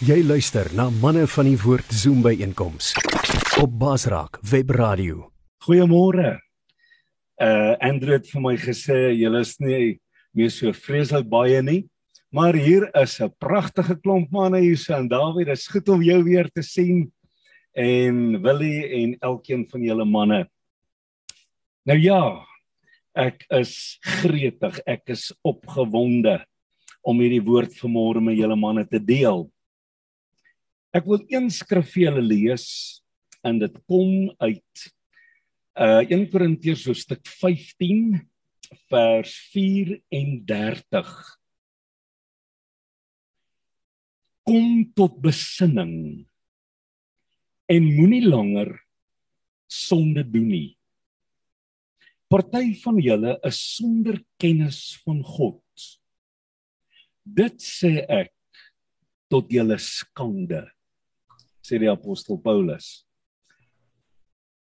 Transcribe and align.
Jy 0.00 0.22
luister 0.24 0.64
na 0.72 0.86
manne 0.88 1.26
van 1.28 1.44
die 1.44 1.58
woord 1.60 1.90
Zoom 1.92 2.22
by 2.24 2.30
einkoms 2.40 2.94
op 3.60 3.74
Basraak 3.82 4.38
Webradio. 4.48 5.26
Goeiemôre. 5.66 6.38
Uh 7.36 7.74
Andrew 7.84 8.16
het 8.16 8.30
vir 8.32 8.40
my 8.40 8.54
gesê 8.62 8.96
julle 9.12 9.42
is 9.44 9.52
nie 9.60 9.98
meer 10.32 10.48
so 10.54 10.72
vreeslik 10.72 11.28
baie 11.28 11.60
nie, 11.60 11.82
maar 12.32 12.56
hier 12.56 12.88
is 12.96 13.20
'n 13.20 13.28
pragtige 13.36 13.98
klomp 14.00 14.32
manne 14.32 14.64
hier 14.64 14.78
so 14.78 14.96
en 14.96 15.06
David, 15.06 15.52
dit 15.52 15.58
is 15.58 15.68
goed 15.68 15.88
om 15.90 16.00
jou 16.00 16.24
weer 16.24 16.48
te 16.48 16.62
sien 16.62 17.12
en 17.76 18.40
Willie 18.40 19.04
en 19.04 19.16
elkeen 19.20 19.68
van 19.68 19.84
julle 19.84 20.08
manne. 20.08 20.48
Nou 21.84 21.98
ja, 21.98 22.46
ek 23.14 23.44
is 23.50 23.98
gretig, 24.00 24.80
ek 24.86 25.02
is 25.10 25.30
opgewonde 25.44 26.40
om 27.04 27.20
hierdie 27.20 27.44
woord 27.44 27.76
vanmôre 27.76 28.24
met 28.24 28.38
julle 28.38 28.56
manne 28.56 28.88
te 28.88 28.98
deel. 28.98 29.50
Ek 30.90 31.04
wil 31.06 31.20
een 31.30 31.46
skrif 31.54 31.92
vir 31.92 32.08
julle 32.08 32.22
lees 32.24 32.66
en 33.46 33.60
dit 33.62 33.74
kom 33.86 34.32
uit 34.42 34.88
uh 35.80 36.02
1 36.02 36.24
Korintiërs 36.32 36.82
hoofstuk 36.88 37.22
15 37.30 38.18
vers 38.90 39.34
34. 39.52 41.12
Kom 44.50 44.82
tot 44.98 45.14
besinning 45.22 45.94
en 47.70 47.86
moenie 47.86 48.24
langer 48.26 48.74
sonde 49.70 50.26
doen 50.26 50.50
nie. 50.50 50.72
Party 52.30 52.74
van 52.82 52.98
julle 52.98 53.36
is 53.46 53.62
sonder 53.76 54.18
kennis 54.42 54.98
van 55.06 55.22
God. 55.22 55.86
Dit 57.22 57.62
sê 57.62 57.94
ek 58.10 58.34
tot 59.30 59.54
julle 59.54 59.78
skande 59.78 60.66
sê 61.62 61.78
die 61.80 61.90
apostel 61.90 62.38
Paulus. 62.40 63.04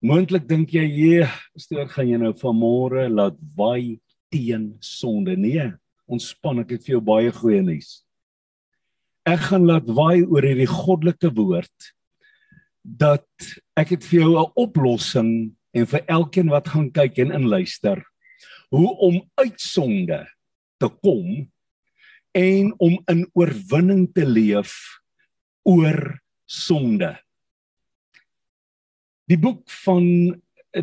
Moontlik 0.03 0.47
dink 0.47 0.71
jy, 0.71 0.85
"Jee, 0.87 1.27
pastoor, 1.55 1.89
gaan 1.89 2.09
jy 2.09 2.19
nou 2.19 2.33
vanmôre 2.33 3.09
laat 3.11 3.37
waai 3.57 4.01
teen 4.31 4.77
sonde?" 4.81 5.37
Nee, 5.37 5.73
ontspan, 6.07 6.61
ek 6.61 6.71
het 6.71 6.85
vir 6.85 6.95
jou 6.95 7.01
baie 7.01 7.33
goeie 7.33 7.63
nuus. 7.63 8.05
Ek 9.27 9.41
gaan 9.51 9.67
laat 9.67 9.87
waai 9.87 10.23
oor 10.25 10.43
hierdie 10.43 10.67
goddelike 10.67 11.35
woord 11.35 11.93
dat 12.85 13.27
ek 13.77 13.89
het 13.89 14.05
vir 14.05 14.21
jou 14.21 14.39
'n 14.39 14.53
oplossing 14.57 15.55
en 15.75 15.87
vir 15.87 16.05
elkeen 16.09 16.49
wat 16.49 16.69
gaan 16.69 16.91
kyk 16.91 17.19
en 17.19 17.33
inluister 17.33 18.03
hoe 18.71 18.97
om 18.99 19.21
uit 19.41 19.61
sonde 19.61 20.27
te 20.79 20.89
kom 21.03 21.49
en 22.37 22.73
om 22.79 22.99
in 23.09 23.25
oorwinning 23.35 24.07
te 24.15 24.25
leef 24.27 24.75
oor 25.69 26.21
sonde. 26.49 27.13
Die 29.29 29.39
boek 29.39 29.69
van 29.85 30.05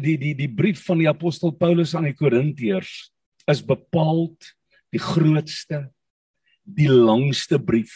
die 0.02 0.16
die 0.22 0.34
die 0.38 0.50
brief 0.50 0.84
van 0.86 1.02
die 1.02 1.10
apostel 1.10 1.54
Paulus 1.58 1.96
aan 1.98 2.08
die 2.10 2.18
Korintiërs 2.18 2.94
is 3.50 3.62
bepaald 3.66 4.54
die 4.94 5.02
grootste 5.02 5.88
die 6.66 6.90
langste 6.90 7.60
brief 7.62 7.94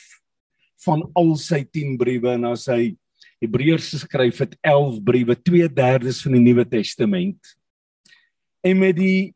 van 0.85 1.03
al 1.17 1.33
sy 1.41 1.63
10 1.65 1.97
briewe 1.99 2.33
en 2.37 2.49
as 2.51 2.67
hy 2.71 2.95
Hebreërs 3.39 3.93
geskryf 3.95 4.41
het 4.43 4.57
11 4.67 4.99
briewe 5.07 5.35
2/3 5.35 6.23
van 6.23 6.33
die 6.35 6.43
Nuwe 6.43 6.65
Testament. 6.67 7.39
En 8.61 8.79
met 8.79 8.95
die 8.95 9.33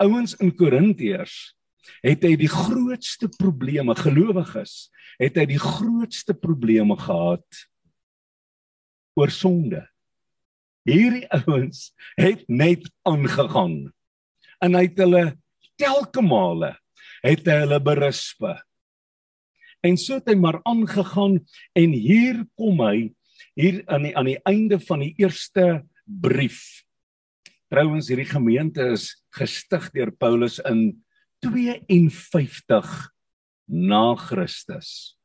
ouens 0.00 0.34
in 0.40 0.54
Korintiërs 0.56 1.54
het 2.04 2.24
hy 2.24 2.34
die 2.40 2.50
grootste 2.50 3.28
probleme 3.38 3.94
gelowiges 3.98 4.88
het 5.20 5.38
hy 5.38 5.46
die 5.48 5.60
grootste 5.60 6.34
probleme 6.34 6.96
gehad 6.98 7.64
oor 9.14 9.30
sonde. 9.30 9.84
Hierdie 10.84 11.24
ouens 11.32 11.92
het 12.18 12.42
net 12.50 12.88
aangegaan. 13.06 13.92
En 14.60 14.74
hy 14.76 14.88
het 14.88 14.98
hulle 15.00 15.24
telke 15.80 16.22
male 16.24 16.74
het 17.24 17.46
hy 17.48 17.60
hulle 17.62 17.80
berisp. 17.80 18.44
En 19.84 19.96
so 20.00 20.18
het 20.18 20.28
hy 20.28 20.36
maar 20.40 20.60
aangegaan 20.68 21.38
en 21.76 21.94
hier 21.94 22.42
kom 22.58 22.82
hy 22.84 23.12
hier 23.54 23.82
aan 23.86 24.08
die 24.08 24.14
aan 24.18 24.28
die 24.28 24.40
einde 24.48 24.80
van 24.82 25.04
die 25.04 25.14
eerste 25.20 25.84
brief. 26.04 26.58
Trouwens 27.72 28.10
hierdie 28.10 28.28
gemeente 28.28 28.90
is 28.94 29.12
gestig 29.34 29.88
deur 29.94 30.12
Paulus 30.12 30.58
in 30.68 31.03
52 31.44 33.10
na 33.68 34.14
Christus. 34.16 35.16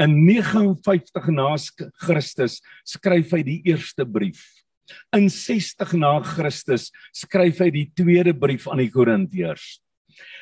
In 0.00 0.16
59 0.26 1.30
na 1.30 1.54
Christus 2.00 2.58
skryf 2.88 3.34
hy 3.36 3.42
die 3.46 3.60
eerste 3.68 4.06
brief. 4.08 4.42
In 5.14 5.28
60 5.30 5.94
na 6.00 6.16
Christus 6.24 6.88
skryf 7.14 7.60
hy 7.62 7.70
die 7.74 7.86
tweede 7.94 8.34
brief 8.34 8.66
aan 8.66 8.82
die 8.82 8.90
Korintiërs. 8.90 9.78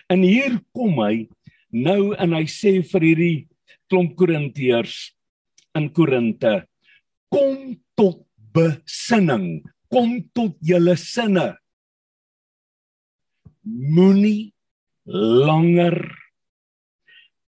En 0.09 0.25
hier 0.25 0.57
kom 0.73 1.03
hy 1.03 1.29
nou 1.75 2.15
en 2.17 2.37
hy 2.39 2.47
sê 2.49 2.79
vir 2.81 3.09
hierdie 3.11 3.39
klomp 3.91 4.15
Korintiërs 4.17 5.11
in 5.77 5.91
Korinte: 5.93 6.63
Kom 7.29 7.77
tot 7.99 8.23
besinning, 8.57 9.67
kom 9.93 10.17
tot 10.33 10.57
julle 10.65 10.97
sinne. 10.97 11.51
Moenie 13.69 14.55
langer 15.09 15.97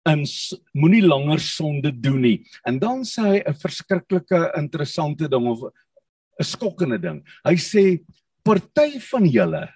in 0.06 0.22
moenie 0.76 1.02
langer 1.02 1.40
sonde 1.42 1.90
doen 1.90 2.20
nie. 2.22 2.36
En 2.68 2.78
dan 2.78 3.02
sê 3.02 3.22
hy 3.22 3.38
'n 3.42 3.54
verskriklike 3.54 4.52
interessante 4.56 5.28
ding 5.28 5.46
of 5.46 5.62
'n 5.64 6.44
skokkende 6.44 6.98
ding. 6.98 7.24
Hy 7.44 7.56
sê 7.56 8.04
party 8.44 9.00
van 9.10 9.24
julle 9.26 9.68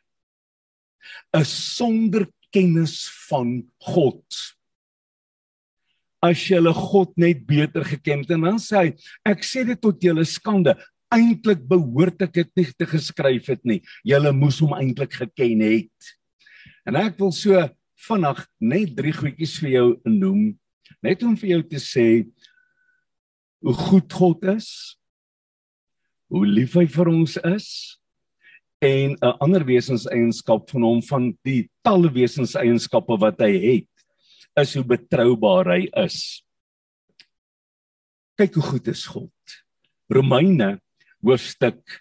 is 1.35 1.77
sonder 1.77 2.29
kennis 2.53 3.09
van 3.29 3.65
God. 3.81 4.23
As 6.23 6.39
julle 6.39 6.73
God 6.73 7.17
net 7.17 7.47
beter 7.47 7.85
geken 7.85 8.21
het 8.21 8.31
en 8.31 8.43
dan 8.43 8.59
sê 8.59 8.77
hy 8.77 8.89
ek 9.25 9.43
sê 9.43 9.65
dit 9.65 9.81
tot 9.81 9.97
julle 10.03 10.25
skande. 10.25 10.77
Eintlik 11.11 11.67
behoort 11.67 12.23
ek 12.23 12.33
dit 12.33 12.51
nie 12.57 12.67
te 12.79 12.87
geskryf 12.87 13.49
het 13.49 13.65
nie. 13.65 13.81
Julle 14.05 14.33
moes 14.33 14.61
hom 14.61 14.75
eintlik 14.75 15.13
geken 15.13 15.61
het. 15.61 16.20
En 16.89 16.97
ek 16.97 17.19
wil 17.21 17.33
so 17.35 17.57
vinnig 18.07 18.41
net 18.61 18.95
drie 18.97 19.13
goedjies 19.13 19.59
vir 19.61 19.71
jou 19.75 19.87
noem, 20.09 20.55
net 21.05 21.23
om 21.27 21.37
vir 21.39 21.57
jou 21.57 21.63
te 21.75 21.81
sê 21.83 22.07
hoe 23.61 23.77
goed 23.77 24.13
God 24.13 24.45
is, 24.55 24.71
hoe 26.31 26.47
lief 26.47 26.77
hy 26.79 26.87
vir 26.89 27.11
ons 27.13 27.37
is 27.51 27.69
en 28.81 29.13
'n 29.13 29.37
ander 29.45 29.65
wesenseienskap 29.65 30.71
van 30.71 30.83
hom 30.83 31.03
van 31.03 31.33
die 31.45 31.69
talle 31.85 32.09
wesenseienskappe 32.09 33.19
wat 33.21 33.41
hy 33.45 33.53
het, 33.53 33.93
is 34.57 34.75
hoe 34.75 34.85
betroubaar 34.85 35.77
hy 35.77 35.83
is. 36.07 36.43
Kyk 38.39 38.55
hoe 38.55 38.63
goed 38.63 38.89
is 38.89 39.05
God. 39.07 39.37
Romeine 40.09 40.81
hoofstuk 41.23 42.01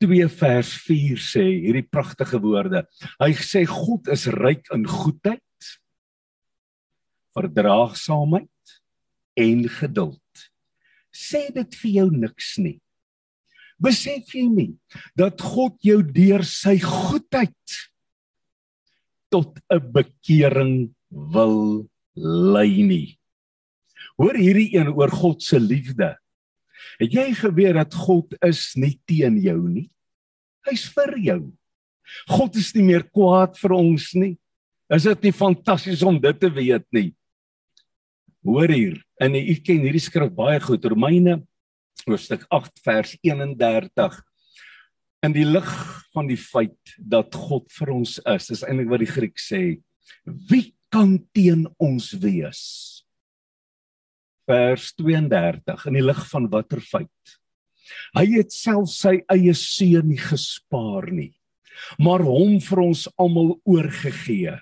2 0.00 0.28
vers 0.40 0.70
4 0.86 1.20
sê 1.20 1.44
hierdie 1.44 1.84
pragtige 1.84 2.40
woorde. 2.40 2.84
Hy 3.20 3.32
sê 3.36 3.66
God 3.68 4.08
is 4.12 4.26
ryk 4.32 4.70
in 4.74 4.86
goedheid, 4.88 5.68
verdraagsaamheid 7.36 8.76
en 9.40 9.66
geduld. 9.80 10.46
Sê 11.12 11.48
dit 11.54 11.76
vir 11.82 11.92
jou 11.98 12.08
niks 12.14 12.54
nie. 12.62 12.78
Besef 13.80 14.34
jy 14.36 14.46
nie 14.48 14.72
dat 15.16 15.40
God 15.40 15.78
jou 15.84 16.00
deur 16.04 16.44
sy 16.44 16.76
goedheid 16.84 17.76
tot 19.30 19.56
'n 19.70 19.92
bekering 19.92 20.92
wil 21.10 21.88
lei 22.16 22.82
nie. 22.82 23.18
Hoor 24.18 24.36
hierdie 24.36 24.76
een 24.76 24.88
oor 24.92 25.10
God 25.10 25.42
se 25.42 25.58
liefde. 25.58 26.16
Het 27.00 27.16
jy 27.16 27.26
geweet 27.38 27.78
dat 27.78 27.96
God 27.96 28.34
is 28.44 28.70
nie 28.76 28.98
teen 29.08 29.38
jou 29.40 29.58
nie? 29.68 29.88
Hy's 30.68 30.84
vir 30.92 31.16
jou. 31.24 31.40
God 32.28 32.58
is 32.60 32.74
nie 32.76 32.84
meer 32.84 33.06
kwaad 33.08 33.56
vir 33.60 33.74
ons 33.76 34.10
nie. 34.18 34.34
Is 34.90 35.06
dit 35.06 35.28
nie 35.28 35.34
fantasties 35.34 36.02
om 36.04 36.18
dit 36.20 36.40
te 36.40 36.50
weet 36.52 36.84
nie? 36.92 37.10
Hoor 38.44 38.72
hier, 38.72 38.96
en 39.20 39.36
u 39.36 39.54
ken 39.64 39.84
hierdie 39.84 40.02
skrif 40.02 40.32
baie 40.34 40.58
goed, 40.64 40.84
Romeine 40.88 41.40
hoofstuk 42.06 42.46
8 42.50 42.80
vers 42.84 43.14
31. 43.22 44.18
In 45.26 45.34
die 45.36 45.44
lig 45.44 45.70
van 46.14 46.28
die 46.30 46.38
feit 46.40 46.94
dat 46.96 47.36
God 47.36 47.68
vir 47.76 47.92
ons 47.92 48.16
is, 48.24 48.50
is 48.56 48.64
eintlik 48.64 48.88
wat 48.92 49.04
die 49.04 49.10
Griek 49.10 49.40
sê, 49.40 49.62
wie 50.24 50.72
kan 50.92 51.18
teen 51.36 51.66
ons 51.78 52.12
wees? 52.22 52.99
Vers 54.50 54.90
32 54.98 55.86
in 55.90 55.98
die 55.98 56.04
lig 56.04 56.22
van 56.32 56.48
watter 56.52 56.82
feit. 56.82 57.36
Hy 58.16 58.26
het 58.36 58.54
self 58.54 58.90
sy 58.92 59.20
eie 59.30 59.54
seun 59.56 60.10
nie 60.10 60.20
gespaar 60.20 61.10
nie, 61.14 61.32
maar 61.98 62.24
hom 62.26 62.58
vir 62.62 62.82
ons 62.88 63.06
almal 63.20 63.54
oorgegee. 63.68 64.56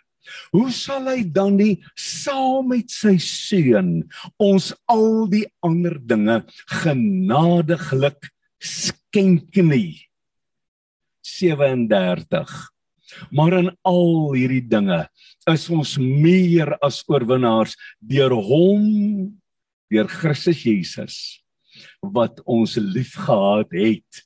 Hoe 0.52 0.69
sal 0.76 1.08
hy 1.08 1.23
dan 1.25 1.56
nie 1.56 1.79
saam 1.96 2.69
met 2.75 2.93
sy 2.93 3.14
seun 3.23 4.02
ons 4.37 4.75
al 4.93 5.25
die 5.32 5.46
ander 5.64 5.96
dinge 5.96 6.43
genadiglik 6.82 8.29
skenk 8.61 9.56
nie? 9.64 9.96
37 11.25 12.52
Maar 13.32 13.58
in 13.62 13.70
al 13.88 14.34
hierdie 14.37 14.64
dinge 14.69 15.00
is 15.49 15.67
ons 15.73 15.96
meer 16.00 16.75
as 16.84 17.00
oorwinnaars 17.08 17.76
deur 18.05 18.34
hom 18.37 18.84
deur 19.93 20.08
Christus 20.11 20.62
Jesus 20.67 21.19
wat 22.02 22.40
ons 22.49 22.76
liefgehad 22.81 23.73
het 23.76 24.23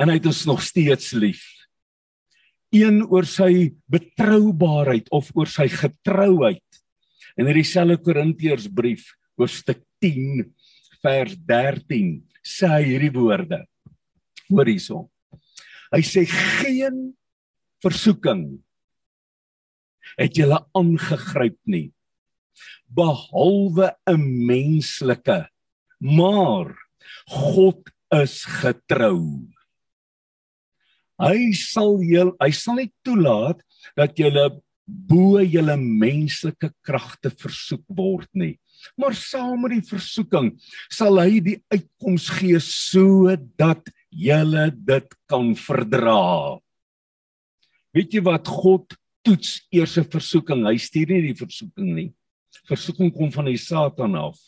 en 0.00 0.10
hy 0.10 0.18
het 0.18 0.26
ons 0.26 0.42
nog 0.48 0.62
steeds 0.64 1.12
lief. 1.14 1.44
Een 2.74 3.04
oor 3.06 3.26
sy 3.28 3.70
betroubaarheid 3.90 5.10
of 5.14 5.30
oor 5.38 5.50
sy 5.50 5.68
getrouheid. 5.70 6.64
In 7.38 7.46
hierdie 7.46 7.66
selfe 7.66 8.00
Korintiërsbrief 8.02 9.06
hoofstuk 9.38 9.84
10 10.02 10.48
vers 11.04 11.36
13 11.46 12.16
sê 12.42 12.70
hy 12.72 12.82
hierdie 12.88 13.12
woorde. 13.14 13.60
Hoor 14.50 14.70
hierson. 14.70 15.06
Hy 15.94 16.02
sê 16.02 16.24
geen 16.26 17.12
versoeking 17.84 18.46
het 20.18 20.34
julle 20.38 20.58
aangegryp 20.74 21.58
nie 21.70 21.93
behalwe 22.88 23.94
'n 24.06 24.46
menslike. 24.46 25.48
Maar 26.00 26.74
God 27.28 27.90
is 28.12 28.44
getrou. 28.44 29.48
Hy 31.18 31.52
sal 31.54 32.02
julle 32.02 32.34
hy 32.42 32.50
sal 32.50 32.80
nie 32.80 32.90
toelaat 33.06 33.62
dat 33.96 34.18
julle 34.18 34.60
bo 34.84 35.40
julle 35.40 35.76
menslike 35.78 36.72
kragte 36.84 37.30
versoek 37.30 37.84
word 37.88 38.28
nie. 38.34 38.58
Maar 39.00 39.14
saam 39.16 39.62
met 39.64 39.78
die 39.78 39.86
versoeking 39.86 40.50
sal 40.92 41.20
hy 41.22 41.40
die 41.40 41.58
uitkoms 41.72 42.28
gee 42.36 42.58
sodat 42.60 43.88
julle 44.10 44.68
dit 44.74 45.16
kan 45.30 45.54
verdra. 45.58 46.58
Weet 47.94 48.18
jy 48.18 48.24
wat? 48.26 48.50
God 48.50 48.96
toets 49.24 49.62
eers 49.72 49.96
'n 49.98 50.04
versoeking. 50.04 50.66
Hy 50.66 50.76
stuur 50.76 51.08
nie 51.08 51.32
die 51.32 51.38
versoeking 51.38 51.94
nie. 51.94 52.10
Versoeking 52.68 53.12
kom 53.14 53.32
van 53.32 53.48
die 53.50 53.60
Satan 53.60 54.14
af. 54.18 54.38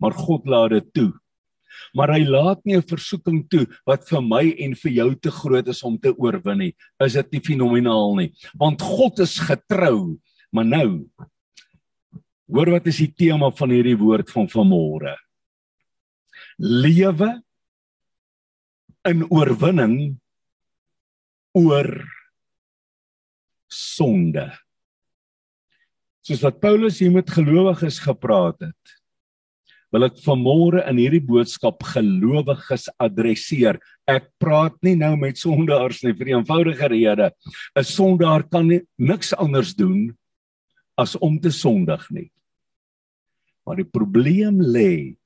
Maar 0.00 0.12
God 0.12 0.46
laat 0.46 0.70
dit 0.76 0.92
toe. 0.94 1.12
Maar 1.94 2.14
hy 2.14 2.24
laat 2.26 2.60
nie 2.64 2.76
'n 2.76 2.86
versoeking 2.86 3.48
toe 3.50 3.66
wat 3.86 4.08
vir 4.08 4.22
my 4.22 4.54
en 4.58 4.74
vir 4.74 4.92
jou 4.92 5.14
te 5.14 5.30
groot 5.30 5.68
is 5.68 5.82
om 5.82 5.98
te 5.98 6.14
oorwin 6.14 6.58
nie. 6.58 6.74
Is 7.00 7.14
dit 7.14 7.32
nie 7.32 7.40
fenomenaal 7.40 8.16
nie? 8.16 8.32
Want 8.54 8.82
God 8.82 9.18
is 9.18 9.38
getrou. 9.38 10.18
Maar 10.52 10.64
nou 10.64 11.10
hoor 12.46 12.70
wat 12.70 12.86
is 12.86 12.98
die 12.98 13.12
tema 13.12 13.50
van 13.50 13.70
hierdie 13.70 13.98
woord 13.98 14.30
van 14.30 14.46
vanmôre? 14.46 15.16
Lewe 16.58 17.42
in 19.04 19.24
oorwinning 19.30 20.20
oor 21.54 22.04
sonde. 23.68 24.50
Soos 26.24 26.40
wat 26.40 26.60
Paulus 26.62 27.02
hier 27.02 27.12
met 27.12 27.28
gelowiges 27.28 27.98
gepraat 28.00 28.56
het, 28.64 28.94
wil 29.92 30.08
ek 30.08 30.16
vanmôre 30.24 30.80
in 30.88 30.98
hierdie 30.98 31.22
boodskap 31.22 31.84
gelowiges 31.86 32.88
adresseer. 32.98 33.76
Ek 34.10 34.26
praat 34.42 34.74
nie 34.82 34.96
nou 34.98 35.12
met 35.20 35.38
sondaars 35.38 36.00
nie 36.02 36.14
vir 36.16 36.26
'n 36.26 36.40
eenvoudige 36.40 36.88
rede. 36.88 37.30
'n 37.76 37.84
Sondaar 37.84 38.42
kan 38.48 38.66
nie, 38.66 38.80
niks 38.98 39.34
anders 39.34 39.74
doen 39.74 40.16
as 40.98 41.14
om 41.16 41.38
te 41.38 41.50
sondig 41.50 42.10
nie. 42.10 42.30
Maar 43.66 43.76
die 43.76 43.90
probleem 43.90 44.60
lê 44.60 45.16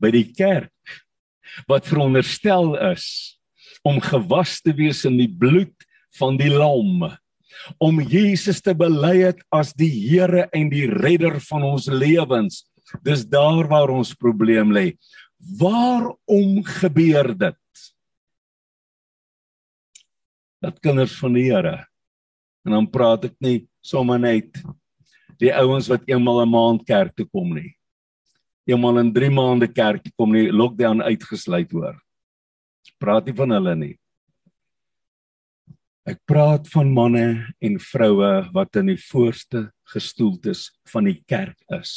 by 0.00 0.10
die 0.10 0.32
kerk 0.34 0.72
wat 1.68 1.86
veronderstel 1.86 2.76
is 2.92 3.38
om 3.84 4.00
gewas 4.00 4.60
te 4.60 4.72
wees 4.72 5.04
in 5.04 5.16
die 5.18 5.30
bloed 5.30 5.74
van 6.18 6.36
die 6.36 6.50
lam 6.50 7.16
om 7.78 8.00
Jesus 8.00 8.60
te 8.60 8.74
bely 8.74 9.22
het 9.22 9.40
as 9.52 9.72
die 9.72 9.90
Here 9.90 10.48
en 10.52 10.70
die 10.72 10.86
redder 10.90 11.40
van 11.48 11.62
ons 11.62 11.88
lewens. 11.88 12.64
Dis 13.04 13.24
daar 13.24 13.68
waar 13.70 13.92
ons 13.94 14.14
probleem 14.14 14.72
lê. 14.74 14.92
Waarom 15.58 16.62
gebeur 16.64 17.32
dit? 17.34 17.58
Dat 20.62 20.78
kinders 20.80 21.16
van 21.18 21.34
die 21.34 21.48
Here. 21.50 21.86
En 22.64 22.76
dan 22.76 22.86
praat 22.90 23.26
ek 23.30 23.36
nie 23.42 23.64
sommer 23.82 24.20
net 24.22 24.60
die 25.42 25.50
ouens 25.50 25.88
wat 25.90 26.06
eenmal 26.06 26.42
'n 26.42 26.50
maand 26.50 26.86
kerk 26.86 27.16
toe 27.16 27.26
kom 27.26 27.54
nie. 27.54 27.74
Eenmal 28.66 28.98
in 28.98 29.12
3 29.12 29.30
maande 29.30 29.66
kerk 29.66 30.04
toe 30.04 30.12
kom 30.16 30.32
nie, 30.32 30.52
lockdown 30.52 31.02
uitgesluit 31.02 31.70
hoor. 31.72 31.98
Praat 32.98 33.26
nie 33.26 33.34
van 33.34 33.50
hulle 33.50 33.74
nie. 33.74 33.98
Ek 36.02 36.18
praat 36.26 36.66
van 36.72 36.88
manne 36.90 37.26
en 37.62 37.78
vroue 37.78 38.30
wat 38.54 38.78
in 38.80 38.88
die 38.90 38.98
voorste 38.98 39.68
gestoeltes 39.92 40.66
van 40.90 41.06
die 41.06 41.20
kerk 41.30 41.60
is. 41.78 41.92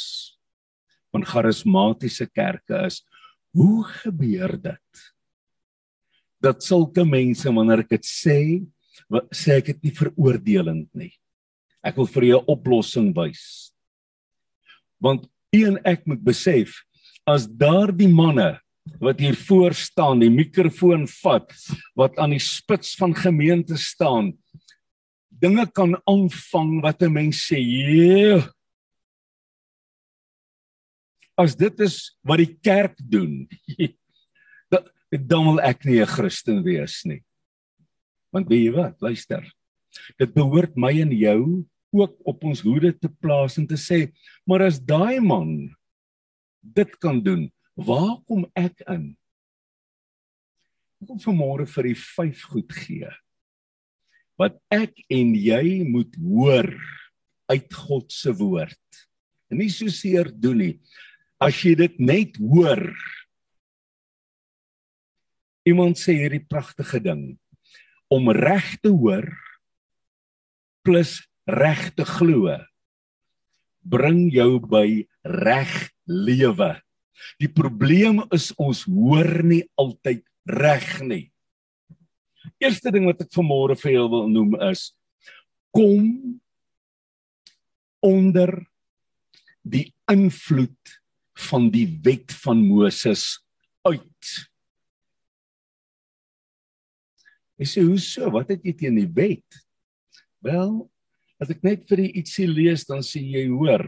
Van 1.10 1.26
charismatiese 1.26 2.28
kerke 2.30 2.84
is. 2.86 3.00
Hoe 3.56 3.82
gebeur 4.04 4.54
dit? 4.62 5.02
Dat 6.38 6.62
sulke 6.62 7.02
mense 7.08 7.50
wanneer 7.50 7.82
ek 7.82 7.96
dit 7.96 8.06
sê, 8.06 8.38
sê 9.34 9.58
ek 9.58 9.72
dit 9.72 9.88
nie 9.88 9.94
veroordelend 9.96 10.90
nie. 10.94 11.10
Ek 11.82 11.98
wil 11.98 12.06
vir 12.06 12.28
jou 12.30 12.40
'n 12.42 12.50
oplossing 12.52 13.10
wys. 13.14 13.72
Want 15.02 15.26
een 15.50 15.78
ek 15.84 16.06
moet 16.06 16.22
besef 16.22 16.84
as 17.26 17.46
daardie 17.46 18.08
manne 18.08 18.60
wat 19.00 19.20
hier 19.20 19.36
voor 19.36 19.74
staan, 19.74 20.20
die 20.20 20.30
mikrofoon 20.30 21.06
vat, 21.22 21.52
wat 21.94 22.18
aan 22.18 22.34
die 22.36 22.42
spits 22.42 22.94
van 22.96 23.14
gemeente 23.16 23.76
staan, 23.76 24.32
dinge 25.28 25.66
kan 25.72 25.96
aanvang 26.08 26.80
wat 26.82 27.02
'n 27.02 27.12
mens 27.12 27.46
sê, 27.48 27.58
"Jee." 27.58 28.42
As 31.36 31.54
dit 31.54 31.80
is 31.80 32.16
wat 32.22 32.38
die 32.38 32.58
kerk 32.62 32.96
doen, 32.98 33.48
dan 35.10 35.44
wil 35.44 35.60
ek 35.60 35.84
nie 35.84 36.00
'n 36.00 36.06
Christen 36.06 36.62
wees 36.62 37.04
nie. 37.04 37.22
Want 38.32 38.48
weet 38.48 38.64
jy 38.64 38.72
wat? 38.72 39.00
Luister. 39.00 39.44
Dit 40.18 40.34
behoort 40.34 40.76
my 40.76 40.92
en 41.00 41.12
jou 41.12 41.66
ook 41.92 42.16
op 42.24 42.44
ons 42.44 42.60
hoede 42.60 42.92
te 42.92 43.08
plaas 43.08 43.56
en 43.58 43.66
te 43.66 43.76
sê, 43.76 44.12
maar 44.44 44.62
as 44.62 44.80
daai 44.80 45.20
man 45.20 45.76
dit 46.60 46.98
kan 46.98 47.22
doen, 47.22 47.52
Waar 47.76 48.16
kom 48.24 48.46
ek 48.56 48.80
in? 48.88 49.10
Ek 51.02 51.10
kom 51.10 51.20
vanmôre 51.20 51.66
vir 51.68 51.90
die 51.90 51.98
vyf 52.00 52.44
goed 52.48 52.72
gee. 52.72 53.10
Wat 54.40 54.56
ek 54.72 54.96
en 55.12 55.34
jy 55.36 55.84
moet 55.88 56.16
hoor 56.20 56.70
uit 57.52 57.76
God 57.86 58.12
se 58.12 58.32
woord. 58.36 59.02
En 59.52 59.60
nie 59.60 59.70
so 59.72 59.92
seer 59.92 60.32
doen 60.32 60.60
nie. 60.60 60.74
As 61.40 61.60
jy 61.64 61.74
dit 61.78 62.00
net 62.00 62.40
hoor. 62.40 62.88
Iemand 65.68 66.00
sê 66.00 66.16
hierdie 66.16 66.44
pragtige 66.48 67.02
ding 67.02 67.26
om 68.12 68.30
reg 68.30 68.76
te 68.80 68.92
hoor 68.94 69.26
plus 70.86 71.18
reg 71.50 71.88
te 71.98 72.06
glo 72.06 72.54
bring 73.86 74.28
jou 74.34 74.58
by 74.62 75.06
reg 75.26 75.72
lewe. 76.06 76.70
Die 77.42 77.50
probleem 77.52 78.22
is 78.34 78.52
ons 78.60 78.84
hoor 78.88 79.42
nie 79.46 79.62
altyd 79.80 80.24
reg 80.46 80.88
nie. 81.04 81.24
Eerste 82.62 82.92
ding 82.94 83.08
wat 83.08 83.20
ek 83.24 83.34
vanmôre 83.34 83.76
vir 83.80 83.96
julle 83.96 84.12
wil 84.12 84.28
noem 84.32 84.54
is 84.70 84.90
kom 85.76 86.38
onder 88.06 88.54
die 89.66 89.90
invloed 90.08 90.94
van 91.50 91.68
die 91.72 91.88
wet 92.04 92.32
van 92.44 92.62
Moses 92.64 93.42
uit. 93.84 94.30
Ek 97.60 97.68
sê 97.68 97.84
hoe 97.84 97.98
so? 98.00 98.30
Wat 98.32 98.52
het 98.52 98.64
jy 98.64 98.74
teen 98.76 98.98
die 99.00 99.10
wet? 99.16 99.60
Wel, 100.44 100.72
as 101.42 101.52
ek 101.52 101.62
net 101.66 101.84
vir 101.90 102.04
u 102.04 102.08
ietsie 102.20 102.48
lees 102.48 102.86
dan 102.88 103.02
sê 103.04 103.20
jy 103.20 103.46
hoor, 103.50 103.84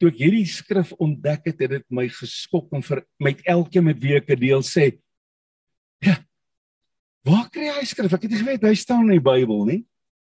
toe 0.00 0.10
ek 0.12 0.20
hierdie 0.20 0.46
skrif 0.48 0.92
ontdek 1.00 1.50
het, 1.50 1.60
het 1.60 1.70
dit 1.78 1.86
my 1.94 2.06
geskok 2.12 2.72
en 2.76 2.84
vir 2.84 3.02
met 3.22 3.42
elkeen 3.48 3.86
met 3.88 4.00
wie 4.02 4.16
ek 4.18 4.32
deel 4.40 4.64
sê 4.66 4.90
ja 6.04 6.18
waar 7.26 7.48
kry 7.50 7.66
hy 7.74 7.84
skrif? 7.88 8.12
Ek 8.14 8.22
het 8.22 8.32
nie 8.32 8.38
geweet 8.38 8.64
hy 8.66 8.74
staan 8.78 9.08
in 9.08 9.16
die 9.16 9.24
Bybel 9.24 9.64
nie. 9.66 9.80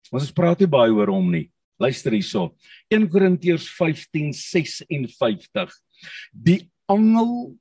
Ons 0.10 0.32
praat 0.34 0.62
nie 0.64 0.70
baie 0.72 0.90
oor 0.90 1.12
hom 1.14 1.28
nie. 1.30 1.52
Luister 1.80 2.16
hierso. 2.16 2.56
1 2.92 3.06
Korintiërs 3.12 3.68
15:56 3.78 5.76
die 6.34 6.64
angel 6.90 7.54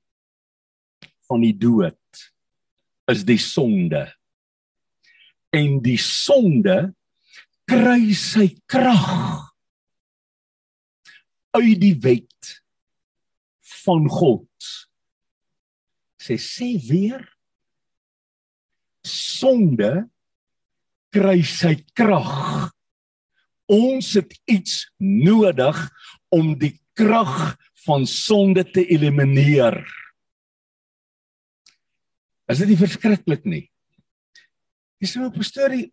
van 1.29 1.45
die 1.45 1.53
dood 1.53 2.01
is 3.13 3.25
die 3.29 3.41
sonde. 3.41 4.07
En 5.53 5.79
die 5.85 6.01
sonde 6.01 6.95
kry 7.69 8.15
sy 8.17 8.49
krag 8.69 9.48
uit 11.63 11.81
die 11.81 11.97
wet 12.03 12.53
van 13.85 14.09
God. 14.11 14.69
Sê 16.19 16.37
sê 16.41 16.75
weer 16.89 17.23
sonde 19.07 20.09
kry 21.15 21.41
sy 21.47 21.77
krag. 21.97 22.71
Ons 23.69 24.15
het 24.17 24.33
iets 24.49 24.87
nodig 24.99 25.79
om 26.35 26.55
die 26.59 26.75
krag 26.99 27.57
van 27.85 28.07
sonde 28.09 28.65
te 28.67 28.85
elimineer. 28.85 29.81
Is 32.49 32.61
dit 32.63 32.73
nie 32.73 32.81
verskriklik 32.81 33.45
nie? 33.45 33.67
Dis 34.99 35.13
so 35.13 35.23
'n 35.23 35.45
storie 35.45 35.93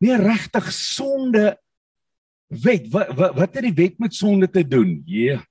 nie 0.00 0.16
regtig 0.16 0.72
sonde 0.72 1.59
wet 2.50 2.88
wat 2.90 3.14
wat, 3.16 3.36
wat 3.38 3.54
het 3.54 3.66
die 3.68 3.76
wet 3.78 3.98
met 3.98 4.14
sonde 4.14 4.50
te 4.50 4.66
doen? 4.66 5.02
Ja. 5.06 5.22
Yeah. 5.22 5.46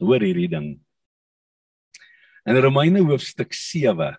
Hoor 0.00 0.22
hierdie 0.24 0.48
ding. 0.48 0.68
In 2.48 2.56
Romeine 2.56 3.02
hoofstuk 3.04 3.52
7 3.54 4.14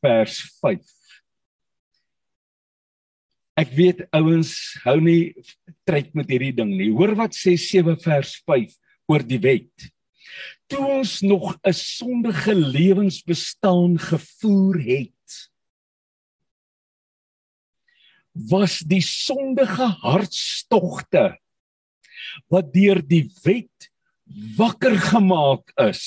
vers 0.00 0.36
5. 0.62 0.80
Ek 3.60 3.72
weet 3.76 4.04
ouens 4.16 4.52
hou 4.86 4.96
nie 5.02 5.34
trek 5.88 6.14
met 6.16 6.30
hierdie 6.30 6.54
ding 6.56 6.70
nie. 6.72 6.92
Hoor 6.94 7.16
wat 7.18 7.34
sê 7.36 7.56
7 7.58 7.98
vers 8.00 8.36
5 8.46 8.76
oor 9.10 9.26
die 9.26 9.40
wet. 9.42 9.90
Toe 10.70 10.84
ons 11.00 11.20
nog 11.26 11.58
'n 11.66 11.74
sondige 11.74 12.54
lewensbestaan 12.54 13.98
gevoer 13.98 14.78
het, 14.78 15.19
was 18.32 18.80
die 18.86 19.02
sondige 19.04 19.88
hartstogte 20.02 21.34
wat 22.52 22.72
deur 22.74 23.00
die 23.02 23.26
wet 23.44 23.90
wakker 24.56 24.94
gemaak 25.10 25.72
is 25.82 26.04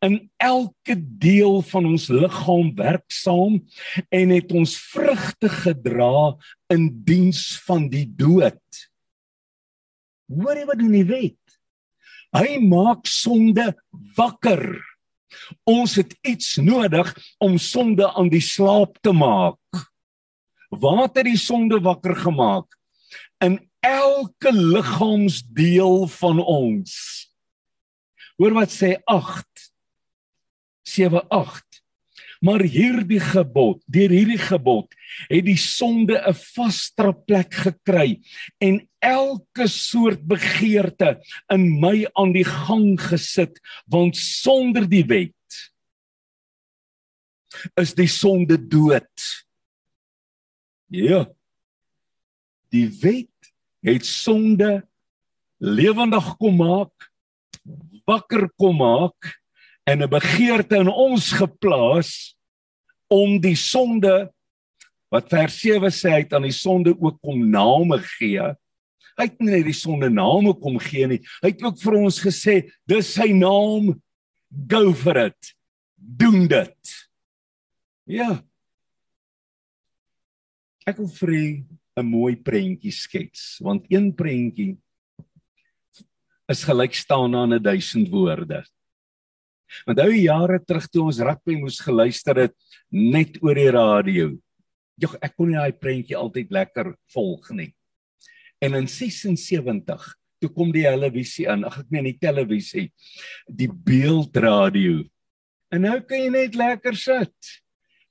in 0.00 0.30
elke 0.36 0.96
deel 1.18 1.62
van 1.62 1.86
ons 1.86 2.06
liggaam 2.08 2.72
werksaam 2.78 3.60
en 4.08 4.34
het 4.34 4.52
ons 4.54 4.76
vrugte 4.92 5.50
gedra 5.50 6.34
in 6.72 6.88
diens 7.06 7.42
van 7.66 7.88
die 7.92 8.06
dood. 8.06 8.84
Hoor 10.30 10.56
jy 10.56 10.66
wat 10.70 10.80
doen 10.80 10.94
die 10.94 11.08
wet? 11.08 11.58
Hy 12.34 12.58
maak 12.66 13.06
sonde 13.06 13.72
wakker. 14.16 14.64
Ons 15.68 15.98
het 16.00 16.14
iets 16.26 16.56
nodig 16.62 17.10
om 17.42 17.58
sonde 17.58 18.08
aan 18.14 18.30
die 18.32 18.42
slaap 18.42 18.96
te 19.02 19.12
maak. 19.14 19.58
Waar 20.68 21.08
het 21.08 21.24
die 21.24 21.38
sonde 21.38 21.80
wakker 21.80 22.16
gemaak? 22.16 22.78
In 23.38 23.60
elke 23.80 24.52
liggaamsdeel 24.52 26.06
van 26.06 26.40
ons. 26.40 26.94
Hoor 28.36 28.56
wat 28.56 28.72
sê 28.72 28.96
8 29.04 29.70
7 30.82 31.28
8 31.28 31.84
Maar 32.44 32.60
hierdie 32.68 33.22
gebod, 33.22 33.80
deur 33.88 34.12
hierdie 34.12 34.40
gebod, 34.40 34.90
het 35.30 35.46
die 35.46 35.56
sonde 35.60 36.18
'n 36.20 36.34
vaster 36.34 37.14
plek 37.14 37.54
gekry 37.54 38.20
en 38.60 38.82
elke 39.00 39.66
soort 39.68 40.20
begeerte 40.20 41.22
in 41.48 41.80
my 41.80 42.04
aan 42.12 42.32
die 42.32 42.44
gang 42.44 43.00
gesit, 43.00 43.60
want 43.86 44.16
sonder 44.16 44.84
die 44.88 45.04
wet 45.08 45.32
is 47.80 47.94
die 47.94 48.08
sonde 48.10 48.58
dood. 48.58 49.43
Ja. 50.94 51.24
Die 52.70 52.86
wet 53.00 53.50
het 53.84 54.06
sonde 54.06 54.84
lewendig 55.58 56.26
kom 56.38 56.58
maak, 56.60 57.10
wakker 58.06 58.46
kom 58.60 58.78
maak 58.82 59.34
en 59.84 60.02
'n 60.02 60.10
begeerte 60.10 60.76
in 60.76 60.88
ons 60.88 61.32
geplaas 61.32 62.36
om 63.10 63.40
die 63.40 63.56
sonde 63.56 64.30
wat 65.10 65.28
vers 65.28 65.60
7 65.60 65.90
sê 65.90 66.10
hy 66.10 66.22
het 66.22 66.32
aan 66.32 66.46
die 66.46 66.54
sonde 66.54 66.94
ook 66.94 67.20
kom 67.20 67.50
name 67.50 67.98
gee. 67.98 68.54
Hy 69.18 69.24
het 69.28 69.40
nie 69.40 69.50
net 69.50 69.66
die 69.66 69.76
sonde 69.76 70.10
name 70.10 70.54
kom 70.54 70.78
gee 70.78 71.06
nie. 71.06 71.22
Hy 71.42 71.50
het 71.54 71.62
ook 71.62 71.78
vir 71.78 71.94
ons 71.94 72.18
gesê 72.18 72.70
dis 72.86 73.14
sy 73.14 73.32
naam 73.32 74.00
go 74.70 74.92
for 74.92 75.16
it. 75.16 75.54
Doen 75.96 76.46
dit. 76.48 77.08
Ja. 78.06 78.42
Ek 80.84 80.98
wil 81.00 81.08
vir 81.08 81.32
'n 81.96 82.04
mooi 82.04 82.36
prentjie 82.36 82.92
skets 82.92 83.58
want 83.64 83.86
een 83.88 84.12
prentjie 84.12 84.76
is 86.52 86.64
gelyk 86.64 86.94
staan 86.94 87.34
aan 87.34 87.54
'n 87.54 87.62
1000 87.62 88.10
woorde. 88.10 88.64
Onthou 89.88 90.12
jare 90.12 90.58
terug 90.60 90.86
toe 90.88 91.04
ons 91.08 91.20
rugby 91.20 91.56
moes 91.56 91.80
geluister 91.80 92.36
het 92.36 92.54
net 92.90 93.40
oor 93.42 93.54
die 93.54 93.70
radio. 93.70 94.36
Jog, 95.00 95.16
ek 95.22 95.34
kon 95.36 95.48
nie 95.48 95.56
daai 95.56 95.72
prentjie 95.72 96.16
altyd 96.16 96.52
lekker 96.52 96.94
volg 97.14 97.50
nie. 97.50 97.72
En 98.60 98.74
in 98.74 98.86
76 98.86 100.04
toe 100.38 100.50
kom 100.52 100.70
die 100.70 100.84
televisie 100.84 101.48
aan, 101.48 101.64
ag 101.64 101.80
ek 101.80 101.90
meen 101.90 102.04
die 102.04 102.18
televisie, 102.20 102.92
die 103.48 103.68
beeldradio. 103.68 105.08
En 105.72 105.80
nou 105.80 106.00
kan 106.00 106.20
jy 106.20 106.30
net 106.30 106.54
lekker 106.54 106.94
sit 106.94 107.54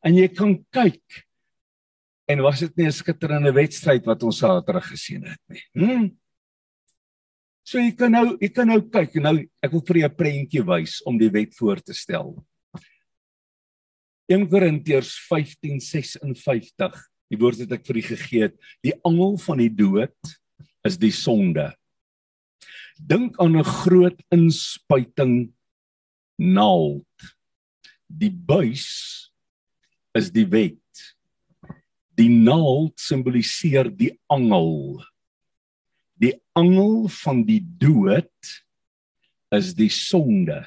en 0.03 0.17
jy 0.17 0.27
kan 0.33 0.57
kyk. 0.73 1.23
En 2.25 2.41
was 2.41 2.59
dit 2.59 2.75
nie 2.77 2.87
'n 2.87 2.91
skitterende 2.91 3.51
wedstryd 3.51 4.05
wat 4.05 4.23
ons 4.23 4.37
Saterdag 4.37 4.87
gesien 4.87 5.23
het 5.23 5.41
nie? 5.47 5.63
Hm? 5.73 6.09
So 7.63 7.79
jy 7.79 7.91
kan 7.95 8.11
nou 8.11 8.37
jy 8.39 8.49
kan 8.49 8.67
nou 8.67 8.81
kyk 8.81 9.15
nou 9.23 9.37
ek 9.63 9.71
wil 9.71 9.81
vir 9.87 9.97
jou 9.97 10.09
'n 10.09 10.15
prentjie 10.15 10.63
wys 10.63 11.01
om 11.05 11.17
die 11.17 11.29
wet 11.29 11.55
voor 11.55 11.79
te 11.81 11.93
stel. 11.93 12.45
1 14.27 14.47
Korintiërs 14.49 15.15
15:56. 15.29 16.95
Die 17.31 17.39
woord 17.39 17.63
wat 17.63 17.71
ek 17.71 17.85
vir 17.87 17.97
u 17.97 18.01
gegee 18.01 18.41
het, 18.41 18.55
die 18.83 18.93
angel 19.03 19.37
van 19.37 19.57
die 19.57 19.71
dood 19.71 20.35
is 20.85 20.97
die 20.97 21.11
sonde. 21.11 21.73
Dink 22.99 23.39
aan 23.39 23.57
'n 23.57 23.63
groot 23.63 24.19
inspuiting 24.29 25.53
naald. 26.37 27.07
Die 28.07 28.31
buis 28.31 29.31
is 30.13 30.29
die 30.29 30.45
wet. 30.45 30.82
Die 32.17 32.29
naald 32.29 33.00
simboliseer 33.01 33.89
die 33.89 34.12
angel. 34.32 35.01
Die 36.22 36.36
angel 36.53 37.08
van 37.10 37.41
die 37.48 37.62
dood 37.62 38.53
is 39.53 39.74
die 39.77 39.89
sonde. 39.89 40.62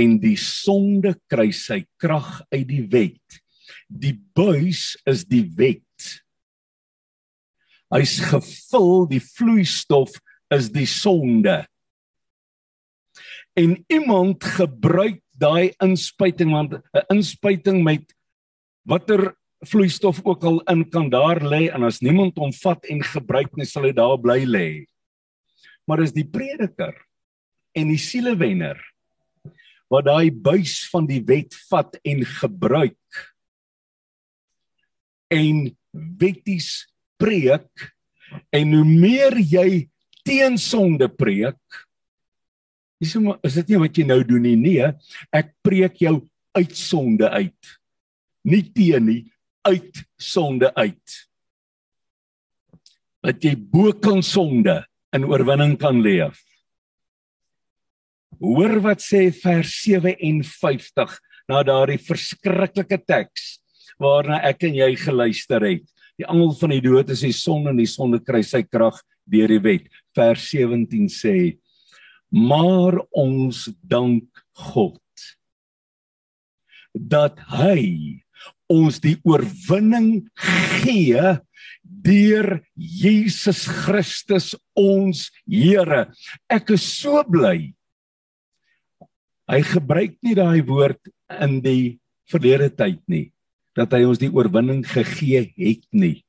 En 0.00 0.18
die 0.20 0.36
sonde 0.40 1.14
kry 1.30 1.50
sy 1.56 1.82
krag 2.00 2.40
uit 2.52 2.66
die 2.68 2.84
wet. 2.92 3.40
Die 3.88 4.16
buis 4.36 4.94
is 5.08 5.24
die 5.28 5.44
wet. 5.56 5.84
Hy's 7.90 8.20
gevul 8.22 9.08
die 9.10 9.22
vloeistof 9.24 10.14
is 10.52 10.70
die 10.72 10.86
sonde. 10.88 11.64
En 13.58 13.74
iemand 13.90 14.44
gebruik 14.44 15.22
daai 15.40 15.72
inspuiting 15.82 16.52
want 16.52 16.74
'n 16.76 17.04
inspuiting 17.16 17.82
met 17.82 18.14
watter 18.84 19.34
vloeistof 19.66 20.20
ook 20.24 20.44
al 20.44 20.60
in 20.72 20.84
kan 20.88 21.10
daar 21.12 21.40
lê 21.44 21.68
en 21.68 21.84
as 21.84 22.00
niemand 22.00 22.38
hom 22.40 22.52
vat 22.62 22.86
en 22.88 23.02
gebruik 23.04 23.52
nie 23.56 23.68
sal 23.68 23.84
hy 23.88 23.92
daar 23.96 24.16
bly 24.20 24.44
lê. 24.48 24.68
Maar 25.84 26.04
is 26.06 26.14
die 26.16 26.24
prediker 26.24 26.94
en 27.76 27.92
die 27.92 28.00
sielewenner 28.00 28.80
wat 29.90 30.06
daai 30.06 30.30
buis 30.30 30.84
van 30.92 31.06
die 31.08 31.20
wet 31.26 31.54
vat 31.68 31.98
en 32.06 32.22
gebruik 32.24 33.20
en 35.30 35.68
wetties 35.92 36.86
preek 37.20 37.90
en 38.54 38.74
hoe 38.76 38.86
meer 38.86 39.36
jy 39.42 39.90
teen 40.26 40.58
sonde 40.60 41.08
preek 41.10 41.58
is 43.02 43.16
is 43.16 43.58
dit 43.60 43.72
nie 43.72 43.82
wat 43.82 43.98
jy 43.98 44.06
nou 44.06 44.20
doen 44.26 44.44
nie 44.46 44.56
nee 44.60 44.88
ek 45.34 45.52
preek 45.66 46.00
jou 46.02 46.20
uit 46.56 46.74
sonde 46.76 47.28
uit 47.30 47.74
nie 48.46 48.62
teen 48.74 49.06
nie 49.08 49.22
uit 49.66 50.04
sonde 50.20 50.70
uit. 50.74 51.16
Dat 53.20 53.42
jy 53.44 53.54
bo 53.56 53.92
kan 53.92 54.22
sonde 54.24 54.80
in 55.16 55.26
oorwinning 55.28 55.76
kan 55.80 56.00
leef. 56.00 56.38
Hoor 58.40 58.78
wat 58.80 59.02
sê 59.04 59.26
vers 59.36 59.72
57 59.82 61.16
na 61.50 61.60
daardie 61.66 62.00
verskriklike 62.00 63.00
teks 63.04 63.58
waarna 64.00 64.38
ek 64.48 64.64
en 64.70 64.78
jy 64.78 64.94
geluister 64.96 65.64
het. 65.66 65.84
Die 66.16 66.28
angel 66.28 66.54
van 66.56 66.72
die 66.72 66.84
dood 66.84 67.10
is 67.12 67.24
die 67.24 67.36
son 67.36 67.68
en 67.68 67.80
die 67.80 67.88
sonde 67.88 68.20
kry 68.24 68.40
sy 68.44 68.62
krag 68.64 68.96
deur 69.28 69.50
die 69.52 69.60
wet. 69.64 69.90
Vers 70.16 70.46
17 70.52 71.08
sê: 71.12 71.36
Maar 72.32 72.96
ons 73.12 73.66
dank 73.82 74.42
God 74.70 74.96
dat 76.94 77.38
hy 77.60 78.20
ons 78.70 79.00
die 79.02 79.16
oorwinning 79.26 80.28
gee 80.80 81.34
deur 81.82 82.60
Jesus 82.74 83.66
Christus 83.66 84.54
ons 84.78 85.28
Here. 85.44 86.06
Ek 86.48 86.72
is 86.76 86.86
so 86.86 87.24
bly. 87.26 87.72
Hy 89.50 89.60
gebruik 89.66 90.14
nie 90.22 90.36
daai 90.38 90.62
woord 90.62 91.10
in 91.42 91.58
die 91.64 91.98
verlede 92.30 92.70
tyd 92.70 93.02
nie 93.10 93.28
dat 93.78 93.94
hy 93.94 94.02
ons 94.06 94.18
die 94.20 94.30
oorwinning 94.30 94.82
gegee 94.86 95.46
het 95.54 95.84
nie. 95.94 96.20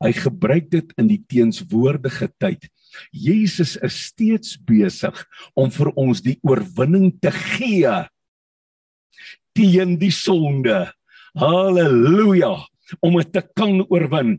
Hy 0.00 0.10
gebruik 0.16 0.70
dit 0.72 0.94
in 0.98 1.10
die 1.10 1.20
teenswoordige 1.28 2.30
tyd. 2.40 2.64
Jesus 3.12 3.76
is 3.84 3.98
steeds 4.08 4.56
besig 4.56 5.16
om 5.54 5.70
vir 5.72 5.92
ons 6.00 6.22
die 6.24 6.38
oorwinning 6.46 7.12
te 7.22 7.32
gee 7.34 7.92
teen 9.56 9.96
die 10.00 10.12
sonde. 10.14 10.88
Halleluja! 11.38 12.56
Om 13.00 13.20
dit 13.20 13.32
te 13.32 13.42
kan 13.54 13.78
oorwin. 13.86 14.38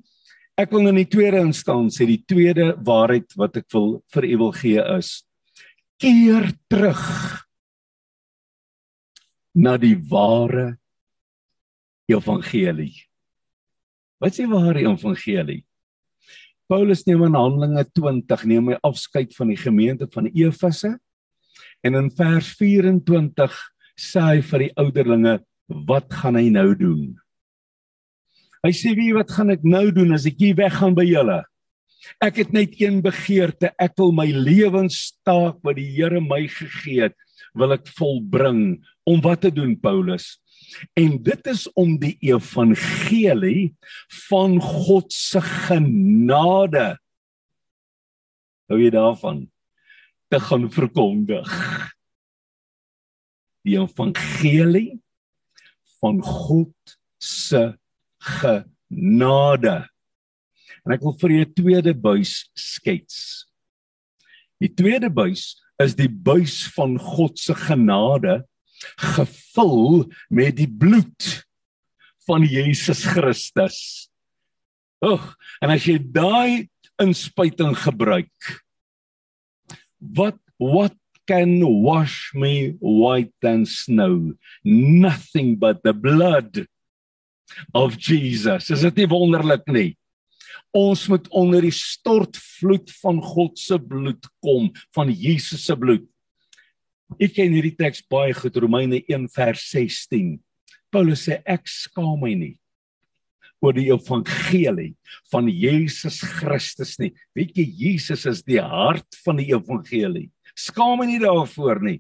Ek 0.60 0.74
wil 0.75 0.89
in 0.91 1.00
die 1.00 1.07
tweede 1.10 1.39
instansie 1.39 2.07
die 2.10 2.21
tweede 2.27 2.74
waarheid 2.83 3.31
wat 3.39 3.62
ek 3.62 3.69
wil 3.71 4.01
vir 4.12 4.27
u 4.27 4.33
wil 4.43 4.51
gee 4.57 4.83
is 4.98 5.21
keer 6.01 6.50
terug 6.69 7.01
na 9.53 9.75
die 9.77 9.95
ware 10.10 10.75
evangelie. 12.10 12.95
Wat 14.21 14.36
sê 14.36 14.48
ware 14.50 14.81
evangelie? 14.83 15.62
Paulus 16.71 17.05
neem 17.07 17.24
in 17.27 17.38
Handelinge 17.38 17.86
20 17.93 18.45
neem 18.50 18.71
hy 18.71 18.79
afskeid 18.88 19.36
van 19.38 19.51
die 19.51 19.60
gemeente 19.60 20.07
van 20.12 20.29
Efese 20.31 20.95
en 21.86 21.98
in 22.00 22.10
vers 22.17 22.51
24 22.60 23.55
sê 24.00 24.25
hy 24.25 24.43
vir 24.51 24.65
die 24.65 24.74
ouderlinge 24.79 25.38
wat 25.88 26.12
gaan 26.22 26.38
hy 26.40 26.50
nou 26.54 26.72
doen? 26.78 27.06
Hy 28.62 28.72
sê 28.78 28.94
wie 28.98 29.13
wat 29.16 29.32
gaan 29.34 29.54
ek 29.54 29.66
nou 29.66 29.88
doen 29.94 30.13
as 30.13 30.28
ek 30.30 30.38
hier 30.42 30.58
weggaan 30.60 30.96
by 30.98 31.06
julle? 31.08 31.42
Ek 32.22 32.42
het 32.42 32.54
net 32.54 32.75
een 32.82 33.00
begeerte, 33.06 33.72
ek 33.82 33.96
wil 34.01 34.13
my 34.16 34.28
lewenstaak 34.34 35.60
wat 35.66 35.78
die 35.78 35.90
Here 35.96 36.22
my 36.22 36.44
gegee 36.50 37.08
het, 37.08 37.18
wil 37.58 37.74
ek 37.78 37.90
volbring. 37.98 38.82
Om 39.10 39.22
wat 39.25 39.46
te 39.46 39.51
doen 39.54 39.74
Paulus? 39.82 40.38
En 40.98 41.18
dit 41.24 41.48
is 41.50 41.66
om 41.78 41.96
die 42.00 42.16
evangelie 42.22 43.74
van 44.30 44.60
God 44.62 45.10
se 45.13 45.42
genade 45.42 46.94
hou 48.72 48.80
jy 48.80 48.92
daarvan 48.94 49.44
te 50.32 50.40
gaan 50.40 50.70
verkondig. 50.72 51.50
Die 53.68 53.75
evangelie 53.75 55.00
van 56.01 56.22
God 56.25 56.98
se 57.22 57.62
genade. 58.22 59.77
En 60.86 60.96
ek 60.96 61.03
wil 61.05 61.17
vir 61.22 61.31
jou 61.36 61.46
'n 61.46 61.53
tweede 61.53 61.93
buis 61.93 62.50
skets. 62.58 63.46
Die 64.62 64.74
tweede 64.74 65.10
buis 65.10 65.58
is 65.81 65.96
die 65.96 66.10
buis 66.10 66.67
van 66.75 66.98
God 66.98 67.39
se 67.39 67.53
genade 67.53 68.46
gevul 68.98 70.10
met 70.29 70.58
die 70.58 70.70
bloed 70.70 71.46
van 72.27 72.46
Jesus 72.46 73.05
Christus. 73.05 74.10
Ag, 75.01 75.34
en 75.62 75.74
as 75.74 75.86
jy 75.86 75.98
daai 75.98 76.70
inspuiting 77.01 77.74
gebruik, 77.77 78.62
wat 79.98 80.38
what 80.62 80.93
can 81.28 81.60
wash 81.84 82.32
me 82.34 82.75
white 82.80 83.34
than 83.42 83.66
snow? 83.66 84.34
Nothing 84.63 85.56
but 85.56 85.84
the 85.84 85.94
blood 85.94 86.68
of 87.74 87.98
Jesus. 87.98 88.70
Is 88.72 88.86
dit 88.88 89.04
nie 89.04 89.10
wonderlik 89.12 89.68
nie? 89.72 89.98
Ons 90.72 91.08
moet 91.12 91.28
onder 91.36 91.66
die 91.66 91.75
stortvloed 91.75 92.94
van 93.01 93.20
God 93.24 93.60
se 93.60 93.75
bloed 93.75 94.28
kom, 94.44 94.70
van 94.96 95.12
Jesus 95.12 95.66
se 95.68 95.75
bloed. 95.75 96.08
Ek 97.20 97.36
ken 97.36 97.51
hierdie 97.51 97.75
teks 97.75 98.00
baie 98.08 98.32
goed 98.36 98.56
Romeine 98.63 99.01
1 99.03 99.27
vers 99.36 99.66
16. 99.74 100.38
Paulus 100.92 101.25
sê 101.27 101.42
ek 101.48 101.68
skaam 101.68 102.20
my 102.24 102.34
nie 102.36 102.55
oor 103.62 103.75
die 103.77 103.92
evangelie 103.94 104.96
van 105.29 105.46
Jesus 105.46 106.18
Christus 106.25 106.96
nie. 106.98 107.12
Weet 107.38 107.53
jy 107.60 107.68
Jesus 107.84 108.25
is 108.25 108.42
die 108.42 108.57
hart 108.57 109.20
van 109.22 109.38
die 109.38 109.51
evangelie. 109.53 110.31
Skaam 110.61 111.00
my 111.01 111.07
nie 111.09 111.21
daarvoor 111.21 111.81
nie, 111.81 112.00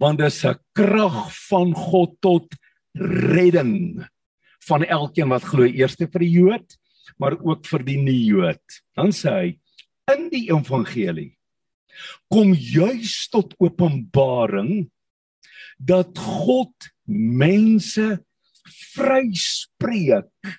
want 0.00 0.18
dit 0.18 0.26
is 0.26 0.44
'n 0.44 0.58
krag 0.74 1.32
van 1.48 1.72
God 1.74 2.20
tot 2.20 2.54
redding 2.94 4.04
van 4.68 4.84
elkeen 4.84 5.28
wat 5.28 5.44
glo, 5.44 5.64
eerste 5.64 6.06
vir 6.06 6.20
die 6.20 6.34
Jood, 6.38 6.78
maar 7.18 7.36
ook 7.40 7.66
vir 7.66 7.82
die 7.82 7.98
nie-Jood. 7.98 8.82
Dan 8.94 9.10
sê 9.10 9.30
hy 9.30 9.58
in 10.12 10.28
die 10.32 10.48
evangelie 10.50 11.36
kom 12.32 12.54
juis 12.54 13.28
tot 13.32 13.54
openbaring 13.60 14.90
dat 15.78 16.18
God 16.18 16.90
mense 17.06 18.22
vryspreek 18.94 20.58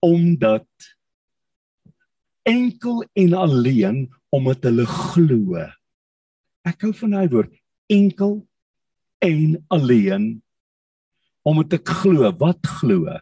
omdat 0.00 0.68
enkel 2.48 3.02
en 3.18 3.34
alleen 3.34 3.98
omdat 4.34 4.64
hulle 4.68 4.86
glo. 4.86 5.64
Ek 6.66 6.86
hou 6.86 6.92
van 7.02 7.16
daai 7.16 7.32
woord 7.32 7.54
enkel 7.90 8.38
en 9.24 9.58
alleen 9.74 10.28
omdat 11.46 11.80
ek 11.80 11.94
glo. 12.02 12.28
Wat 12.40 12.72
glo? 12.80 13.18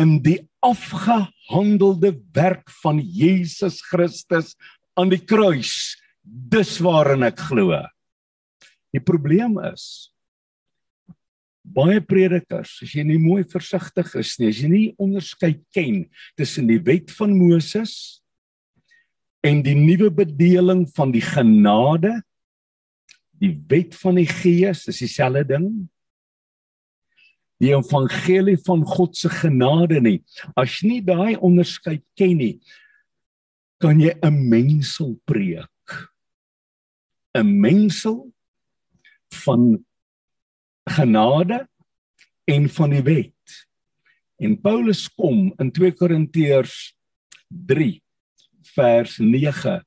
In 0.00 0.18
die 0.24 0.40
afgehandelde 0.64 2.14
werk 2.36 2.68
van 2.82 3.00
Jesus 3.00 3.80
Christus 3.88 4.54
aan 4.98 5.12
die 5.12 5.22
kruis. 5.22 5.96
Dis 6.22 6.76
waarin 6.84 7.26
ek 7.26 7.40
glo. 7.50 7.76
Die 8.94 9.04
probleem 9.04 9.58
is 9.68 10.08
baie 11.68 12.00
predikers, 12.00 12.78
as 12.84 12.94
jy 12.96 13.04
nie 13.04 13.18
mooi 13.20 13.42
versigtig 13.48 14.14
is 14.18 14.34
nie, 14.40 14.48
as 14.48 14.60
jy 14.62 14.70
nie 14.72 14.86
onderskei 15.00 15.52
ken 15.74 16.06
tussen 16.38 16.68
die 16.70 16.80
wet 16.84 17.12
van 17.18 17.34
Moses 17.36 18.22
en 19.46 19.62
die 19.62 19.76
nuwe 19.78 20.10
bedeling 20.10 20.86
van 20.96 21.12
die 21.14 21.22
genade, 21.22 22.18
die 23.38 23.54
wet 23.70 23.94
van 24.00 24.18
die 24.18 24.26
Gees, 24.26 24.86
is 24.90 25.00
dieselfde 25.04 25.44
ding. 25.54 25.68
Die 27.62 27.72
evangelie 27.74 28.58
van 28.66 28.84
God 28.86 29.16
se 29.18 29.30
genade 29.30 30.00
nie. 30.02 30.20
As 30.58 30.78
jy 30.78 30.92
nie 30.92 31.02
daai 31.06 31.38
onderskeid 31.42 32.04
ken 32.18 32.36
nie, 32.38 32.54
kan 33.82 34.00
jy 34.00 34.14
'n 34.22 34.48
mengsel 34.50 35.18
preek. 35.24 36.10
'n 37.34 37.60
Mengsel 37.60 38.32
van 39.44 39.84
genade 40.86 41.68
en 42.46 42.68
van 42.68 42.90
die 42.90 43.02
wet. 43.02 43.66
En 44.38 44.60
Paulus 44.60 45.08
kom 45.08 45.52
in 45.58 45.70
2 45.70 45.92
Korintiërs 45.92 46.94
3 47.48 48.02
vers 48.78 49.18
9 49.18 49.78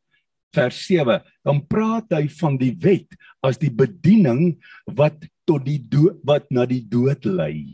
vers 0.51 0.79
7 0.83 1.21
dan 1.47 1.61
praat 1.63 2.11
hy 2.11 2.25
van 2.41 2.57
die 2.59 2.73
wet 2.83 3.15
as 3.39 3.59
die 3.61 3.71
bediening 3.71 4.57
wat 4.99 5.15
tot 5.47 5.63
die 5.63 5.79
dood 5.79 6.19
wat 6.27 6.49
na 6.51 6.67
die 6.67 6.83
dood 6.83 7.23
lei. 7.25 7.71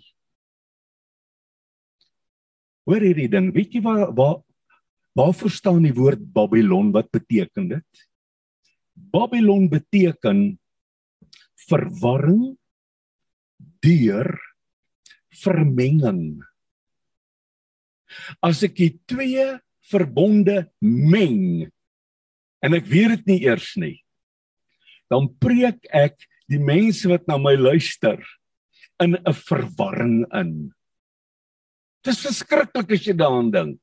Hoor 2.87 3.03
hierdie 3.03 3.27
ding, 3.27 3.49
weet 3.51 3.73
jy 3.75 3.81
waar 3.83 4.13
waar 4.15 4.37
Waarvoor 5.17 5.49
staan 5.49 5.81
die 5.81 5.95
woord 5.97 6.21
Babylon? 6.33 6.91
Wat 6.93 7.09
beteken 7.09 7.71
dit? 7.71 8.01
Babylon 8.93 9.65
beteken 9.69 10.59
verwarring 11.67 12.53
deur 13.81 14.29
vermenging. 15.41 16.43
As 18.45 18.61
ek 18.65 18.77
die 18.77 18.93
twee 19.09 19.47
verbonde 19.91 20.67
meng 20.81 21.67
en 22.63 22.75
ek 22.77 22.87
weet 22.89 23.17
dit 23.17 23.31
nie 23.31 23.41
eers 23.45 23.69
nie, 23.79 23.95
dan 25.11 25.29
preek 25.39 25.85
ek 25.93 26.25
die 26.51 26.59
mense 26.59 27.07
wat 27.11 27.27
na 27.29 27.37
my 27.39 27.55
luister 27.55 28.19
in 29.03 29.15
'n 29.15 29.33
verwarring 29.33 30.25
in. 30.33 30.73
Dit 32.03 32.13
is 32.13 32.23
verskriklik 32.23 32.91
as 32.91 33.05
jy 33.05 33.13
daaraan 33.13 33.51
dink. 33.51 33.79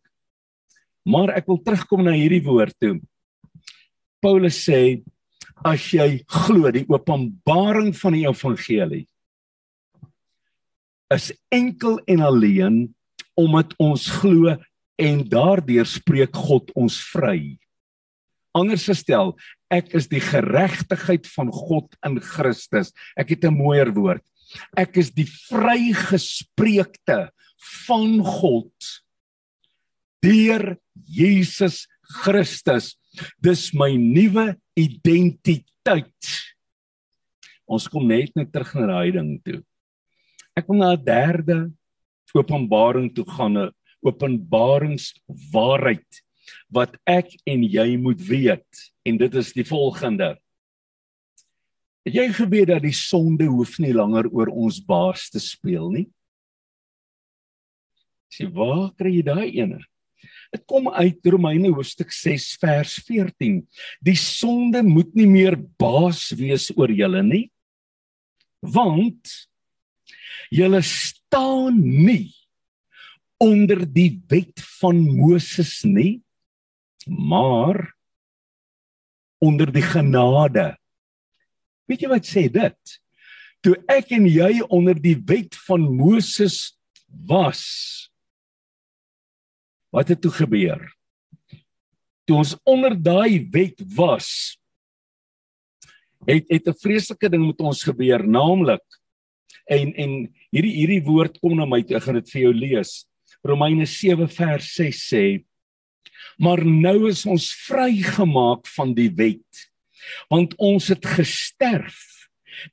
Maar 1.06 1.36
ek 1.36 1.46
wil 1.46 1.60
terugkom 1.60 2.04
na 2.04 2.12
hierdie 2.16 2.42
woord 2.42 2.74
toe. 2.80 3.00
Paulus 4.20 4.64
sê 4.64 5.04
as 5.64 5.92
jy 5.92 6.24
glo 6.26 6.70
die 6.72 6.86
openbaring 6.88 7.92
van 7.96 8.12
die 8.12 8.26
evangelie 8.26 9.06
is 11.14 11.32
enkel 11.52 12.00
en 12.10 12.20
alleen 12.24 12.76
omdat 13.38 13.74
ons 13.82 14.08
glo 14.20 14.56
en 15.00 15.22
daardeur 15.28 15.86
spreek 15.88 16.36
God 16.36 16.70
ons 16.78 16.96
vry. 17.12 17.58
Anders 18.54 18.86
gestel, 18.86 19.32
ek 19.72 19.94
is 19.98 20.06
die 20.06 20.22
geregtigheid 20.22 21.26
van 21.34 21.50
God 21.50 21.96
in 22.06 22.20
Christus. 22.22 22.92
Ek 23.18 23.34
het 23.34 23.44
'n 23.44 23.54
mooier 23.54 23.90
woord. 23.90 24.22
Ek 24.76 24.96
is 24.96 25.10
die 25.10 25.26
vrygespreekte 25.26 27.32
van 27.86 28.22
God 28.22 28.72
deur 30.22 30.78
Jesus 30.94 31.88
Christus. 32.22 32.96
Dis 33.42 33.74
my 33.74 33.96
nuwe 33.96 34.56
identiteit. 34.76 36.54
Ons 37.66 37.88
kom 37.88 38.06
net 38.06 38.30
net 38.36 38.52
terug 38.52 38.74
na 38.74 38.86
daai 38.86 39.12
ding 39.12 39.42
toe. 39.44 39.64
Ek 40.56 40.68
wil 40.68 40.78
na 40.78 40.94
'n 40.94 41.04
derde 41.04 41.72
openbaring 42.34 43.14
toe 43.14 43.24
gaan, 43.24 43.56
'n 43.56 43.72
openbaringswaarheid 44.04 46.20
wat 46.74 46.96
ek 47.08 47.30
en 47.48 47.62
jy 47.64 47.96
moet 48.00 48.20
weet 48.28 48.92
en 49.06 49.18
dit 49.20 49.34
is 49.40 49.52
die 49.56 49.66
volgende. 49.66 50.36
Het 52.04 52.14
jy 52.20 52.28
geweet 52.36 52.68
dat 52.68 52.82
die 52.84 52.96
sonde 52.96 53.46
hoef 53.48 53.78
nie 53.80 53.94
langer 53.96 54.28
oor 54.28 54.48
ons 54.52 54.80
baas 54.84 55.30
te 55.32 55.40
speel 55.40 55.88
nie? 55.92 56.08
Sien, 58.34 58.50
waar 58.52 58.90
kry 58.98 59.14
jy 59.16 59.24
daai 59.24 59.48
ene? 59.54 59.80
Dit 60.54 60.62
kom 60.70 60.86
uit 60.92 61.26
Romeine 61.26 61.72
hoofstuk 61.74 62.12
6 62.14 62.44
vers 62.62 62.94
14. 63.06 63.62
Die 64.04 64.18
sonde 64.18 64.82
moet 64.86 65.14
nie 65.16 65.26
meer 65.30 65.56
baas 65.80 66.28
wees 66.36 66.70
oor 66.76 66.92
julle 66.94 67.22
nie. 67.26 67.48
Want 68.62 69.48
julle 70.54 70.82
staan 70.86 71.80
nie 71.80 72.30
onder 73.44 73.84
die 73.84 74.22
wet 74.32 74.62
van 74.80 75.02
Moses 75.04 75.82
nie, 75.84 76.22
maar 77.06 77.82
onder 79.44 79.68
die 79.72 79.84
genade. 79.84 80.72
Weet 81.84 82.06
jy 82.06 82.12
wat 82.14 82.28
sê 82.28 82.46
dit? 82.48 82.96
Toe 83.64 83.76
ek 83.92 84.14
en 84.16 84.24
jy 84.28 84.64
onder 84.72 84.96
die 84.96 85.18
wet 85.28 85.56
van 85.68 85.84
Moses 85.84 86.72
was, 87.28 87.64
Wat 89.94 90.10
het 90.10 90.20
toe 90.24 90.32
gebeur? 90.34 90.82
Toe 92.26 92.40
ons 92.40 92.54
onder 92.66 92.96
daai 92.98 93.46
wet 93.52 93.78
was, 93.94 94.58
het 96.26 96.48
het 96.50 96.66
'n 96.68 96.80
vreeslike 96.82 97.28
ding 97.30 97.46
met 97.46 97.60
ons 97.60 97.82
gebeur, 97.84 98.26
naamlik 98.26 98.86
en 99.68 99.94
en 99.94 100.10
hierdie 100.50 100.74
hierdie 100.80 101.04
woord 101.04 101.38
kom 101.38 101.56
na 101.56 101.66
my 101.66 101.82
toe, 101.82 101.96
ek 101.96 102.02
gaan 102.02 102.14
dit 102.14 102.30
vir 102.30 102.42
jou 102.42 102.52
lees. 102.52 103.06
Romeine 103.44 103.86
7 103.86 104.28
vers 104.28 104.70
6 104.74 105.04
sê: 105.10 105.24
Maar 106.40 106.64
nou 106.64 107.10
is 107.10 107.24
ons 107.28 107.50
vrygemaak 107.66 108.66
van 108.74 108.94
die 108.96 109.10
wet, 109.12 109.68
want 110.32 110.56
ons 110.58 110.88
het 110.92 111.04
gesterf 111.04 112.00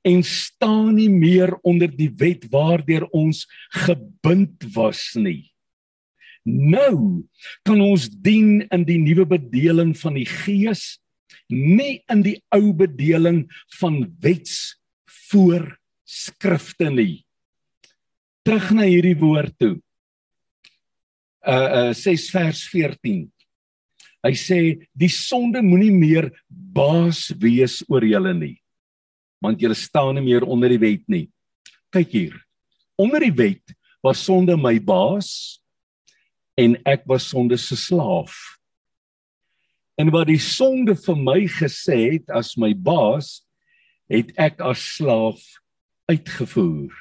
en 0.08 0.22
staan 0.24 0.96
nie 0.96 1.10
meer 1.10 1.54
onder 1.68 1.90
die 1.92 2.12
wet 2.18 2.46
waardeur 2.54 3.08
ons 3.18 3.44
gebind 3.84 4.68
was 4.76 5.12
nie. 5.18 5.52
Nou 6.46 7.26
kan 7.68 7.82
ons 7.84 8.08
dien 8.10 8.64
in 8.74 8.86
die 8.88 9.00
nuwe 9.02 9.28
bedeling 9.30 9.94
van 9.98 10.18
die 10.18 10.28
Gees, 10.30 11.02
nie 11.52 12.00
in 12.10 12.24
die 12.26 12.38
ou 12.56 12.72
bedeling 12.78 13.44
van 13.80 14.04
wets 14.24 14.78
voorskrifte 15.30 16.90
nie. 16.94 17.24
Terug 18.48 18.72
na 18.74 18.88
hierdie 18.90 19.18
woord 19.20 19.58
toe. 19.62 19.76
Uh 21.42 21.90
uh 21.90 21.94
6 21.94 22.30
vers 22.30 22.64
14. 22.70 23.26
Hy 24.22 24.34
sê 24.38 24.60
die 24.94 25.10
sonde 25.10 25.64
moenie 25.66 25.94
meer 25.94 26.30
baas 26.50 27.32
wees 27.42 27.80
oor 27.90 28.06
julle 28.06 28.34
nie. 28.38 28.58
Want 29.42 29.62
julle 29.62 29.78
staan 29.78 30.20
nie 30.20 30.28
meer 30.30 30.46
onder 30.46 30.70
die 30.70 30.82
wet 30.82 31.06
nie. 31.10 31.26
Kyk 31.90 32.14
hier. 32.14 32.36
Onder 33.02 33.24
die 33.26 33.34
wet 33.34 33.74
was 34.06 34.22
sonde 34.22 34.54
my 34.58 34.78
baas 34.78 35.62
en 36.60 36.78
ek 36.86 37.08
was 37.10 37.32
sonde 37.32 37.58
se 37.58 37.78
slaaf. 37.80 38.36
En 39.98 40.12
wat 40.14 40.30
die 40.30 40.42
sonde 40.42 40.96
vir 40.98 41.18
my 41.18 41.40
gesê 41.50 41.98
het 42.18 42.30
as 42.34 42.54
my 42.58 42.72
baas, 42.78 43.42
het 44.12 44.32
ek 44.38 44.62
as 44.66 44.82
slaaf 44.98 45.42
uitgevoer. 46.12 46.94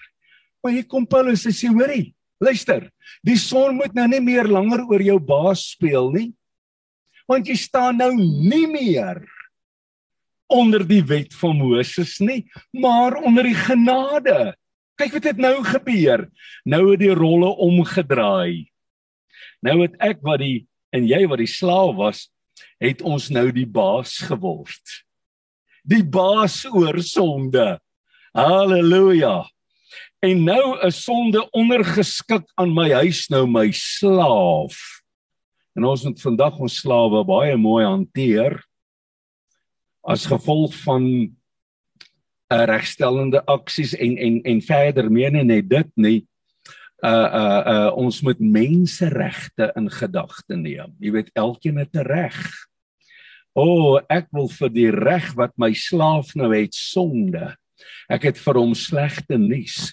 Maar 0.60 0.76
hier 0.76 0.88
kom 0.88 1.06
Paulus 1.08 1.46
en 1.48 1.56
sê 1.56 1.70
hoorie, 1.72 2.12
luister, 2.40 2.88
die 3.26 3.38
son 3.38 3.76
moet 3.78 3.94
nou 3.96 4.06
nie 4.10 4.22
meer 4.24 4.48
langer 4.48 4.86
oor 4.88 5.02
jou 5.04 5.18
baas 5.20 5.66
speel 5.74 6.10
nie. 6.14 6.30
Want 7.30 7.46
jy 7.46 7.56
staan 7.60 8.00
nou 8.00 8.14
nie 8.16 8.66
meer 8.66 9.22
onder 10.50 10.82
die 10.82 11.02
wet 11.06 11.34
van 11.38 11.60
Moses 11.60 12.16
nie, 12.18 12.42
maar 12.74 13.20
onder 13.22 13.46
die 13.46 13.54
genade. 13.54 14.54
Kyk 14.98 15.14
wat 15.16 15.28
het 15.30 15.38
nou 15.40 15.54
gebeur. 15.64 16.26
Nou 16.66 16.90
het 16.90 17.00
die 17.04 17.14
rolle 17.14 17.52
omgedraai. 17.62 18.66
Nou 19.62 19.80
het 19.84 19.94
ek 20.02 20.24
wat 20.26 20.42
die 20.42 20.66
en 20.90 21.06
jy 21.06 21.22
wat 21.30 21.38
die 21.38 21.50
slaaf 21.50 21.94
was, 22.00 22.24
het 22.82 23.02
ons 23.06 23.28
nou 23.30 23.46
die 23.54 23.68
baas 23.68 24.16
geword. 24.26 24.96
Die 25.86 26.02
baas 26.02 26.64
oor 26.66 26.98
sonde. 27.04 27.78
Halleluja. 28.36 29.44
En 30.20 30.42
nou 30.44 30.76
is 30.84 30.98
sonde 31.00 31.40
ondergeskik 31.56 32.44
aan 32.60 32.74
my 32.76 32.90
huis 32.92 33.22
nou 33.32 33.46
my 33.48 33.70
slaaf. 33.72 34.76
En 35.72 35.86
ons 35.88 36.02
moet 36.04 36.20
vandag 36.20 36.58
ons 36.60 36.80
slawe 36.82 37.22
baie 37.24 37.54
mooi 37.56 37.86
hanteer 37.86 38.58
as 40.04 40.26
gevolg 40.28 40.74
van 40.84 41.04
'n 41.08 41.36
eh, 42.52 42.64
regstellende 42.68 43.40
aksies 43.48 43.94
en 43.96 44.16
en 44.16 44.42
en 44.42 44.60
verder 44.60 45.10
meen 45.12 45.46
net 45.46 45.68
dit 45.68 45.90
nie 45.96 46.26
uh 47.00 47.28
uh 47.42 47.62
uh 47.72 47.90
ons 47.96 48.20
moet 48.20 48.40
menseregte 48.40 49.72
in 49.76 49.90
gedagte 49.90 50.56
neem. 50.56 50.92
Jy 51.00 51.10
weet 51.12 51.30
elkeen 51.32 51.78
het 51.78 51.96
'n 51.96 52.04
reg. 52.04 52.36
O, 53.52 53.64
oh, 53.64 54.00
ek 54.08 54.28
wil 54.32 54.48
vir 54.48 54.68
die 54.68 54.90
reg 54.90 55.32
wat 55.34 55.56
my 55.56 55.72
slaaf 55.72 56.34
nou 56.34 56.52
het 56.54 56.74
sonde. 56.74 57.56
Ek 58.10 58.28
het 58.30 58.40
vir 58.40 58.60
hom 58.60 58.74
slegte 58.74 59.38
nuus. 59.38 59.92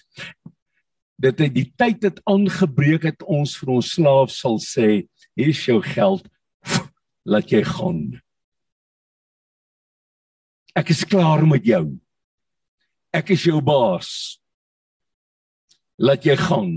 Dit 1.18 1.40
het 1.42 1.54
die 1.54 1.68
tyd 1.76 2.04
het 2.06 2.20
aangebreek 2.30 3.08
het 3.10 3.22
ons 3.26 3.56
vir 3.58 3.74
ons 3.78 3.92
slaaf 3.96 4.30
sal 4.30 4.60
sê, 4.62 5.06
hier 5.34 5.50
is 5.50 5.64
jou 5.66 5.80
geld. 5.82 6.28
Laat 7.32 7.50
jy 7.52 7.64
gaan. 7.66 8.02
Ek 10.78 10.92
is 10.94 11.02
klaar 11.04 11.42
met 11.46 11.66
jou. 11.66 11.98
Ek 13.12 13.34
is 13.34 13.48
jou 13.48 13.58
baas 13.64 14.38
laat 15.98 16.24
jy 16.24 16.36
gaan. 16.38 16.72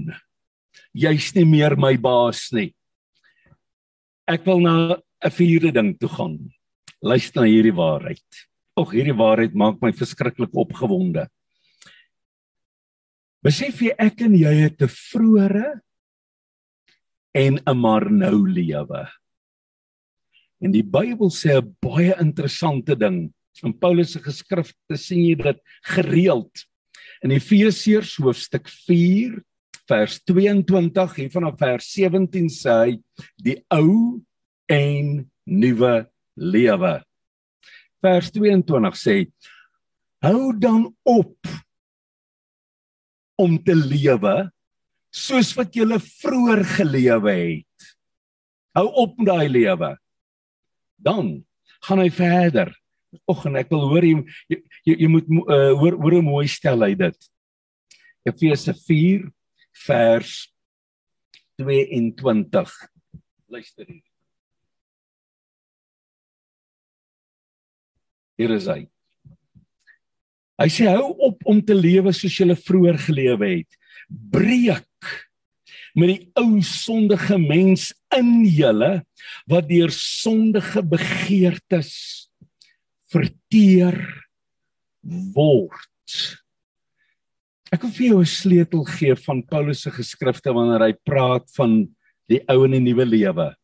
Jy's 0.97 1.29
nie 1.37 1.45
meer 1.47 1.77
my 1.79 1.93
baas 2.01 2.49
nie. 2.55 2.73
Ek 4.27 4.45
wil 4.45 4.59
na 4.59 4.97
'n 5.23 5.31
vierde 5.31 5.71
ding 5.71 5.97
toe 5.99 6.09
gaan. 6.09 6.51
Luister 7.01 7.41
na 7.41 7.47
hierdie 7.47 7.75
waarheid. 7.75 8.25
Ag, 8.79 8.93
hierdie 8.95 9.15
waarheid 9.17 9.55
maak 9.57 9.81
my 9.83 9.91
verskriklik 9.91 10.53
opgewonde. 10.55 11.25
Besef 13.43 13.81
jy 13.83 13.91
ek 13.99 14.21
en 14.23 14.35
jy 14.37 14.53
het 14.63 14.81
'n 14.81 14.87
vroeëre 14.87 15.81
en 17.35 17.59
'n 17.59 17.77
maar 17.77 18.09
nou 18.09 18.47
lewe. 18.47 19.09
En 20.61 20.71
die 20.71 20.83
Bybel 20.83 21.29
sê 21.29 21.57
'n 21.57 21.75
baie 21.81 22.15
interessante 22.19 22.95
ding. 22.95 23.33
In 23.63 23.73
Paulus 23.73 24.13
se 24.13 24.19
geskrifte 24.19 24.95
sien 24.95 25.25
jy 25.25 25.35
dit 25.35 25.59
gereeld. 25.83 26.65
In 27.23 27.31
Efesiërs 27.31 28.15
hoofstuk 28.17 28.67
4 28.67 29.43
vers 29.87 30.23
22 30.23 31.15
hier 31.15 31.29
vanaf 31.29 31.57
vers 31.59 31.85
17 31.93 32.49
sê 32.49 32.71
hy 32.85 33.01
die 33.37 33.57
ou 33.69 34.23
en 34.69 35.29
nuwe 35.45 36.07
lewe. 36.37 37.03
Vers 38.01 38.31
22 38.33 38.97
sê 38.97 39.17
hou 40.21 40.51
dan 40.53 40.85
op 41.07 41.49
om 43.41 43.57
te 43.65 43.73
lewe 43.77 44.35
soos 45.11 45.51
wat 45.57 45.75
jy 45.75 45.97
vroeër 45.99 46.61
gelewe 46.77 47.33
het. 47.33 47.87
Hou 48.77 48.87
op 49.03 49.17
met 49.19 49.27
daai 49.27 49.49
lewe. 49.51 49.95
Dan 51.01 51.41
gaan 51.83 51.99
hy 51.99 52.09
verder. 52.13 52.71
Och 53.27 53.43
en 53.45 53.57
ek 53.59 53.71
wil 53.73 53.89
hoor 53.91 54.05
jy 54.07 54.21
jy, 54.47 54.61
jy 54.95 55.09
moet 55.11 55.27
uh, 55.27 55.73
hoor 55.75 55.97
hoor 55.99 56.15
hoe 56.15 56.23
mooi 56.23 56.45
stel 56.47 56.85
hy 56.85 56.93
dit. 56.95 57.27
Efesië 58.29 58.77
4 58.77 59.27
vers 59.87 60.37
22. 61.59 62.77
Luister 63.51 63.85
hier. 63.85 64.10
Hier 68.39 68.53
is 68.55 68.67
hy. 68.71 68.85
Hy 70.61 70.69
sê 70.69 70.87
hou 70.91 71.11
op 71.25 71.41
om 71.49 71.59
te 71.65 71.73
lewe 71.73 72.13
soos 72.13 72.37
jy 72.37 72.55
vroeër 72.55 72.99
gelewe 73.07 73.49
het. 73.57 73.79
Breek 74.07 74.87
met 75.97 76.13
die 76.13 76.21
ou 76.39 76.61
sondige 76.63 77.37
mens 77.41 77.89
in 78.15 78.43
julle 78.47 79.01
wat 79.49 79.67
deur 79.69 79.91
sondige 79.95 80.83
begeertes 80.85 81.93
verteer 83.11 83.97
word. 85.35 85.87
Ek 87.71 87.83
wil 87.87 87.93
vir 87.95 88.07
jou 88.07 88.19
'n 88.21 88.27
sleutel 88.27 88.83
gee 88.83 89.15
van 89.15 89.41
Paulus 89.41 89.81
se 89.83 89.91
geskrifte 89.91 90.53
wanneer 90.53 90.87
hy 90.87 90.93
praat 90.93 91.49
van 91.55 91.87
die 92.27 92.41
ou 92.47 92.65
en 92.65 92.71
die 92.71 92.83
nuwe 92.83 93.05
lewe. 93.05 93.55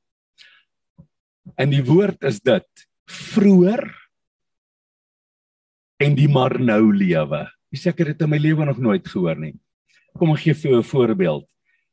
En 1.58 1.70
die 1.70 1.84
woord 1.84 2.24
is 2.24 2.40
dit 2.40 2.88
vroeër 3.08 3.84
en 6.00 6.16
die 6.18 6.30
maar 6.30 6.58
nou 6.60 6.92
lewe. 6.94 7.46
Ek 7.74 7.82
seker 7.82 8.12
dit 8.14 8.22
in 8.22 8.32
my 8.32 8.40
lewe 8.42 8.66
nog 8.66 8.80
nooit 8.82 9.08
gehoor 9.08 9.38
nie. 9.40 9.56
Kom 10.18 10.34
ek 10.34 10.46
gee 10.46 10.54
vir 10.54 10.72
jou 10.72 10.80
'n 10.80 10.92
voorbeeld. 10.92 11.46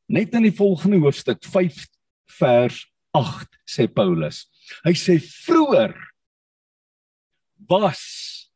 Net 0.08 0.34
in 0.34 0.42
die 0.42 0.56
volgende 0.56 0.98
hoofstuk 0.98 1.42
5 1.44 1.86
vers 2.38 2.86
8 3.12 3.48
sê 3.66 3.86
Paulus. 3.88 4.46
Hy 4.84 4.92
sê 4.92 5.18
vroeër 5.20 5.94
was 7.68 8.50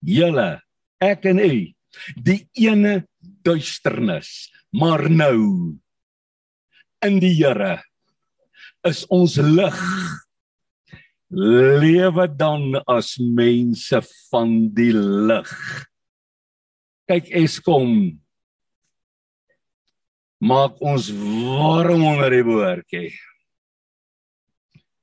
julle 0.00 0.62
ek 1.00 1.26
en 1.26 1.38
u 1.38 1.74
die 2.16 2.48
ene 2.54 3.06
duisternis, 3.44 4.50
maar 4.72 5.08
nou 5.10 5.78
in 7.04 7.18
die 7.20 7.34
Here 7.34 7.82
is 8.84 9.04
ons 9.12 9.36
lig 9.36 9.80
lewe 11.34 12.28
dan 12.30 12.78
as 12.86 13.16
mense 13.18 14.00
van 14.30 14.52
die 14.74 14.92
lig. 14.94 15.50
Kyk 17.10 17.30
Eskom 17.42 18.20
maak 20.44 20.80
ons 20.84 21.10
warm 21.10 22.04
onder 22.04 22.32
die 22.32 22.44
boortjie. 22.46 23.12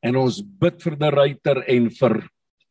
En 0.02 0.18
ons 0.22 0.40
bid 0.42 0.82
vir 0.82 0.98
die 1.02 1.12
ruiter 1.14 1.62
en 1.70 1.90
vir 2.00 2.18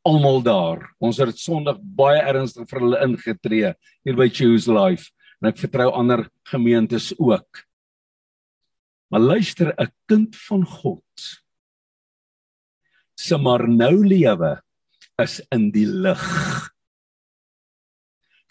almal 0.07 0.41
daar. 0.43 0.85
Ons 1.03 1.21
het 1.23 1.39
Sondag 1.39 1.79
baie 1.83 2.23
ernstig 2.31 2.69
vir 2.71 2.83
hulle 2.83 3.03
ingetree 3.07 3.75
hier 4.07 4.19
by 4.19 4.29
Choose 4.33 4.71
Life 4.71 5.11
en 5.41 5.51
ek 5.51 5.61
vertrou 5.61 5.91
ander 5.97 6.27
gemeentes 6.51 7.13
ook. 7.19 7.65
Maar 9.11 9.21
luister, 9.35 9.75
'n 9.77 9.91
kind 10.07 10.37
van 10.49 10.65
God 10.65 11.10
se 13.21 13.39
maar 13.39 13.67
nou 13.69 14.01
lewe 14.07 14.57
is 15.21 15.41
in 15.53 15.69
die 15.75 15.87
lig. 15.87 16.25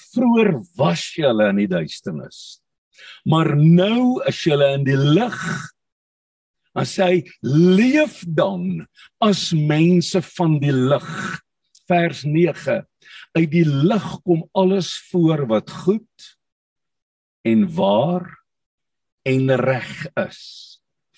Vroer 0.09 0.55
was 0.77 1.03
jy 1.17 1.31
in 1.47 1.61
die 1.63 1.69
duisternis. 1.69 2.59
Maar 3.25 3.55
nou 3.57 4.19
is 4.29 4.39
jy 4.45 4.57
in 4.75 4.85
die 4.87 4.99
lig. 4.99 5.39
As 6.77 6.95
hy 7.01 7.25
leef 7.41 8.21
dan 8.27 8.85
as 9.23 9.49
mense 9.53 10.21
van 10.35 10.59
die 10.61 10.75
lig. 10.75 11.09
Vers 11.89 12.23
9. 12.27 12.83
Uit 13.37 13.51
die 13.51 13.65
lig 13.65 14.09
kom 14.25 14.45
alles 14.57 14.93
voor 15.09 15.47
wat 15.49 15.73
goed 15.85 16.33
en 17.47 17.65
waar 17.73 18.27
en 19.25 19.55
reg 19.57 19.93
is 20.27 20.68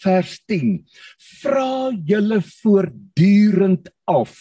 vers 0.03 0.37
10 0.49 0.81
vra 1.41 1.91
julle 2.07 2.41
voortdurend 2.61 3.89
af. 4.09 4.35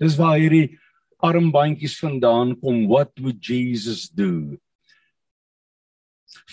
Dis 0.00 0.16
waar 0.20 0.38
hierdie 0.38 0.78
armbandjies 1.18 1.98
vandaan 1.98 2.54
kom. 2.60 2.86
What 2.90 3.12
would 3.20 3.42
jesus 3.42 4.08
do 4.08 4.58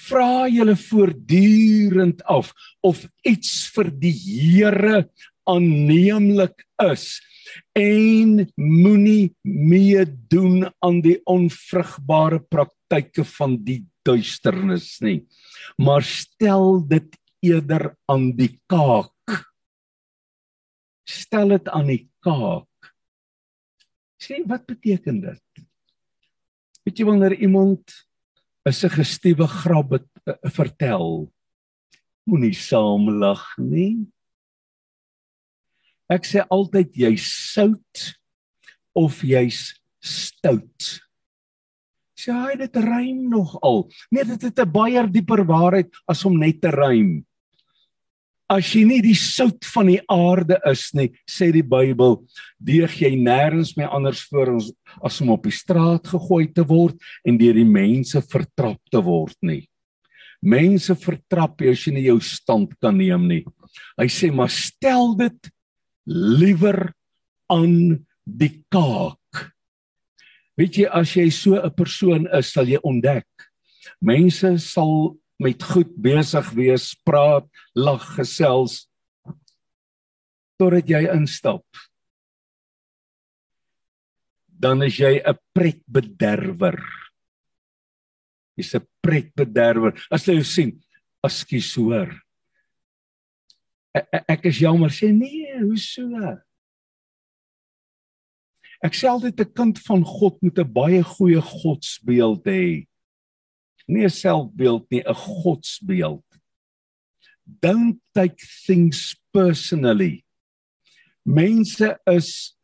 vra 0.06 0.48
julle 0.52 0.76
voortdurend 0.78 2.24
af 2.30 2.52
of 2.86 3.06
iets 3.28 3.66
vir 3.76 3.92
die 4.02 4.14
Here 4.16 5.06
aanneemlik 5.50 6.66
is 6.84 7.22
en 7.78 8.46
moenie 8.58 9.34
meedoen 9.44 10.66
aan 10.84 11.02
die 11.06 11.18
onvrugbare 11.30 12.42
praktyke 12.52 13.26
van 13.36 13.60
die 13.66 13.84
duisternis 14.06 14.96
nie. 15.02 15.20
Maar 15.82 16.04
stel 16.06 16.82
dit 16.90 17.08
eerder 17.46 17.94
aan 18.12 18.32
die 18.38 18.54
kaak. 18.70 19.12
Stel 21.06 21.54
dit 21.54 21.70
aan 21.70 21.88
die 21.92 22.04
kaak. 22.26 22.94
Sê 24.22 24.42
wat 24.50 24.66
beteken 24.66 25.22
dit? 25.22 25.66
Weet 26.86 27.00
jy 27.00 27.06
wanneer 27.06 27.36
iemand 27.38 27.92
'n 28.66 28.74
suggestiewe 28.74 29.48
grap 29.48 29.92
het, 29.92 30.10
uh, 30.26 30.34
vertel, 30.50 31.32
moenie 32.26 32.54
saam 32.54 33.10
lag 33.22 33.46
nie. 33.58 34.08
Ek 36.10 36.26
sê 36.26 36.42
altyd 36.50 36.94
jy's 36.94 37.26
sout 37.54 38.06
of 38.94 39.22
jy's 39.22 39.76
stout. 40.02 41.02
Sê 42.18 42.34
hy 42.34 42.56
dit 42.58 42.78
rym 42.82 43.26
nog 43.30 43.58
al. 43.62 43.86
Nee, 44.10 44.26
dit 44.26 44.42
het 44.42 44.60
'n 44.60 44.72
baie 44.72 45.02
dieper 45.10 45.46
waarheid 45.46 45.92
as 46.08 46.26
om 46.26 46.38
net 46.40 46.62
te 46.62 46.70
rym. 46.70 47.26
As 48.52 48.68
jy 48.76 48.84
nie 48.86 49.02
die 49.02 49.18
sout 49.18 49.66
van 49.74 49.90
die 49.90 50.02
aarde 50.12 50.60
is 50.70 50.92
nie, 50.94 51.08
sê 51.26 51.50
die 51.54 51.66
Bybel, 51.66 52.20
deeg 52.62 52.94
jy 53.02 53.16
nêrens 53.18 53.74
meer 53.78 53.90
anders 53.96 54.22
voor 54.30 54.54
ons 54.54 54.70
as 55.02 55.18
om 55.24 55.32
op 55.34 55.48
die 55.48 55.56
straat 55.56 56.06
gegooi 56.12 56.52
te 56.54 56.66
word 56.68 57.00
en 57.26 57.40
deur 57.42 57.58
die 57.58 57.66
mense 57.66 58.22
vertrap 58.22 58.78
te 58.94 59.02
word 59.02 59.38
nie. 59.42 59.64
Mense 60.46 60.94
vertrap 61.00 61.64
jy 61.64 61.74
as 61.74 61.88
jy 61.88 61.96
nie 61.96 62.06
jou 62.06 62.20
stand 62.22 62.76
kan 62.84 62.94
neem 62.98 63.26
nie. 63.32 63.42
Hy 63.98 64.08
sê 64.14 64.30
maar 64.30 64.54
stel 64.54 65.16
dit 65.18 65.52
liewer 66.06 66.92
aan 67.50 68.06
die 68.26 68.62
kaak. 68.70 69.50
Weet 70.56 70.78
jy 70.84 70.86
as 70.94 71.18
jy 71.18 71.30
so 71.34 71.58
'n 71.58 71.74
persoon 71.74 72.28
is, 72.30 72.54
sal 72.54 72.70
jy 72.70 72.78
ontdek 72.84 73.26
mense 74.02 74.58
sal 74.64 75.16
met 75.40 75.64
goed 75.64 75.92
besig 76.00 76.52
wees, 76.56 76.94
praat, 77.08 77.48
lag, 77.76 78.04
gesels 78.16 78.86
totdat 80.60 80.88
jy 80.88 81.02
instap. 81.12 81.66
Dan 84.48 84.84
is 84.88 84.96
jy 84.96 85.20
'n 85.20 85.38
pretbederwer. 85.54 86.80
Jy's 88.56 88.76
'n 88.76 88.88
pretbederwer. 89.04 89.94
As 90.10 90.26
jy 90.26 90.42
sien, 90.44 90.82
askies 91.24 91.76
hoor. 91.76 92.10
Ek, 93.94 94.08
e, 94.14 94.20
ek 94.30 94.46
is 94.46 94.60
jammer 94.60 94.90
sê 94.90 95.12
nee, 95.12 95.60
hoe 95.60 95.78
so? 95.78 96.08
Ek 98.84 98.94
sê 98.94 99.08
altyd 99.08 99.40
'n 99.40 99.54
kind 99.54 99.78
van 99.80 100.04
God 100.04 100.42
moet 100.42 100.60
'n 100.60 100.74
baie 100.74 101.04
goeie 101.04 101.42
godsbeeld 101.42 102.46
hê 102.46 102.88
nie 103.88 104.06
'n 104.06 104.10
selfbeeld 104.10 104.90
nie, 104.90 105.04
'n 105.06 105.14
godsbeeld. 105.14 106.26
Don't 107.46 108.02
take 108.14 108.42
things 108.66 109.16
personally. 109.32 110.26
Mense 111.26 111.98
is 112.06 112.58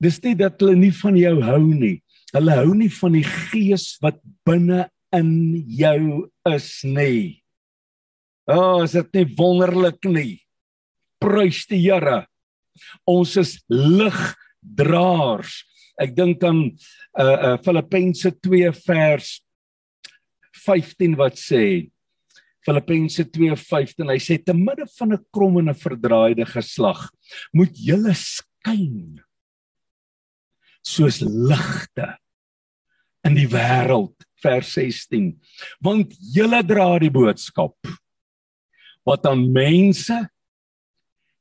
dis 0.00 0.22
nie 0.22 0.34
dat 0.34 0.60
hulle 0.60 0.76
nie 0.76 0.92
van 0.92 1.16
jou 1.16 1.42
hou 1.42 1.64
nie. 1.74 2.02
Hulle 2.32 2.54
hou 2.54 2.74
nie 2.74 2.90
van 2.90 3.12
die 3.12 3.24
gees 3.24 3.98
wat 4.02 4.20
binne 4.46 4.90
in 5.12 5.64
jou 5.66 6.28
is 6.46 6.84
nie. 6.84 7.42
O, 8.48 8.56
oh, 8.56 8.84
is 8.84 8.92
dit 8.92 9.12
nie 9.18 9.34
wonderlik 9.36 10.04
nie? 10.08 10.40
Prys 11.20 11.66
die 11.68 11.80
Here. 11.82 12.26
Ons 13.08 13.36
is 13.40 13.56
ligdraers. 13.68 15.64
Ek 15.98 16.14
dink 16.14 16.44
aan 16.46 16.70
uh 17.18 17.24
uh 17.24 17.56
Filippense 17.64 18.30
2 18.44 18.70
vers 18.86 19.40
15 20.64 21.16
wat 21.18 21.38
sê 21.40 21.90
Filippense 22.66 23.24
2:15 23.24 24.10
hy 24.12 24.18
sê 24.20 24.36
te 24.44 24.52
midde 24.52 24.86
van 24.98 25.12
'n 25.14 25.24
krom 25.32 25.58
en 25.58 25.68
'n 25.70 25.82
verdraaide 25.84 26.44
geslag 26.46 27.10
moet 27.52 27.72
julle 27.72 28.14
skyn 28.14 29.20
soos 30.82 31.20
ligte 31.20 32.18
in 33.24 33.34
die 33.34 33.48
wêreld. 33.48 34.14
Vers 34.38 34.70
16 34.78 35.34
want 35.82 36.14
julle 36.34 36.62
dra 36.62 36.98
die 37.02 37.10
boodskap 37.10 37.74
wat 39.08 39.26
aan 39.26 39.52
mense 39.52 40.28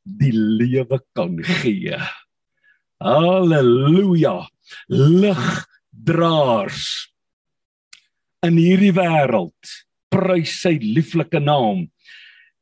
die 0.02 0.32
lewe 0.34 1.00
kan 1.14 1.38
gee. 1.44 1.98
Haleluja 2.98 4.50
ligdraers 4.90 6.82
in 8.46 8.58
hierdie 8.60 8.94
wêreld. 8.96 9.74
Prys 10.14 10.62
sy 10.62 10.78
lieflike 10.82 11.40
naam. 11.42 11.88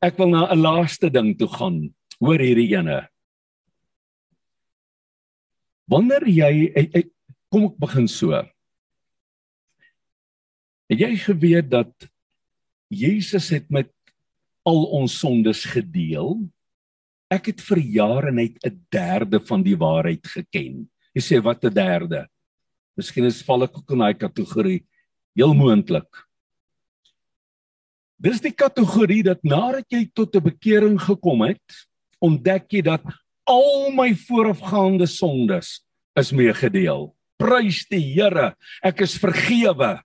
Ek 0.04 0.18
wil 0.20 0.32
na 0.32 0.48
'n 0.52 0.62
laaste 0.62 1.10
ding 1.10 1.36
toe 1.38 1.48
gaan. 1.48 1.94
Hoor 2.20 2.40
hierdie 2.40 2.76
ene. 2.78 3.08
Wanneer 5.88 6.26
jy 6.26 7.04
kom 7.52 7.66
ek 7.66 7.78
begin 7.80 8.08
so. 8.08 8.32
Het 10.90 11.00
jy 11.00 11.16
geweet 11.18 11.70
dat 11.70 11.94
Jesus 12.90 13.50
het 13.50 13.70
met 13.70 13.92
al 14.66 14.86
ons 14.86 15.20
sondes 15.20 15.66
gedeel? 15.66 16.50
Ek 17.30 17.48
het 17.48 17.62
vir 17.62 17.80
jare 17.80 18.32
net 18.32 18.58
'n 18.66 18.86
derde 18.92 19.40
van 19.40 19.64
die 19.64 19.76
waarheid 19.76 20.26
geken. 20.26 20.90
Jy 21.14 21.22
sê 21.22 21.44
wat 21.44 21.64
'n 21.64 21.74
derde? 21.74 22.28
Miskien 22.98 23.26
is 23.26 23.44
val 23.44 23.64
ek 23.64 23.78
ook 23.78 23.92
in 23.92 24.00
daai 24.00 24.14
kategorie 24.14 24.86
heel 25.36 25.54
moontlik. 25.54 26.08
Dis 28.16 28.40
die 28.42 28.54
kategorie 28.56 29.22
dat 29.28 29.44
nadat 29.44 29.86
jy 29.92 30.08
tot 30.14 30.36
'n 30.36 30.44
bekering 30.44 30.98
gekom 31.00 31.42
het, 31.42 31.88
ontdek 32.20 32.72
jy 32.72 32.82
dat 32.82 33.04
al 33.46 33.92
my 33.92 34.16
voorafgaande 34.16 35.06
sondes 35.06 35.84
is 36.16 36.32
meegedeel. 36.32 37.14
Prys 37.38 37.86
die 37.90 38.02
Here. 38.16 38.56
Ek 38.82 39.02
is 39.02 39.18
vergewe. 39.20 40.02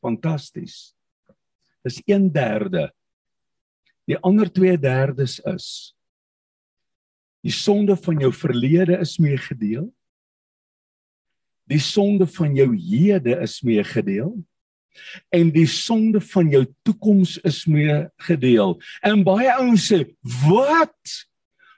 Fantasties. 0.00 0.94
Dis 1.84 2.00
1/3. 2.06 2.90
Die 4.06 4.18
ander 4.22 4.46
2/3 4.46 5.18
is 5.54 5.94
die 7.42 7.52
sonde 7.52 7.96
van 7.96 8.18
jou 8.18 8.32
verlede 8.32 8.98
is 8.98 9.18
meegedeel. 9.18 9.92
Die 11.66 11.80
sonde 11.82 12.26
van 12.30 12.54
jou 12.54 12.70
hede 12.76 13.40
is 13.42 13.60
meegedeel 13.66 14.34
en 15.28 15.50
die 15.52 15.66
sonde 15.68 16.20
van 16.32 16.48
jou 16.48 16.62
toekoms 16.86 17.36
is 17.44 17.64
meegedeel. 17.68 18.76
En 19.04 19.24
baie 19.26 19.50
ouens 19.58 19.92
sê, 19.92 20.06
"Wat? 20.22 21.26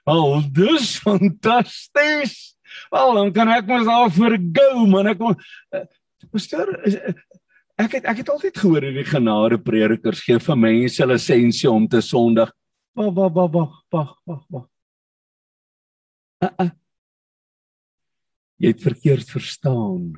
Al 0.05 0.41
dis 0.51 0.97
fantasties." 1.03 2.55
Wel, 2.89 3.13
dan 3.13 3.31
kan 3.31 3.49
ek 3.49 3.67
mos 3.67 3.85
daar 3.85 4.11
vergou, 4.11 4.87
man. 4.87 5.07
Ek 5.07 5.19
eh, 5.71 5.85
Pastor, 6.31 6.67
ek 7.77 7.91
het 7.91 8.05
ek 8.05 8.17
het 8.17 8.29
altyd 8.29 8.57
gehoor 8.57 8.81
hierdie 8.81 9.07
genade 9.07 9.57
predikers 9.57 10.21
gee 10.21 10.39
vir 10.39 10.57
mense 10.57 11.05
lisensie 11.05 11.71
om 11.71 11.87
te 11.87 12.01
sondig. 12.01 12.51
Wag, 12.93 13.13
wag, 13.13 13.31
wag, 13.33 13.83
wag, 13.89 14.15
wag, 14.25 14.43
wag. 14.49 14.67
Uh 16.43 16.49
-uh. 16.57 16.69
Jy 18.59 18.73
het 18.73 18.81
verkeerd 18.83 19.29
verstaan. 19.31 20.11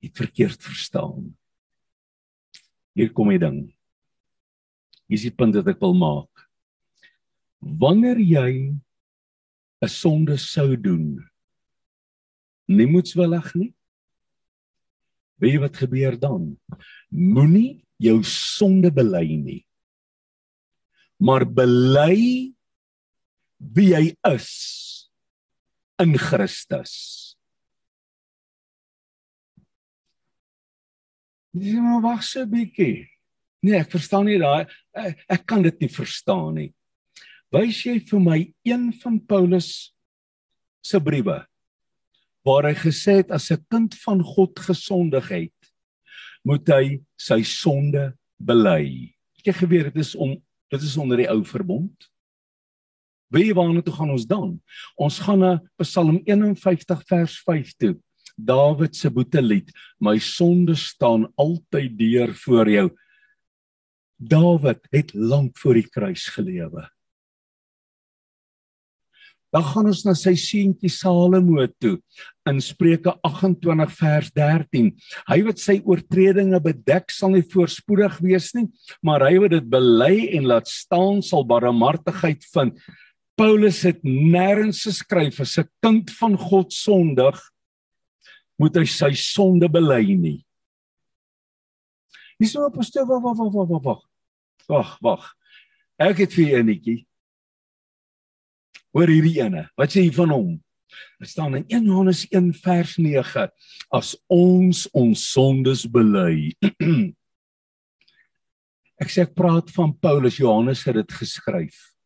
Jy 0.00 0.08
het 0.08 0.20
verkeerd 0.22 0.62
verstaan. 0.64 1.34
Hier 2.96 3.12
kom 3.12 3.28
die 3.28 3.40
ding. 3.42 3.58
Hier 5.08 5.20
is 5.20 5.26
die 5.28 5.34
punt 5.34 5.56
wat 5.58 5.68
ek 5.68 5.82
wil 5.84 5.94
maak. 5.96 6.48
Wanneer 7.60 8.20
jy 8.22 8.72
'n 9.82 9.88
sonde 9.88 10.38
sou 10.38 10.76
doen, 10.76 11.22
nie 12.66 12.86
moetswillig 12.86 13.54
nie. 13.54 13.74
Weet 15.38 15.52
jy 15.52 15.60
wat 15.60 15.76
gebeur 15.76 16.18
dan? 16.18 16.58
Moenie 17.10 17.84
jou 17.98 18.22
sonde 18.24 18.90
bely 18.90 19.36
nie. 19.36 19.66
Maar 21.20 21.44
bely 21.44 22.54
wie 23.58 23.90
jy 23.94 24.16
is 24.24 24.97
in 25.98 26.18
Christus. 26.18 26.94
Dis 31.58 31.74
maar 31.74 32.02
wag 32.02 32.22
so 32.22 32.42
'n 32.42 32.50
bietjie. 32.50 33.08
Nee, 33.62 33.80
ek 33.80 33.90
verstaan 33.90 34.26
nie 34.26 34.38
daai 34.38 34.66
ek, 34.94 35.24
ek 35.28 35.46
kan 35.46 35.62
dit 35.62 35.80
nie 35.80 35.90
verstaan 35.90 36.54
nie. 36.54 36.72
Wys 37.50 37.84
jy 37.84 37.98
vir 38.00 38.20
my 38.20 38.54
een 38.64 38.92
van 38.92 39.18
Paulus 39.18 39.92
se 40.84 41.00
briewe 41.00 41.46
waar 42.44 42.64
hy 42.64 42.74
gesê 42.74 43.18
het 43.20 43.30
as 43.30 43.50
'n 43.50 43.64
kind 43.68 43.94
van 43.94 44.22
God 44.22 44.58
gesondig 44.58 45.28
het, 45.28 45.60
moet 46.44 46.66
hy 46.68 47.00
sy 47.18 47.42
sonde 47.42 48.16
bely. 48.38 49.14
Het 49.36 49.46
jy 49.46 49.52
geweet 49.52 49.84
dit 49.92 49.96
is 49.96 50.14
om 50.14 50.42
dit 50.70 50.82
is 50.82 50.96
onder 50.96 51.16
die 51.16 51.28
ou 51.28 51.44
verbond? 51.44 52.08
Wie 53.34 53.52
waarna 53.54 53.82
toe 53.84 53.94
gaan 53.94 54.12
ons 54.14 54.26
dan? 54.28 54.56
Ons 54.96 55.18
gaan 55.24 55.42
na 55.44 55.52
Psalm 55.80 56.20
51 56.24 57.02
vers 57.08 57.38
5 57.44 57.74
toe. 57.76 57.94
Dawid 58.38 58.94
se 58.96 59.10
boetelied, 59.10 59.72
my 60.00 60.16
sonde 60.22 60.76
staan 60.78 61.26
altyd 61.36 61.96
deur 61.98 62.34
voor 62.44 62.70
jou. 62.70 62.86
Dawid 64.16 64.86
het 64.94 65.10
lank 65.14 65.58
voor 65.58 65.80
die 65.80 65.88
kruis 65.90 66.28
gelewe. 66.34 66.86
Dan 69.48 69.64
gaan 69.64 69.88
ons 69.88 70.02
na 70.04 70.12
sy 70.16 70.34
seentjie 70.36 70.90
Salomo 70.92 71.64
toe 71.80 71.94
in 72.48 72.58
Spreuke 72.60 73.14
28 73.24 73.94
vers 73.96 74.28
13. 74.36 74.90
Hy 75.30 75.38
wat 75.46 75.62
sy 75.62 75.78
oortredinge 75.88 76.60
bedek 76.64 77.08
sal 77.12 77.32
nie 77.32 77.44
voorspoedig 77.48 78.18
wees 78.24 78.50
nie, 78.56 78.66
maar 79.00 79.24
hy 79.24 79.38
wat 79.40 79.56
dit 79.56 79.70
bely 79.72 80.28
en 80.36 80.50
laat 80.52 80.68
staan 80.68 81.22
sal 81.24 81.48
barmhartigheid 81.48 82.44
vind. 82.52 82.76
Paulus 83.38 83.84
het 83.86 84.02
nêrens 84.02 84.82
geskryf 84.82 85.40
as 85.40 85.58
'n 85.58 85.70
kind 85.82 86.10
van 86.10 86.34
God 86.36 86.72
sondig 86.72 87.38
moet 88.58 88.76
hy 88.76 88.84
sy 88.84 89.12
sonde 89.14 89.68
bely 89.70 90.14
nie. 90.18 90.44
Dis 92.38 92.54
nou 92.54 92.70
stuk 92.82 93.06
wag 93.06 93.22
wag 93.22 93.38
wag 93.38 93.68
wag 93.68 93.84
wag. 93.84 94.02
Wag, 94.68 94.98
wag. 95.00 95.34
Ek 95.98 96.18
het 96.18 96.34
vir 96.34 96.58
enetjie. 96.58 97.06
Hoor 98.94 99.10
hierdie 99.10 99.38
ene. 99.40 99.68
Wat 99.78 99.90
sê 99.90 100.02
jy 100.02 100.12
van 100.14 100.30
hom? 100.30 100.50
Dit 101.20 101.28
staan 101.28 101.54
in 101.58 101.64
1 101.68 101.84
Johannes 101.84 102.26
1 102.30 102.52
vers 102.62 102.96
9 102.98 103.48
as 103.90 104.16
ons 104.26 104.86
ons 104.92 105.24
sondes 105.32 105.86
bely. 105.86 106.54
ek 109.02 109.10
sê 109.10 109.22
ek 109.26 109.36
praat 109.38 109.70
van 109.70 109.94
Paulus 109.94 110.38
Johannes 110.38 110.82
het 110.86 110.98
dit 110.98 111.12
geskryf. 111.20 111.97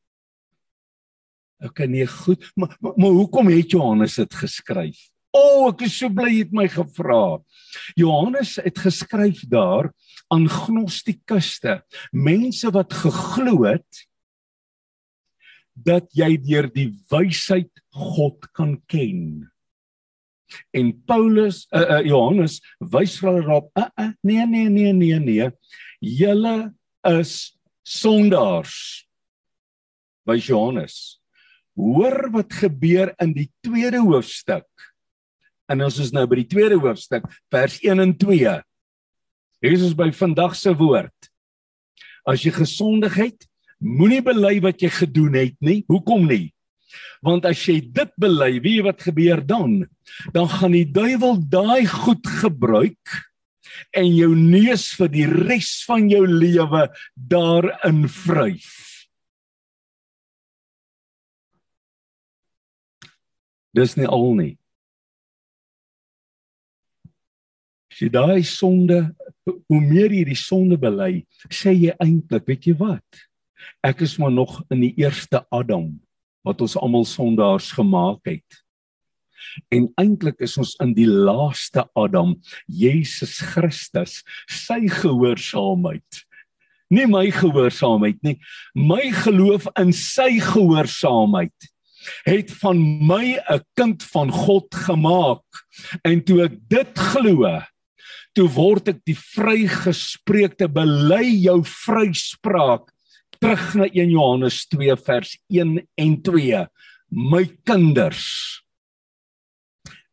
Ek 1.63 1.75
kan 1.79 1.93
nie 1.93 2.07
goed 2.11 2.43
maar, 2.59 2.77
maar, 2.81 2.97
maar 2.99 3.17
hoekom 3.21 3.51
het 3.53 3.75
Johannes 3.75 4.19
dit 4.19 4.35
geskryf? 4.35 4.99
O, 5.33 5.41
oh, 5.41 5.69
ek 5.71 5.87
is 5.87 5.95
so 5.97 6.13
bly 6.13 6.29
jy 6.29 6.43
het 6.45 6.57
my 6.57 6.67
gevra. 6.69 7.39
Johannes 7.97 8.59
het 8.61 8.81
geskryf 8.83 9.47
daar 9.49 9.89
aan 10.33 10.45
gnostikuste, 10.49 11.79
mense 12.13 12.69
wat 12.73 12.93
geglo 12.93 13.63
het 13.65 14.03
dat 15.73 16.11
jy 16.13 16.35
deur 16.37 16.69
die 16.73 16.91
wysheid 17.11 17.71
God 17.97 18.45
kan 18.53 18.77
ken. 18.93 19.49
En 20.77 20.93
Paulus, 21.09 21.65
uh, 21.73 21.81
uh, 21.81 22.03
Johannes 22.05 22.59
wys 22.93 23.17
vir 23.23 23.39
hulle 23.39 23.57
op, 23.63 23.71
uh, 23.81 23.89
uh, 23.97 24.11
nee 24.21 24.45
nee 24.47 24.69
nee 24.69 24.93
nee 24.93 25.21
nee. 25.23 25.49
Julle 26.05 26.75
is 27.09 27.55
sondaars. 27.89 29.07
By 30.29 30.37
Johannes. 30.37 31.22
Hoor 31.79 32.29
wat 32.35 32.53
gebeur 32.53 33.15
in 33.23 33.33
die 33.37 33.49
tweede 33.65 34.03
hoofstuk. 34.05 34.69
En 35.71 35.85
ons 35.87 35.99
is 36.03 36.13
nou 36.13 36.27
by 36.29 36.43
die 36.43 36.51
tweede 36.51 36.77
hoofstuk, 36.81 37.25
vers 37.53 37.79
1 37.81 38.03
en 38.03 38.13
2. 38.21 38.59
Jesus 39.63 39.95
by 39.97 40.11
vandag 40.15 40.57
se 40.59 40.75
woord. 40.77 41.31
As 42.29 42.45
jy 42.45 42.53
gesondig 42.55 43.17
het, 43.19 43.47
moenie 43.83 44.21
bely 44.25 44.59
wat 44.63 44.83
jy 44.83 44.91
gedoen 44.93 45.39
het 45.39 45.57
nie. 45.65 45.83
Hoekom 45.91 46.27
nie? 46.29 46.53
Want 47.25 47.47
as 47.49 47.63
jy 47.65 47.79
dit 47.81 48.11
bely, 48.21 48.57
weet 48.61 48.81
jy 48.81 48.87
wat 48.87 49.05
gebeur 49.07 49.43
dan? 49.47 49.85
Dan 50.35 50.51
gaan 50.51 50.75
die 50.77 50.87
duiwel 50.87 51.39
daai 51.51 51.87
goed 51.89 52.27
gebruik 52.43 53.19
en 53.97 54.09
jou 54.13 54.35
neus 54.37 54.91
vir 54.99 55.11
die 55.13 55.27
res 55.31 55.71
van 55.89 56.11
jou 56.11 56.25
lewe 56.29 56.89
daarin 57.17 58.05
vryf. 58.11 58.92
Dis 63.73 63.97
nie 63.97 64.09
al 64.09 64.35
nie. 64.37 64.53
As 67.93 68.01
jy 68.01 68.09
daai 68.13 68.45
sonde, 68.49 69.03
hoe 69.45 69.81
meer 69.81 70.13
jy 70.13 70.25
die 70.29 70.39
sonde 70.39 70.79
bely, 70.81 71.25
sê 71.53 71.75
jy 71.75 71.93
eintlik, 72.01 72.47
weet 72.49 72.69
jy 72.69 72.77
wat? 72.81 73.23
Ek 73.85 74.03
is 74.05 74.17
maar 74.21 74.33
nog 74.33 74.61
in 74.73 74.85
die 74.85 74.95
eerste 75.01 75.43
Adam 75.53 75.95
wat 76.43 76.63
ons 76.65 76.75
almal 76.81 77.05
sondaars 77.07 77.71
gemaak 77.77 78.27
het. 78.27 78.63
En 79.73 79.89
eintlik 80.01 80.41
is 80.43 80.57
ons 80.59 80.73
in 80.83 80.95
die 80.97 81.07
laaste 81.07 81.85
Adam, 81.99 82.35
Jesus 82.67 83.39
Christus, 83.53 84.21
sy 84.51 84.81
gehoorsaamheid. 84.91 86.23
Nie 86.93 87.07
my 87.09 87.27
gehoorsaamheid 87.33 88.19
nie, 88.27 88.37
my 88.77 89.05
geloof 89.23 89.69
in 89.81 89.95
sy 89.97 90.37
gehoorsaamheid 90.43 91.72
het 92.25 92.51
van 92.63 92.79
my 93.07 93.39
'n 93.39 93.65
kind 93.75 94.03
van 94.03 94.31
God 94.31 94.75
gemaak. 94.75 95.45
En 96.03 96.25
toe 96.25 96.45
ek 96.45 96.57
dit 96.69 96.99
glo, 96.99 97.61
toe 98.37 98.49
word 98.49 98.89
ek 98.89 99.05
die 99.09 99.17
vrygespreekte 99.17 100.69
bely 100.69 101.25
jou 101.45 101.61
vryspraak 101.65 102.89
terug 103.43 103.75
na 103.77 103.89
1 103.91 104.13
Johannes 104.15 104.63
2 104.73 104.97
vers 105.05 105.37
1 105.53 105.81
en 106.01 106.17
2 106.25 106.65
my 107.33 107.45
kinders 107.69 108.25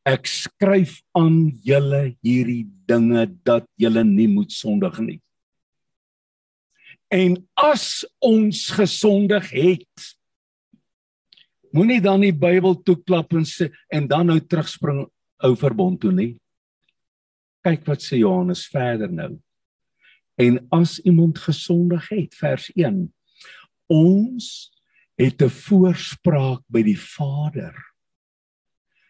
ek 0.10 0.28
skryf 0.28 1.00
aan 1.18 1.52
julle 1.64 2.16
hierdie 2.26 2.66
dinge 2.90 3.28
dat 3.46 3.68
julle 3.80 4.04
nie 4.08 4.28
moet 4.32 4.52
sondig 4.56 5.00
nie 5.06 5.20
en 7.14 7.38
as 7.62 8.04
ons 8.26 8.66
gesondig 8.76 9.52
het 9.54 10.10
moenie 11.74 12.02
dan 12.02 12.22
die 12.22 12.34
Bybel 12.34 12.76
toeklap 12.84 13.34
en 13.34 13.46
sê 13.46 13.70
en 13.94 14.08
dan 14.08 14.28
nou 14.28 14.40
terugspring 14.40 15.06
ou 15.44 15.56
verbond 15.56 16.00
toe 16.02 16.12
nie 16.12 16.34
kyk 17.66 17.86
wat 17.88 18.04
sê 18.04 18.20
Johannes 18.22 18.66
verder 18.72 19.12
nou. 19.12 19.34
En 20.40 20.60
as 20.76 20.98
iemand 21.04 21.40
gesondig 21.44 22.08
het, 22.14 22.36
vers 22.40 22.70
1. 22.76 23.08
Ons 23.92 24.72
het 25.20 25.42
'n 25.42 25.50
voorspraak 25.50 26.64
by 26.70 26.84
die 26.84 26.98
Vader. 26.98 27.76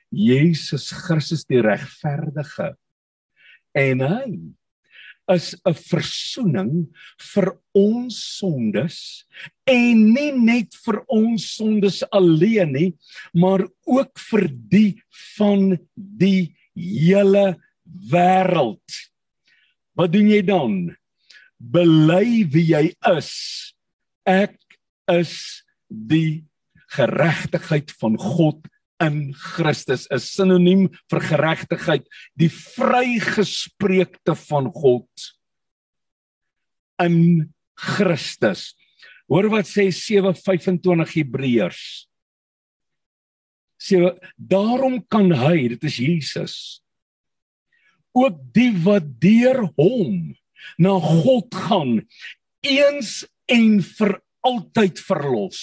Jesus 0.09 0.89
Christus 0.91 1.45
die 1.45 1.61
regverdige 1.61 2.75
en 3.73 3.99
hy 4.01 4.55
is 5.29 5.55
'n 5.65 5.73
verzoening 5.73 6.87
vir 7.33 7.47
ons 7.73 8.15
sondes 8.39 9.25
en 9.67 10.13
nie 10.13 10.31
net 10.31 10.73
vir 10.85 11.03
ons 11.07 11.45
sondes 11.55 12.03
alleen 12.11 12.73
nie 12.73 12.93
maar 13.33 13.67
ook 13.85 14.19
vir 14.29 14.47
die 14.49 15.01
van 15.37 15.77
die 15.95 16.55
hele 16.73 17.57
wêreld. 18.11 19.09
Wat 19.97 20.11
doen 20.13 20.29
jy 20.31 20.41
dan? 20.45 20.75
Bely 21.59 22.45
wie 22.53 22.67
jy 22.71 22.85
is. 23.11 23.31
Ek 24.23 24.55
is 25.11 25.63
die 25.89 26.45
geregtigheid 26.95 27.91
van 27.99 28.15
God 28.17 28.63
in 29.03 29.31
Christus 29.33 30.07
is 30.11 30.27
sinoniem 30.33 30.87
vir 31.11 31.23
geregtigheid, 31.23 32.05
die 32.35 32.49
vrygespreekte 32.51 34.35
van 34.47 34.69
God 34.75 35.29
in 36.99 37.47
Christus. 37.79 38.73
Hoor 39.29 39.49
wat 39.53 39.69
sê 39.69 39.87
7:25 39.93 41.15
Hebreërs. 41.15 41.83
Sê 43.79 44.01
daarom 44.35 44.99
kan 45.07 45.31
hy, 45.31 45.69
dit 45.75 45.83
is 45.83 45.97
Jesus, 45.97 46.55
ook 48.11 48.41
die 48.53 48.71
wat 48.83 49.05
deur 49.21 49.69
hom 49.77 50.35
na 50.77 50.99
God 50.99 51.55
gaan 51.55 52.01
eens 52.65 53.23
en 53.47 53.79
vir 53.79 54.19
altyd 54.43 54.99
verlos. 54.99 55.61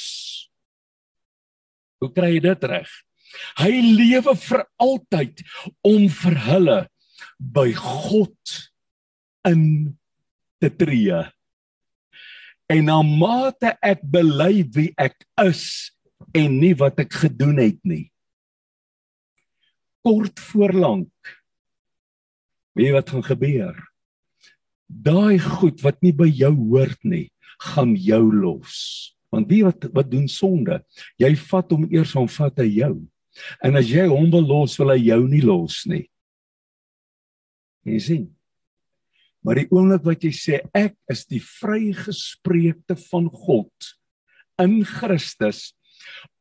Hoe 2.00 2.12
kry 2.12 2.36
jy 2.36 2.40
dit 2.48 2.64
reg? 2.64 2.88
Hy 3.60 3.72
lewe 3.96 4.34
vir 4.42 4.64
altyd 4.82 5.42
om 5.86 6.08
vir 6.22 6.36
hulle 6.48 6.80
by 7.38 7.70
God 7.76 8.56
in 9.48 9.62
te 10.60 10.70
tree. 10.72 11.22
En 12.72 12.88
na 12.88 13.00
mate 13.06 13.76
ek 13.84 14.02
bely 14.02 14.64
wie 14.74 14.90
ek 14.98 15.18
is 15.44 15.92
en 16.34 16.58
nie 16.60 16.74
wat 16.78 16.98
ek 17.04 17.14
gedoen 17.24 17.60
het 17.62 17.78
nie. 17.86 18.06
Kort 20.06 20.40
voorlank. 20.50 21.12
Weet 22.76 22.94
wat 22.94 23.12
gaan 23.12 23.26
gebeur? 23.26 23.76
Daai 24.86 25.38
goed 25.42 25.80
wat 25.82 25.98
nie 26.04 26.12
by 26.14 26.28
jou 26.30 26.52
hoort 26.54 27.00
nie, 27.02 27.26
gaan 27.72 27.96
jou 27.98 28.22
los. 28.30 28.76
Want 29.34 29.50
wie 29.50 29.64
wat 29.66 29.88
wat 29.94 30.10
doen 30.10 30.28
sonde? 30.30 30.78
Jy 31.18 31.32
vat 31.48 31.72
hom 31.74 31.86
eers 31.90 32.14
om 32.18 32.28
vat 32.30 32.62
hy 32.62 32.68
jou. 32.78 32.94
En 33.64 33.76
as 33.78 33.88
jy 33.90 34.06
hom 34.10 34.30
wil 34.32 34.46
los, 34.46 34.76
wil 34.80 34.94
hy 34.94 35.00
jou 35.08 35.20
nie 35.28 35.42
los 35.44 35.82
nie. 35.90 36.06
Jy 37.86 38.00
sien. 38.02 38.24
Maar 39.46 39.62
die 39.62 39.68
oomblik 39.70 40.06
wat 40.06 40.24
jy 40.26 40.32
sê 40.34 40.60
ek 40.74 40.96
is 41.12 41.22
die 41.30 41.42
vrygespreekte 41.42 42.96
van 43.06 43.28
God 43.30 43.92
in 44.62 44.80
Christus 44.88 45.70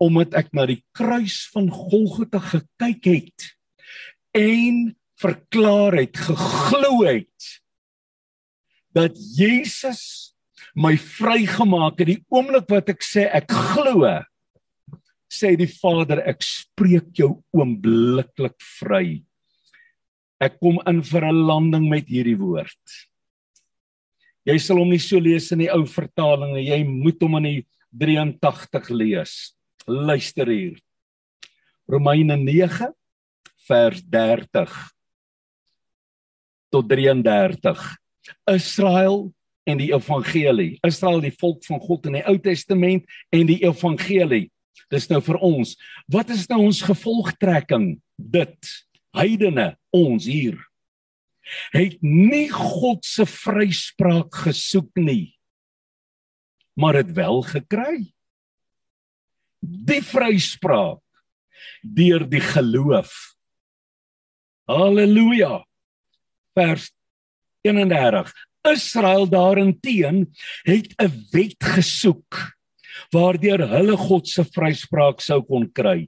omdat 0.02 0.34
ek 0.38 0.50
na 0.58 0.66
die 0.70 0.82
kruis 0.96 1.44
van 1.54 1.70
Golgotha 1.74 2.42
gekyk 2.44 3.08
het 3.08 3.46
en 4.36 4.96
verklaar 5.22 5.96
het, 6.02 6.18
geglo 6.18 7.06
het 7.06 7.52
dat 8.96 9.16
Jesus 9.38 10.36
my 10.76 10.96
vrygemaak 11.00 12.00
het 12.02 12.10
die 12.14 12.22
oomblik 12.34 12.68
wat 12.72 12.92
ek 12.92 13.04
sê 13.06 13.28
ek 13.30 13.52
glo 13.52 14.08
sê 15.36 15.56
die 15.60 15.70
Vader, 15.70 16.24
ek 16.28 16.44
spreek 16.46 17.12
jou 17.20 17.36
oombliklik 17.56 18.56
vry. 18.80 19.24
Ek 20.40 20.60
kom 20.60 20.80
in 20.88 21.02
vir 21.04 21.26
'n 21.26 21.46
landing 21.48 21.90
met 21.90 22.08
hierdie 22.08 22.40
woord. 22.40 22.84
Jy 24.46 24.58
sal 24.60 24.78
hom 24.78 24.90
nie 24.90 25.02
so 25.02 25.18
lees 25.20 25.52
in 25.52 25.64
die 25.64 25.72
ou 25.74 25.86
vertaling 25.86 26.54
nie. 26.54 26.70
Jy 26.70 26.84
moet 26.86 27.22
hom 27.22 27.38
in 27.38 27.44
die 27.44 27.66
83 27.90 28.90
lees. 28.90 29.56
Luister 29.88 30.46
hier. 30.46 30.78
Romeine 31.90 32.38
9 32.38 32.94
vers 33.68 34.02
30 34.02 34.70
tot 36.70 36.90
33. 36.90 37.98
Israel 38.54 39.34
en 39.66 39.78
die 39.82 39.92
evangelie. 39.94 40.78
Israel 40.86 41.22
die 41.22 41.34
volk 41.34 41.64
van 41.66 41.80
God 41.82 42.06
in 42.06 42.20
die 42.20 42.26
Ou 42.30 42.38
Testament 42.38 43.06
en 43.34 43.48
die 43.50 43.64
evangelie 43.66 44.52
Dis 44.92 45.10
nou 45.10 45.22
vir 45.22 45.40
ons. 45.42 45.76
Wat 46.08 46.30
is 46.30 46.48
nou 46.50 46.60
ons 46.68 46.82
gevolgtrekking? 46.82 48.02
Dit 48.18 48.72
heidene 49.16 49.76
ons 49.96 50.26
hier 50.26 50.60
het 51.72 52.00
nie 52.02 52.48
God 52.50 53.06
se 53.06 53.22
vryspraak 53.30 54.34
gesoek 54.48 54.90
nie 54.98 55.36
maar 56.76 56.94
dit 56.94 57.12
wel 57.12 57.42
gekry. 57.42 57.96
Die 59.60 60.02
vryspraak 60.04 61.02
deur 61.82 62.26
die 62.30 62.44
geloof. 62.44 63.14
Halleluja. 64.70 65.64
Vers 66.56 66.92
31. 67.66 68.34
Israel 68.66 69.28
daarenteen 69.30 70.36
het 70.64 70.94
'n 70.98 71.28
wet 71.32 71.64
gesoek 71.64 72.55
waardeur 73.14 73.66
hulle 73.72 73.98
God 74.00 74.28
se 74.30 74.46
vryspraak 74.56 75.24
sou 75.24 75.42
kon 75.46 75.68
kry. 75.72 76.08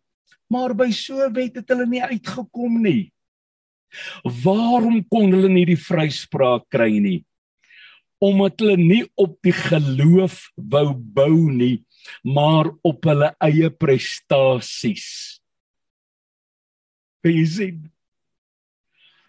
Maar 0.51 0.75
by 0.77 0.89
so 0.95 1.27
wet 1.35 1.59
het 1.59 1.71
hulle 1.73 1.87
nie 1.89 2.03
uitgekom 2.03 2.81
nie. 2.83 3.09
Waarom 4.43 5.01
kon 5.11 5.31
hulle 5.33 5.49
nie 5.51 5.65
die 5.67 5.79
vryspraak 5.79 6.67
kry 6.71 6.91
nie? 7.03 7.19
Omdat 8.23 8.63
hulle 8.63 8.77
nie 8.79 9.03
op 9.19 9.35
die 9.45 9.53
geloof 9.53 10.47
wou 10.55 10.87
bou 10.95 11.51
nie, 11.53 11.83
maar 12.23 12.71
op 12.87 13.05
hulle 13.05 13.33
eie 13.43 13.69
prestasies. 13.69 15.37
Jy 17.27 17.43
sien 17.51 17.79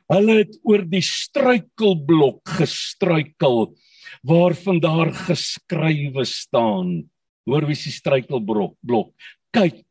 Hulle 0.08 0.38
het 0.40 0.54
oor 0.64 0.86
die 0.88 1.04
struikelblok 1.04 2.40
gestruikel 2.58 3.58
waarvan 4.24 4.80
daar 4.80 5.10
geskrywe 5.12 6.24
staan. 6.24 7.10
Hoor 7.48 7.66
wie 7.68 7.76
se 7.78 7.92
struikelblok 7.94 8.76
blok. 8.84 9.12
Kyk. 9.56 9.84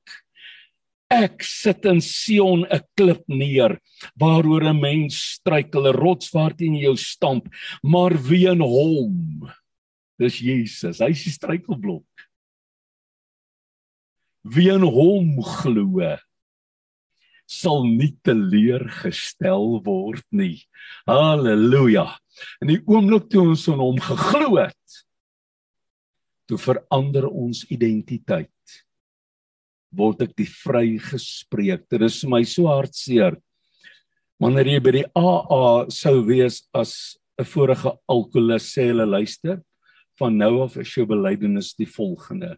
Ek 1.09 1.41
sit 1.43 1.85
in 1.87 2.01
Sion 2.03 2.65
'n 2.67 2.83
klip 2.99 3.23
neer 3.27 3.79
waaroor 4.19 4.63
'n 4.67 4.79
mens 4.79 5.15
struikel, 5.39 5.87
'n 5.87 5.95
rots 5.95 6.29
waarteen 6.35 6.75
jy 6.75 6.95
stamp, 6.95 7.47
maar 7.81 8.13
wie 8.13 8.45
in 8.45 8.59
hom? 8.59 9.49
Dis 10.19 10.39
Jesus. 10.39 10.99
Hy 10.99 11.09
is 11.09 11.23
die 11.23 11.31
struikelblok. 11.31 12.05
Wie 14.43 14.69
in 14.69 14.83
hom 14.83 15.41
glo 15.43 16.17
sal 17.47 17.85
nie 17.87 18.11
teleurgestel 18.27 19.79
word 19.85 20.25
nie. 20.35 20.67
Halleluja. 21.07 22.09
In 22.61 22.73
die 22.73 22.81
oomblik 22.85 23.29
toe 23.31 23.45
ons 23.47 23.65
aan 23.71 23.79
hom 23.81 23.99
geglo 24.03 24.59
het, 24.59 24.99
toe 26.47 26.57
verander 26.57 27.27
ons 27.27 27.65
identiteit. 27.73 28.51
Word 29.91 30.23
ek 30.27 30.35
die 30.39 30.47
vrygespreek. 30.47 31.85
Dit 31.91 32.03
is 32.07 32.23
my 32.27 32.43
so 32.47 32.67
hartseer. 32.71 33.37
Wanneer 34.39 34.75
jy 34.75 34.81
by 34.83 34.93
die 34.99 35.07
AA 35.17 35.87
sou 35.93 36.21
wees 36.27 36.61
as 36.73 37.17
'n 37.39 37.45
vorige 37.45 37.91
alkoholist 38.09 38.73
sê 38.73 38.89
hulle 38.89 39.05
luister 39.05 39.61
van 40.19 40.37
nou 40.37 40.63
af 40.63 40.77
is 40.77 40.93
jou 40.95 41.05
belydenis 41.05 41.75
die 41.77 41.85
volgende. 41.85 42.57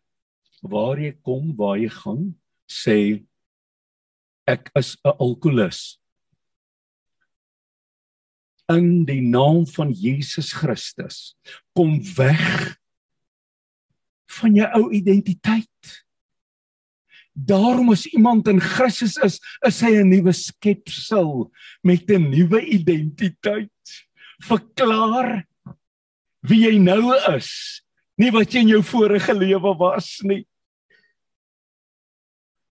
Waar 0.64 1.00
jy 1.00 1.14
kom 1.24 1.56
waar 1.56 1.78
jy 1.78 1.90
gaan 1.90 2.36
sê 2.68 3.26
ek 4.48 4.72
is 4.76 4.98
'n 5.06 5.16
alkoholist. 5.20 6.00
In 8.70 9.06
die 9.06 9.22
naam 9.22 9.66
van 9.66 9.92
Jesus 9.92 10.54
Christus 10.54 11.36
kom 11.74 12.00
weg 12.18 12.79
van 14.38 14.56
jou 14.56 14.70
ou 14.80 14.92
identiteit. 14.94 15.96
Daarom 17.34 17.92
as 17.94 18.06
iemand 18.12 18.48
in 18.52 18.60
Christus 18.60 19.18
is, 19.24 19.40
is 19.66 19.82
hy 19.82 20.02
'n 20.02 20.10
nuwe 20.10 20.34
skepsel 20.34 21.52
met 21.84 22.10
'n 22.10 22.30
nuwe 22.30 22.62
identiteit. 22.62 23.72
Verklaar 24.44 25.46
wie 26.42 26.68
jy 26.68 26.78
nou 26.80 27.16
is, 27.36 27.82
nie 28.18 28.32
wat 28.32 28.54
jy 28.54 28.60
in 28.60 28.74
jou 28.76 28.84
vorige 28.84 29.34
lewe 29.34 29.76
was 29.78 30.20
nie. 30.24 30.46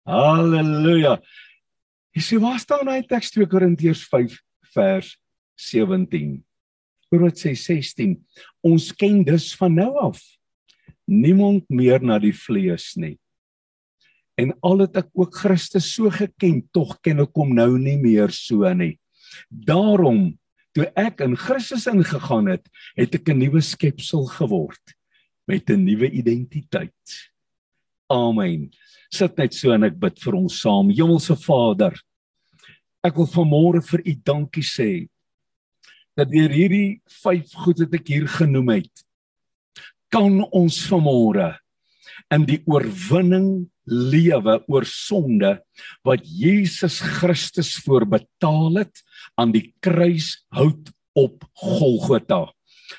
Halleluja. 0.06 1.20
Jy 2.14 2.22
sê 2.22 2.38
waar 2.40 2.58
staan 2.58 2.88
hy 2.88 3.02
teks 3.02 3.30
2 3.30 3.46
Korintiërs 3.46 4.04
5 4.10 4.42
vers 4.74 5.16
17. 5.56 6.44
Hoor 7.10 7.20
wat 7.20 7.38
sê 7.38 7.54
16. 7.54 8.18
Ons 8.62 8.92
ken 8.92 9.22
dus 9.24 9.54
van 9.54 9.74
nou 9.74 9.96
af 9.98 10.20
niemand 11.06 11.64
meer 11.70 12.02
na 12.02 12.18
die 12.18 12.34
vlees 12.34 12.92
nie. 12.96 13.18
En 14.40 14.54
al 14.64 14.86
het 14.86 14.96
ek 15.02 15.10
ook 15.18 15.34
Christus 15.42 15.90
so 15.92 16.10
geken, 16.10 16.62
tog 16.72 16.96
ken 17.04 17.20
ek 17.24 17.34
hom 17.36 17.52
nou 17.54 17.76
nie 17.78 17.98
meer 18.00 18.32
so 18.32 18.68
nie. 18.74 18.96
Daarom 19.48 20.32
toe 20.72 20.88
ek 20.96 21.20
in 21.24 21.36
Christus 21.36 21.86
ingegaan 21.90 22.48
het, 22.48 22.64
het 22.96 23.14
ek 23.14 23.28
'n 23.28 23.38
nuwe 23.38 23.60
skepsel 23.60 24.24
geword 24.26 24.96
met 25.46 25.70
'n 25.70 25.84
nuwe 25.84 26.10
identiteit. 26.10 27.32
Amen. 28.08 28.70
Sit 29.10 29.36
net 29.38 29.54
so 29.54 29.72
en 29.72 29.84
ek 29.84 29.98
bid 30.00 30.18
vir 30.18 30.34
ons 30.34 30.60
saam. 30.60 30.90
Hemelse 30.90 31.36
Vader, 31.36 31.92
ek 33.04 33.16
wil 33.16 33.26
vanmôre 33.26 33.82
vir 33.82 34.00
U 34.06 34.14
dankie 34.24 34.64
sê 34.64 35.08
dat 36.16 36.30
deur 36.30 36.52
hierdie 36.52 37.00
vyf 37.22 37.52
goed 37.64 37.78
wat 37.78 37.94
ek 37.94 38.08
hier 38.08 38.28
genoem 38.28 38.68
het, 38.68 39.04
kan 40.12 40.42
ons 40.52 40.78
vanmôre 40.90 41.54
in 42.32 42.44
die 42.48 42.60
oorwinning 42.68 43.68
lewe 43.88 44.58
oor 44.70 44.86
sonde 44.86 45.56
wat 46.06 46.26
Jesus 46.28 47.00
Christus 47.00 47.74
voorbetaal 47.82 48.82
het 48.82 49.02
aan 49.40 49.54
die 49.54 49.72
kruishout 49.82 50.92
op 51.18 51.44
Golgotha. 51.58 52.44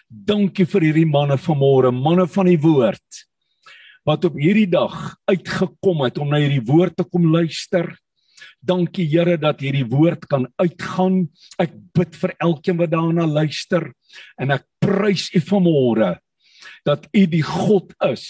Dankie 0.09 0.65
vir 0.69 0.89
hierdie 0.89 1.09
manne 1.09 1.37
vanmôre, 1.41 1.93
manne 1.93 2.25
van 2.29 2.49
die 2.49 2.59
woord 2.61 3.23
wat 4.03 4.25
op 4.27 4.35
hierdie 4.35 4.67
dag 4.67 5.13
uitgekom 5.31 6.01
het 6.03 6.17
om 6.19 6.33
na 6.33 6.41
hierdie 6.41 6.65
woord 6.67 6.97
te 6.99 7.05
kom 7.07 7.29
luister. 7.31 7.93
Dankie 8.59 9.05
Here 9.07 9.37
dat 9.39 9.61
hierdie 9.63 9.85
woord 9.87 10.25
kan 10.27 10.49
uitgaan. 10.59 11.29
Ek 11.55 11.71
bid 11.95 12.17
vir 12.19 12.33
elkeen 12.43 12.81
wat 12.81 12.91
daarna 12.91 13.23
luister 13.29 13.93
en 14.35 14.51
ek 14.57 14.67
prys 14.83 15.29
U 15.31 15.39
vanmôre 15.47 16.17
dat 16.87 17.07
U 17.15 17.23
die 17.29 17.43
God 17.45 17.93
is 18.03 18.25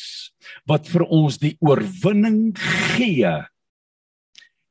wat 0.70 0.88
vir 0.91 1.06
ons 1.10 1.39
die 1.41 1.56
oorwinning 1.64 2.54
gee 2.93 3.34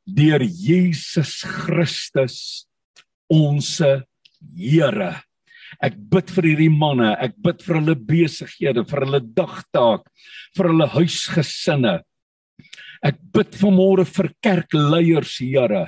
deur 0.07 0.43
Jesus 0.43 1.43
Christus 1.47 2.39
ons 3.30 3.78
Here. 4.43 5.12
Ek 5.78 5.95
bid 6.11 6.30
vir 6.35 6.49
hierdie 6.51 6.72
manne, 6.74 7.12
ek 7.22 7.37
bid 7.41 7.62
vir 7.62 7.78
hulle 7.78 7.95
besighede, 7.95 8.83
vir 8.91 9.05
hulle 9.07 9.20
dagtaak, 9.22 10.09
vir 10.57 10.68
hulle 10.68 10.89
huisgesinne. 10.97 11.95
Ek 13.07 13.20
bid 13.35 13.55
vanmôre 13.61 14.05
vir 14.07 14.33
kerkleiers, 14.45 15.37
Here. 15.39 15.87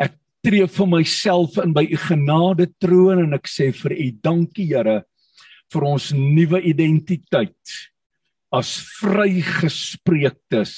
Ek 0.00 0.14
tree 0.46 0.66
vir 0.70 0.88
myself 0.90 1.58
in 1.62 1.74
by 1.76 1.84
u 1.84 1.98
genade 2.06 2.70
troon 2.78 3.26
en 3.26 3.36
ek 3.36 3.50
sê 3.50 3.72
vir 3.74 3.98
u 3.98 4.08
dankie, 4.24 4.70
Here, 4.70 5.02
vir 5.72 5.86
ons 5.88 6.10
nuwe 6.16 6.60
identiteit 6.62 7.76
as 8.54 8.76
vrygespreektes, 9.00 10.74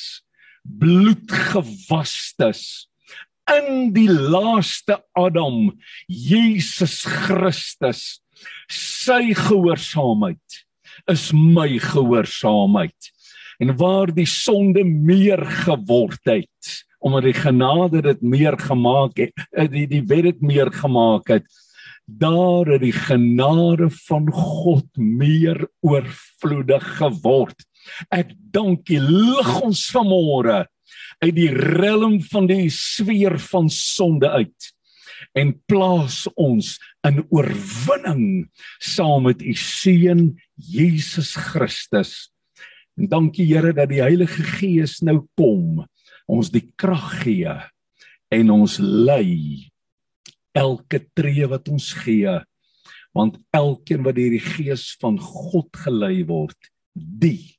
bloedgewastes 0.64 2.62
in 3.52 3.92
die 3.94 4.08
laaste 4.10 4.98
Adam, 5.14 5.70
Jesus 6.08 7.04
Christus. 7.06 8.20
Sy 8.72 9.34
gehoorsaamheid 9.36 10.62
is 11.10 11.30
my 11.32 11.68
gehoorsaamheid. 11.82 13.12
En 13.62 13.76
waar 13.78 14.10
die 14.12 14.28
sonde 14.28 14.84
meer 14.84 15.40
geword 15.64 16.20
het, 16.28 16.72
omdat 17.00 17.28
die 17.28 17.36
genade 17.38 18.02
dit 18.04 18.24
meer 18.24 18.56
gemaak 18.58 19.16
het, 19.20 19.46
eh, 19.52 19.68
die 19.70 19.86
die 19.86 20.02
wet 20.02 20.26
dit 20.32 20.42
meer 20.42 20.72
gemaak 20.72 21.28
het, 21.30 21.46
daar 22.06 22.70
het 22.70 22.84
die 22.84 22.94
genade 22.94 23.90
van 24.06 24.30
God 24.32 24.86
meer 24.96 25.66
oorvloedig 25.82 26.86
geword. 27.00 27.66
Ek 28.14 28.30
dank 28.54 28.88
U 28.90 29.00
lig 29.02 29.52
ons 29.60 29.82
vanmôre 29.94 30.64
uit 31.22 31.34
die 31.36 31.50
rillum 31.50 32.20
van 32.30 32.48
die 32.50 32.70
sweer 32.72 33.38
van 33.50 33.70
sonde 33.72 34.30
uit 34.30 34.72
en 35.36 35.52
plaas 35.68 36.24
ons 36.36 36.76
in 37.06 37.22
oorwinning 37.32 38.46
saam 38.82 39.26
met 39.28 39.42
u 39.42 39.54
seun 39.56 40.36
Jesus 40.54 41.34
Christus. 41.36 42.30
En 42.96 43.08
dankie 43.12 43.46
Here 43.48 43.72
dat 43.76 43.90
die 43.92 44.02
Heilige 44.04 44.44
Gees 44.56 45.00
nou 45.04 45.22
kom, 45.36 45.84
ons 46.28 46.50
die 46.52 46.64
krag 46.76 47.22
gee 47.22 47.56
en 48.32 48.52
ons 48.52 48.78
lei 48.80 49.68
elke 50.56 51.02
tree 51.14 51.46
wat 51.50 51.68
ons 51.72 51.92
gee 52.04 52.38
want 53.16 53.38
elkeen 53.56 54.02
wat 54.04 54.16
deur 54.18 54.34
die 54.34 54.42
gees 54.42 54.90
van 55.00 55.20
God 55.20 55.70
gelei 55.84 56.24
word 56.28 56.72
die 56.96 57.56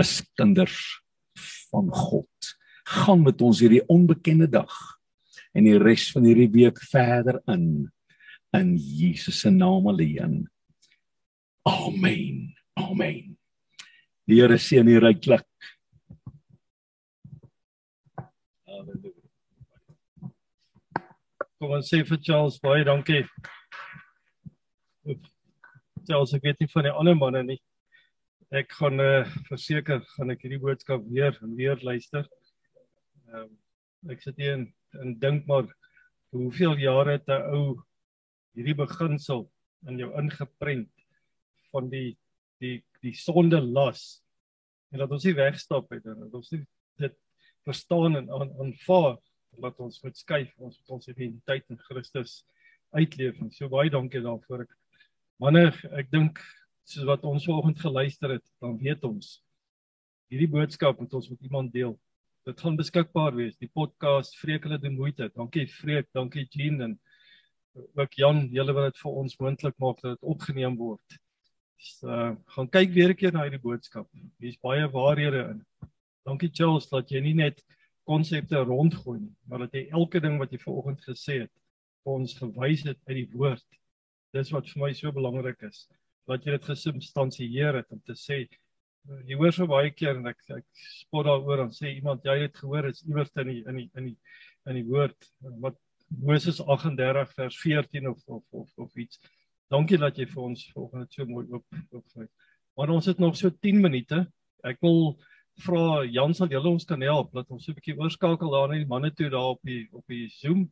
is 0.00 0.20
kinders 0.38 0.78
van 1.70 1.90
God. 1.90 2.54
Gaan 2.84 3.22
met 3.24 3.42
ons 3.42 3.62
hierdie 3.62 3.82
onbekende 3.90 4.48
dag 4.50 4.74
en 5.54 5.66
die 5.66 5.78
res 5.78 6.08
van 6.14 6.26
hierdie 6.26 6.50
week 6.52 6.80
verder 6.90 7.40
in 7.50 7.90
in 8.54 8.76
Jesus 8.78 9.40
se 9.42 9.50
naam 9.50 9.88
alleen. 9.90 10.44
Amen. 11.66 12.52
Amen. 12.78 13.32
Die 14.30 14.38
Here 14.38 14.58
seën 14.62 14.86
u 14.86 15.00
ryklik 15.02 15.48
Kom 21.64 21.78
ons 21.78 21.86
sê 21.88 22.02
vir 22.04 22.18
Charles 22.20 22.58
baie 22.60 22.82
dankie. 22.84 23.22
Charles, 26.04 26.34
ek 26.36 26.44
weet 26.44 26.60
nie 26.60 26.68
van 26.68 26.84
die 26.84 26.92
ander 26.92 27.16
manne 27.16 27.40
nie. 27.48 27.56
Ek 28.52 28.74
gaan 28.76 29.00
uh, 29.00 29.22
verseker 29.46 30.02
gaan 30.10 30.34
ek 30.34 30.44
hierdie 30.44 30.60
boodskap 30.60 31.06
weer 31.08 31.32
en 31.40 31.54
weer 31.56 31.80
luister. 31.80 32.28
Ehm 33.30 33.46
um, 33.46 34.12
ek 34.12 34.20
sit 34.20 34.36
hier 34.36 34.58
en, 34.58 34.68
en 35.00 35.16
dink 35.24 35.48
maar 35.48 35.64
hoeveel 36.36 36.76
jare 36.84 37.16
het 37.16 37.32
'n 37.32 37.48
ou 37.56 37.64
hierdie 38.52 38.76
beginsel 38.84 39.46
in 39.88 40.04
jou 40.04 40.12
ingeprent 40.20 40.92
van 41.72 41.88
die 41.88 42.10
die 42.60 42.76
die 43.00 43.16
sonde 43.16 43.64
las 43.64 44.20
en 44.92 45.00
dat 45.00 45.16
ons 45.16 45.24
nie 45.24 45.38
wegstap 45.40 45.88
het 45.96 46.04
en 46.12 46.26
dat 46.26 46.40
ons 46.42 46.52
nie 46.52 46.66
dit 47.00 47.16
verstaan 47.64 48.20
en 48.20 48.28
aanvaar 48.36 49.16
laat 49.62 49.80
ons 49.80 50.02
moet 50.02 50.16
skuif 50.16 50.52
ons 50.58 50.78
moet 50.78 50.94
ons 50.96 51.08
identiteit 51.08 51.64
in 51.70 51.78
Christus 51.88 52.44
uitleef. 52.94 53.38
So 53.52 53.68
baie 53.68 53.90
dankie 53.90 54.22
daarvoor. 54.22 54.64
Ek 54.66 54.74
manne, 55.42 55.66
ek 55.98 56.10
dink 56.12 56.40
soos 56.84 57.06
wat 57.08 57.24
ons 57.24 57.46
vanoggend 57.48 57.80
geluister 57.80 58.36
het, 58.36 58.46
dan 58.62 58.76
weet 58.80 59.04
ons 59.08 59.38
hierdie 60.32 60.50
boodskap 60.50 61.00
moet 61.00 61.14
ons 61.14 61.30
met 61.30 61.48
iemand 61.48 61.72
deel. 61.72 61.94
Dit 62.44 62.60
gaan 62.60 62.76
beskikbaar 62.76 63.36
wees, 63.38 63.56
die 63.56 63.70
podcast 63.72 64.36
Vreek 64.36 64.66
hulle 64.66 64.78
die 64.80 64.92
moeite. 64.92 65.30
Dankie 65.32 65.66
Vreek, 65.70 66.10
dankie 66.16 66.46
Jean 66.52 66.80
en 66.84 66.96
ook 67.98 68.18
Jan, 68.18 68.44
julle 68.54 68.74
wat 68.76 68.92
dit 68.92 69.00
vir 69.02 69.20
ons 69.22 69.38
moontlik 69.40 69.78
maak 69.82 70.02
dat 70.02 70.16
dit 70.16 70.28
opgeneem 70.34 70.76
word. 70.78 71.16
So, 71.84 72.08
uh, 72.08 72.32
gaan 72.54 72.68
kyk 72.72 72.92
weer 72.94 73.10
'n 73.10 73.18
keer 73.20 73.32
na 73.32 73.44
hierdie 73.44 73.60
boodskap. 73.60 74.08
Hier's 74.40 74.60
baie 74.62 74.86
waarhede 74.88 75.42
in. 75.50 75.64
Dankie 76.24 76.50
Charles 76.52 76.88
dat 76.88 77.10
jy 77.10 77.20
nie 77.20 77.34
net 77.34 77.60
konsepte 78.08 78.60
rondgooi 78.64 79.18
nie, 79.20 79.34
maar 79.48 79.64
dat 79.64 79.76
jy 79.76 79.86
elke 79.96 80.20
ding 80.20 80.38
wat 80.40 80.52
jy 80.52 80.60
vanoggend 80.62 81.04
gesê 81.06 81.40
het 81.44 81.52
vir 82.04 82.18
ons 82.18 82.34
gewys 82.38 82.84
het 82.84 83.00
uit 83.08 83.16
die 83.22 83.30
woord. 83.32 83.64
Dis 84.34 84.50
wat 84.52 84.68
vir 84.68 84.82
my 84.82 84.90
so 84.96 85.12
belangrik 85.14 85.62
is. 85.64 85.86
Dat 86.28 86.44
jy 86.44 86.56
dit 86.56 86.68
gesubstansieer 86.68 87.80
het 87.80 87.90
om 87.94 88.02
te 88.04 88.16
sê 88.18 88.44
jy 89.28 89.36
hoor 89.36 89.52
so 89.52 89.68
baie 89.68 89.90
keer 89.92 90.16
en 90.16 90.30
ek 90.30 90.40
ek 90.56 90.64
spot 90.80 91.26
daaroor 91.28 91.66
en 91.66 91.72
sê 91.76 91.90
iemand 91.92 92.24
jy 92.24 92.38
het 92.46 92.56
gehoor 92.56 92.88
is 92.88 93.02
iewers 93.04 93.32
in 93.42 93.50
die 93.50 93.60
in 93.68 93.80
die 93.80 93.88
in 94.00 94.06
die 94.08 94.16
in 94.70 94.78
die 94.80 94.86
woord 94.88 95.28
wat 95.60 95.76
Moses 96.24 96.60
38 96.60 97.32
vers 97.36 97.58
14 97.60 98.08
of 98.08 98.22
of 98.26 98.44
of, 98.52 98.70
of 98.78 98.96
iets. 98.96 99.20
Dankie 99.72 99.98
dat 100.00 100.18
jy 100.18 100.26
vir 100.30 100.42
ons 100.44 100.64
vanoggend 100.72 101.12
so 101.12 101.26
mooi 101.28 101.44
op 101.50 101.64
opgryp. 101.90 102.30
Maar 102.76 102.92
ons 102.96 103.06
het 103.06 103.20
nog 103.22 103.36
so 103.36 103.50
10 103.50 103.80
minute. 103.80 104.24
Ek 104.64 104.80
wil 104.84 105.16
vra 105.62 106.04
Jan 106.04 106.34
sal 106.34 106.50
julle 106.50 106.68
ons 106.68 106.84
kan 106.84 107.02
help 107.02 107.32
dat 107.32 107.50
ons 107.50 107.64
so 107.64 107.72
'n 107.72 107.76
bietjie 107.78 107.98
oorskakel 107.98 108.50
daar 108.50 108.68
na 108.68 108.74
die 108.74 108.86
manne 108.86 109.10
toe 109.10 109.30
daar 109.30 109.54
op 109.54 109.60
die 109.62 109.88
op 109.92 110.04
die 110.08 110.28
Zoom 110.28 110.70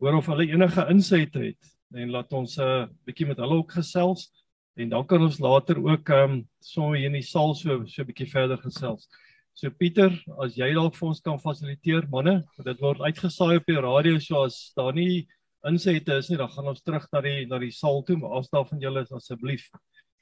hoor 0.00 0.16
of 0.16 0.26
hulle 0.26 0.48
enige 0.48 0.86
insette 0.88 1.38
het 1.38 1.62
en 1.94 2.10
laat 2.10 2.32
ons 2.32 2.56
'n 2.58 2.62
uh, 2.62 2.86
bietjie 3.06 3.26
met 3.26 3.38
hulle 3.38 3.58
ook 3.60 3.72
gesels 3.72 4.30
en 4.76 4.88
dan 4.88 5.06
kan 5.06 5.22
ons 5.22 5.38
later 5.38 5.76
ook 5.76 6.08
ehm 6.08 6.30
um, 6.30 6.48
so 6.60 6.92
hier 6.92 7.06
in 7.06 7.12
die 7.12 7.22
saal 7.22 7.54
so 7.54 7.84
so 7.86 8.02
'n 8.02 8.06
bietjie 8.06 8.30
verder 8.30 8.58
gesels. 8.58 9.08
So 9.54 9.70
Pieter, 9.70 10.10
as 10.40 10.56
jy 10.56 10.72
dalk 10.72 10.94
vir 10.96 11.08
ons 11.08 11.20
kan 11.20 11.38
fasiliteer 11.38 12.08
manne, 12.08 12.42
dit 12.64 12.80
word 12.80 13.00
uitgesaai 13.00 13.56
op 13.56 13.66
die 13.66 13.80
radio 13.80 14.18
so 14.18 14.44
as 14.44 14.72
daar 14.76 14.94
nie 14.94 15.28
insette 15.68 16.16
is 16.16 16.30
nie, 16.30 16.38
dan 16.38 16.48
gaan 16.48 16.68
ons 16.68 16.82
terug 16.82 17.06
na 17.12 17.20
die 17.20 17.46
na 17.46 17.58
die 17.58 17.70
saal 17.70 18.02
toe, 18.02 18.16
maar 18.16 18.38
as 18.38 18.48
daar 18.48 18.64
van 18.64 18.80
julle 18.80 19.02
is 19.02 19.12
asseblief 19.12 19.68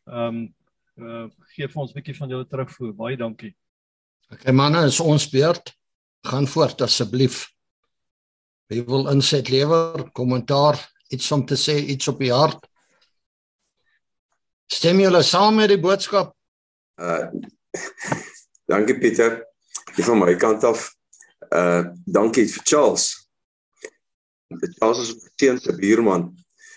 ehm 0.08 0.26
um, 0.26 0.54
uh, 0.98 1.28
gee 1.54 1.68
vir 1.68 1.82
ons 1.82 1.92
'n 1.92 2.00
bietjie 2.00 2.18
van 2.18 2.28
julle 2.28 2.44
terugvoer. 2.44 2.92
Baie 2.94 3.16
dankie. 3.16 3.54
Okay 4.30 4.52
manne, 4.54 4.84
is 4.86 5.00
ons 5.02 5.26
beurt. 5.30 5.72
Gaan 6.26 6.46
voort 6.48 6.82
asseblief. 6.86 7.48
Wie 8.70 8.82
wil 8.86 9.08
inset 9.10 9.48
lewer, 9.50 10.04
kommentaar, 10.14 10.78
iets 11.10 11.30
om 11.34 11.42
te 11.46 11.56
sê, 11.58 11.74
iets 11.90 12.08
op 12.08 12.20
die 12.22 12.30
hart? 12.32 12.68
Stem 14.70 15.00
julle 15.02 15.22
saam 15.26 15.58
met 15.58 15.72
die 15.72 15.80
boodskap? 15.80 16.36
Uh 17.00 17.26
Dankie 18.70 18.98
Pieter. 18.98 19.40
Die 19.96 20.04
van 20.06 20.20
my 20.22 20.36
kant 20.38 20.64
af 20.66 20.86
uh 21.50 21.90
dankie 22.06 22.46
vir 22.46 22.62
Charles. 22.62 23.08
Charles 24.78 25.02
is 25.02 25.10
'n 25.14 25.34
teente 25.34 25.74
buurman. 25.74 26.30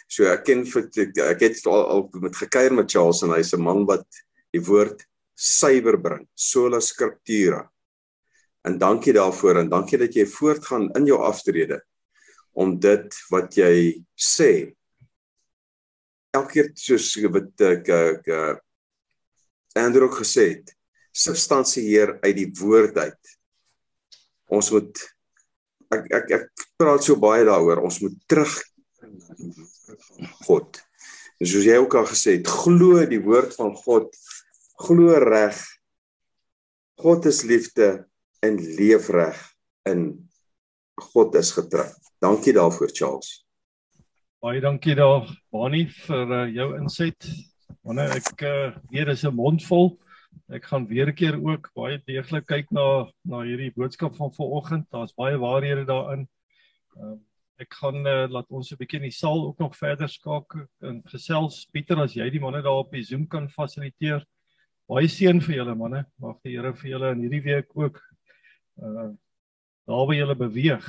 So 0.07 0.25
ek 0.25 0.45
ken 0.49 0.65
vir 0.65 0.89
ek 1.29 1.39
het 1.45 1.65
al, 1.65 1.85
al 1.85 2.09
met 2.21 2.35
gekuier 2.35 2.73
met 2.73 2.89
Charles 2.89 3.21
en 3.21 3.33
hy's 3.37 3.53
'n 3.53 3.61
man 3.61 3.85
wat 3.85 4.05
die 4.49 4.61
woord 4.61 5.05
suiwer 5.43 5.97
bring, 5.99 6.27
sola 6.33 6.79
scriptura. 6.79 7.63
En 8.63 8.77
dankie 8.79 9.13
daarvoor 9.15 9.59
en 9.63 9.71
dankie 9.71 9.99
dat 9.99 10.15
jy 10.15 10.23
voortgaan 10.29 10.87
in 10.95 11.09
jou 11.09 11.19
aftrede 11.19 11.81
om 12.55 12.77
dit 12.79 13.17
wat 13.33 13.55
jy 13.57 13.73
sê 14.13 14.51
elke 16.33 16.51
keer 16.53 16.69
soos 16.79 17.09
wat 17.33 17.65
ek 17.67 17.89
ek 17.97 18.29
Andrew 19.73 20.09
gesê 20.13 20.45
het, 20.51 20.69
substansieer 21.13 22.19
uit 22.21 22.35
die 22.37 22.49
woord 22.59 22.97
uit. 22.97 23.33
Ons 24.53 24.69
moet 24.73 25.01
ek 25.93 26.09
ek 26.19 26.33
ek 26.37 26.65
praat 26.77 27.05
so 27.05 27.17
baie 27.21 27.45
daaroor, 27.45 27.81
ons 27.85 27.99
moet 28.05 28.15
terug 28.29 28.53
God. 30.45 30.77
En 31.41 31.49
soos 31.49 31.65
jy 31.65 31.77
ook 31.81 31.97
al 31.97 32.07
gesê 32.09 32.37
het, 32.37 32.49
glo 32.49 33.01
die 33.09 33.21
woord 33.21 33.55
van 33.57 33.73
God, 33.81 34.13
glo 34.83 35.15
reg. 35.23 35.57
God 36.99 37.25
is 37.25 37.43
liefde 37.47 38.05
en 38.43 38.59
leef 38.77 39.09
reg 39.09 39.39
in 39.89 40.29
God 41.13 41.35
is 41.35 41.51
getrou. 41.55 41.87
Dankie 42.21 42.53
daarvoor 42.55 42.91
Charles. 42.93 43.41
Baie 44.43 44.61
dankie 44.61 44.95
daar 44.95 45.27
Bani 45.51 45.85
vir 46.05 46.31
uh, 46.35 46.45
jou 46.51 46.73
inset. 46.77 47.27
Wanneer 47.83 48.17
ek 48.19 48.43
uh, 48.43 48.71
weer 48.91 49.11
is 49.11 49.23
'n 49.23 49.35
mond 49.35 49.63
vol. 49.63 49.95
Ek 50.51 50.65
gaan 50.67 50.87
weer 50.87 51.07
'n 51.07 51.15
keer 51.15 51.39
ook 51.39 51.71
baie 51.75 52.01
deeglik 52.05 52.47
kyk 52.47 52.71
na 52.71 53.07
na 53.23 53.43
hierdie 53.47 53.71
boodskap 53.75 54.15
van 54.15 54.33
vanoggend. 54.35 54.87
Daar's 54.91 55.15
baie 55.15 55.37
waarhede 55.39 55.85
daarin. 55.85 56.27
Uh, 56.99 57.15
ek 57.57 57.73
gaan 57.79 58.05
uh, 58.05 58.27
laat 58.27 58.51
ons 58.51 58.71
'n 58.71 58.77
bietjie 58.77 58.99
in 58.99 59.09
die 59.09 59.15
saal 59.15 59.47
ook 59.47 59.59
nog 59.59 59.77
verder 59.77 60.09
skakel 60.09 60.67
en 60.81 61.01
gesels. 61.07 61.65
Pieter, 61.71 61.97
as 61.97 62.13
jy 62.13 62.29
die 62.29 62.43
manne 62.43 62.61
daar 62.61 62.83
op 62.83 62.91
die 62.91 63.03
Zoom 63.03 63.27
kan 63.27 63.49
fasiliteer. 63.49 64.23
Baie 64.89 65.07
seën 65.07 65.39
vir 65.39 65.55
julle 65.61 65.75
manne. 65.79 66.03
Mag 66.19 66.41
die 66.43 66.57
Here 66.57 66.73
vir 66.75 66.89
julle 66.89 67.11
in 67.15 67.21
hierdie 67.23 67.43
week 67.45 67.71
ook 67.75 68.01
uh 68.81 69.11
daar 69.83 70.05
waar 70.07 70.15
julle 70.15 70.35
beweeg 70.39 70.85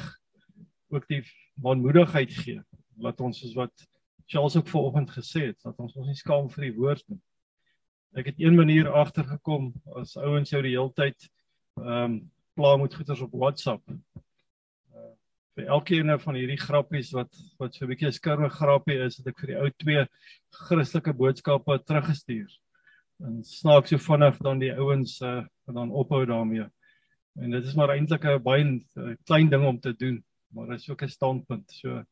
ook 0.95 1.07
die 1.11 1.25
manmoedigheid 1.59 2.31
gee 2.31 2.61
wat 3.03 3.21
ons 3.21 3.41
soos 3.43 3.57
wat 3.59 3.87
Charles 4.31 4.55
ook 4.57 4.69
vanoggend 4.71 5.11
gesê 5.11 5.49
het 5.49 5.59
dat 5.67 5.79
ons 5.83 5.97
ons 5.99 6.07
nie 6.07 6.19
skaam 6.19 6.47
vir 6.53 6.69
die 6.69 6.77
woord 6.77 7.03
nie. 7.11 7.19
Ek 8.15 8.31
het 8.31 8.39
een 8.39 8.55
manier 8.55 8.87
agtergekom 8.87 9.73
as 9.99 10.15
ouens 10.17 10.55
jou 10.55 10.63
die 10.63 10.77
hele 10.77 10.95
tyd 10.95 11.29
ehm 11.83 12.05
um, 12.05 12.17
pla 12.55 12.77
met 12.79 12.95
goeters 12.95 13.19
op 13.25 13.33
WhatsApp. 13.35 13.83
Uh, 13.91 15.09
vir 15.59 15.71
elkeen 15.75 16.13
van 16.23 16.37
hierdie 16.39 16.61
grappies 16.61 17.11
wat 17.19 17.35
wat 17.59 17.75
so 17.75 17.85
'n 17.85 17.91
bietjie 17.91 18.09
'n 18.09 18.19
skurwe 18.19 18.49
grappie 18.49 19.01
is, 19.07 19.19
het 19.19 19.27
ek 19.27 19.41
vir 19.41 19.51
die 19.51 19.59
ou 19.59 19.71
twee 19.71 20.07
Christelike 20.51 21.13
boodskappe 21.13 21.83
teruggestuur. 21.83 22.51
En 23.23 23.45
snaaks 23.45 23.91
so 23.91 23.99
vinnig 23.99 24.39
dan 24.43 24.59
die 24.59 24.73
ouens 24.75 25.21
uh, 25.21 25.45
dan 25.67 25.91
ophou 25.91 26.25
daarmee. 26.27 26.67
En 27.39 27.51
dit 27.51 27.65
is 27.65 27.75
maar 27.75 27.95
eintlik 27.95 28.25
'n 28.25 28.43
baie 28.43 28.87
klein 29.25 29.49
ding 29.51 29.67
om 29.67 29.81
te 29.81 29.95
doen, 29.97 30.25
maar 30.49 30.67
dit 30.67 30.81
is 30.81 30.91
ook 30.91 31.03
'n 31.03 31.09
standpunt. 31.09 31.71
So 31.73 32.05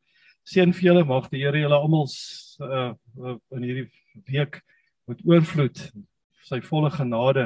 Seën 0.43 0.73
vir 0.75 0.89
julle 0.89 1.05
mag 1.07 1.29
die 1.31 1.45
Here 1.45 1.61
julle 1.63 1.79
almal 1.79 2.09
uh, 2.67 2.95
uh 3.23 3.37
in 3.55 3.63
hierdie 3.63 3.87
week 4.27 4.59
met 5.07 5.21
oorvloed 5.29 5.79
sy 6.43 6.59
volle 6.67 6.91
genade 6.91 7.45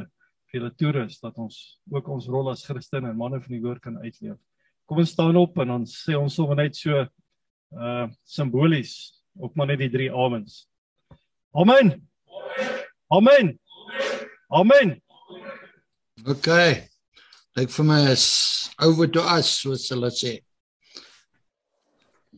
vir 0.48 0.60
julle 0.60 0.70
toerus 0.80 1.18
dat 1.20 1.36
ons 1.36 1.58
ook 1.92 2.08
ons 2.08 2.28
rol 2.32 2.48
as 2.54 2.64
Christene 2.64 3.10
en 3.10 3.18
manne 3.20 3.42
van 3.42 3.52
die 3.52 3.60
woord 3.60 3.82
kan 3.84 3.98
uitleef. 4.00 4.38
Kom 4.88 5.02
ons 5.02 5.12
staan 5.12 5.36
op 5.36 5.60
en 5.60 5.74
ons 5.76 5.98
sê 6.06 6.16
ons 6.16 6.32
sommer 6.32 6.56
net 6.62 6.78
so 6.78 7.04
uh 7.76 8.08
simbolies 8.24 8.96
op 9.36 9.52
maar 9.52 9.68
net 9.74 9.84
die 9.84 9.92
drie 9.92 10.08
amens. 10.08 10.64
Amen. 11.52 11.98
Amen. 13.12 13.58
Amen. 14.50 14.96
OK. 16.26 16.48
Ek 17.56 17.70
vir 17.72 17.86
my 17.86 18.00
is 18.10 18.26
over 18.82 19.08
to 19.08 19.22
us 19.22 19.52
soos 19.62 19.88
hulle 19.94 20.10
sê. 20.12 20.36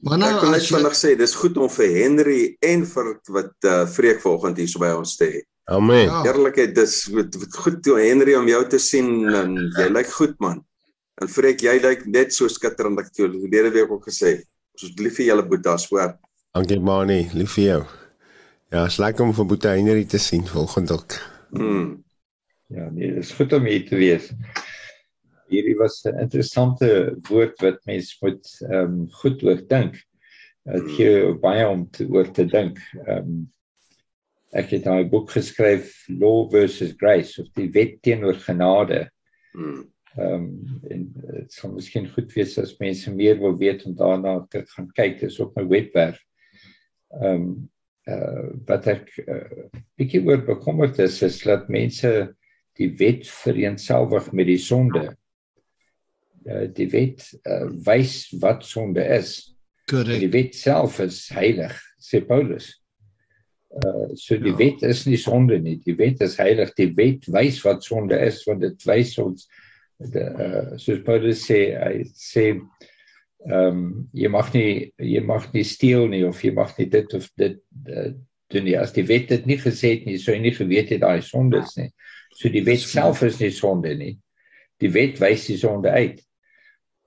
Maar 0.04 0.20
nou, 0.20 0.28
ek 0.30 0.44
wil 0.44 0.52
net 0.54 0.66
vinnig 0.70 0.94
sê 0.94 1.14
dis 1.18 1.34
goed 1.34 1.56
om 1.58 1.70
vir 1.72 1.94
Henry 1.96 2.42
en 2.62 2.84
vir 2.86 3.08
wat 3.34 3.66
uh, 3.66 3.80
Freek 3.90 4.20
vanoggend 4.22 4.60
hier 4.60 4.70
so 4.70 4.82
by 4.82 4.92
ons 4.94 5.16
te 5.18 5.26
hê. 5.32 5.40
Amen. 5.74 6.06
Ja. 6.06 6.20
Eerlikheid 6.30 6.76
dis 6.76 7.00
goed, 7.10 7.34
goed 7.58 7.80
toe 7.84 7.98
Henry 8.00 8.36
om 8.38 8.46
jou 8.48 8.60
te 8.70 8.78
sien 8.80 9.10
en 9.26 9.56
jy 9.76 9.88
lyk 9.90 10.12
goed 10.14 10.36
man. 10.44 10.62
En 11.18 11.32
Freek 11.32 11.64
jy 11.66 11.74
lyk 11.82 12.06
net 12.06 12.36
so 12.36 12.46
skitterend 12.52 13.00
ek 13.02 13.10
het 13.10 13.24
jou 13.24 13.32
lede 13.32 13.72
week 13.74 13.90
ook 13.90 14.06
gesê. 14.08 14.36
Ons 14.78 14.86
is 14.86 14.94
lief 15.02 15.18
vir 15.18 15.32
julle 15.32 15.48
boetas 15.48 15.88
hoor. 15.90 16.14
Dankie 16.54 16.78
Mani, 16.80 17.24
lief 17.34 17.58
vir 17.58 17.66
jou. 17.66 17.82
Ja, 18.70 18.84
is 18.84 18.98
lekker 19.00 19.24
om 19.24 19.34
vir 19.34 19.46
Boeta 19.46 19.68
Henry 19.68 20.04
te 20.04 20.18
sien 20.18 20.46
volgende 20.46 20.92
ook. 20.92 21.20
Mm. 21.50 22.04
Ja, 22.68 22.90
nee, 22.90 23.14
dis 23.14 23.32
goed 23.32 23.52
om 23.52 23.64
hier 23.64 23.86
te 23.88 23.96
wees 23.96 24.32
hierdie 25.48 25.76
was 25.78 26.04
'n 26.04 26.20
interessante 26.20 27.16
woord 27.28 27.60
wat 27.64 27.84
mens 27.86 28.16
moet 28.20 28.46
ehm 28.68 28.80
um, 28.80 29.10
goed 29.20 29.42
oor 29.42 29.60
dink. 29.68 29.96
Dit 30.68 30.90
gee 30.96 31.34
baie 31.40 31.68
om 31.68 31.86
te 31.90 32.08
oor 32.08 32.30
te 32.30 32.44
dink. 32.44 32.80
Ehm 33.06 33.18
um, 33.18 33.52
ek 34.52 34.70
het 34.76 34.86
'n 34.86 35.08
boek 35.08 35.30
geskryf 35.30 36.04
Law 36.08 36.50
versus 36.50 36.94
Grace 36.96 37.40
of 37.40 37.48
die 37.54 37.70
wet 37.70 38.02
teenoor 38.02 38.34
genade. 38.34 39.08
Hmm. 39.52 39.88
Ehm 40.16 40.34
um, 40.34 40.80
en 40.90 41.08
dit 41.12 41.52
sal 41.52 41.72
miskien 41.72 42.08
goed 42.08 42.32
wees 42.32 42.58
as 42.58 42.76
mense 42.78 43.14
meer 43.14 43.38
wil 43.40 43.56
weet 43.56 43.84
om 43.84 43.96
daarna 43.96 44.46
te 44.48 44.64
gaan 44.66 44.92
kyk. 44.92 45.20
Dit 45.20 45.30
is 45.30 45.40
op 45.40 45.56
my 45.56 45.66
webwerf. 45.66 46.20
Ehm 47.08 47.34
um, 47.34 47.70
uh 48.08 48.48
wat 48.68 48.86
ek 48.88 49.10
uh, 49.26 49.68
bietjie 50.00 50.22
oor 50.24 50.40
bekommerd 50.46 50.98
is 51.04 51.20
is 51.26 51.40
dat 51.44 51.68
mense 51.68 52.12
die 52.78 52.90
wet 52.98 53.26
vereenselwig 53.26 54.30
met 54.32 54.46
die 54.48 54.60
sonde. 54.62 55.08
Eh, 56.46 56.66
die 56.74 56.88
wet 56.92 57.24
uh, 57.44 57.66
wys 57.84 58.28
wat 58.40 58.64
sonde 58.64 59.04
is. 59.18 59.54
Korrek. 59.90 60.20
Die 60.22 60.32
wet 60.32 60.54
self 60.56 61.00
is 61.02 61.26
heilig, 61.34 61.74
sê 62.00 62.22
Paulus. 62.24 62.70
Uh 63.68 64.14
so 64.16 64.38
die 64.40 64.54
ja. 64.54 64.60
wet 64.62 64.84
is 64.88 65.04
nie 65.04 65.18
sonde 65.20 65.58
nie. 65.60 65.76
Die 65.84 65.96
wet 65.98 66.22
is 66.24 66.38
heilig. 66.40 66.72
Die 66.78 66.92
wet 66.96 67.26
wys 67.34 67.60
wat 67.66 67.84
sonde 67.84 68.16
is 68.24 68.40
want 68.48 68.62
dit 68.64 68.86
wys 68.88 69.16
ons 69.20 69.48
de 69.98 70.22
uh 70.24 70.78
soos 70.80 71.02
Paulus 71.04 71.42
sê, 71.44 71.60
hy 71.76 72.06
sê 72.14 72.52
ehm 73.46 73.66
um, 73.68 73.82
jy 74.12 74.28
mag 74.28 74.52
nie 74.54 74.92
jy 74.98 75.20
mag 75.24 75.52
nie 75.54 75.64
steel 75.64 76.08
nie 76.10 76.24
of 76.26 76.40
jy 76.44 76.50
mag 76.56 76.72
nie 76.78 76.88
dit 76.90 77.14
of 77.14 77.28
dit 77.38 77.60
uh, 77.86 78.10
doen 78.50 78.64
nie. 78.64 78.78
As 78.78 78.94
die 78.96 79.06
wet 79.06 79.28
dit 79.28 79.46
nie 79.46 79.58
gesê 79.60 79.94
het 79.96 80.06
nie, 80.08 80.16
sou 80.18 80.34
jy 80.34 80.40
nie 80.42 80.56
geweet 80.56 80.90
het 80.94 81.04
daai 81.04 81.22
sonde 81.22 81.60
is 81.62 81.76
nie. 81.76 81.90
So 82.34 82.50
die 82.50 82.64
wet 82.66 82.82
self 82.82 83.22
is 83.22 83.38
nie 83.40 83.52
sonde 83.54 83.94
nie. 83.98 84.16
Die 84.82 84.90
wet 84.94 85.20
wys 85.22 85.46
die 85.50 85.58
sonde 85.60 85.92
uit 85.92 86.24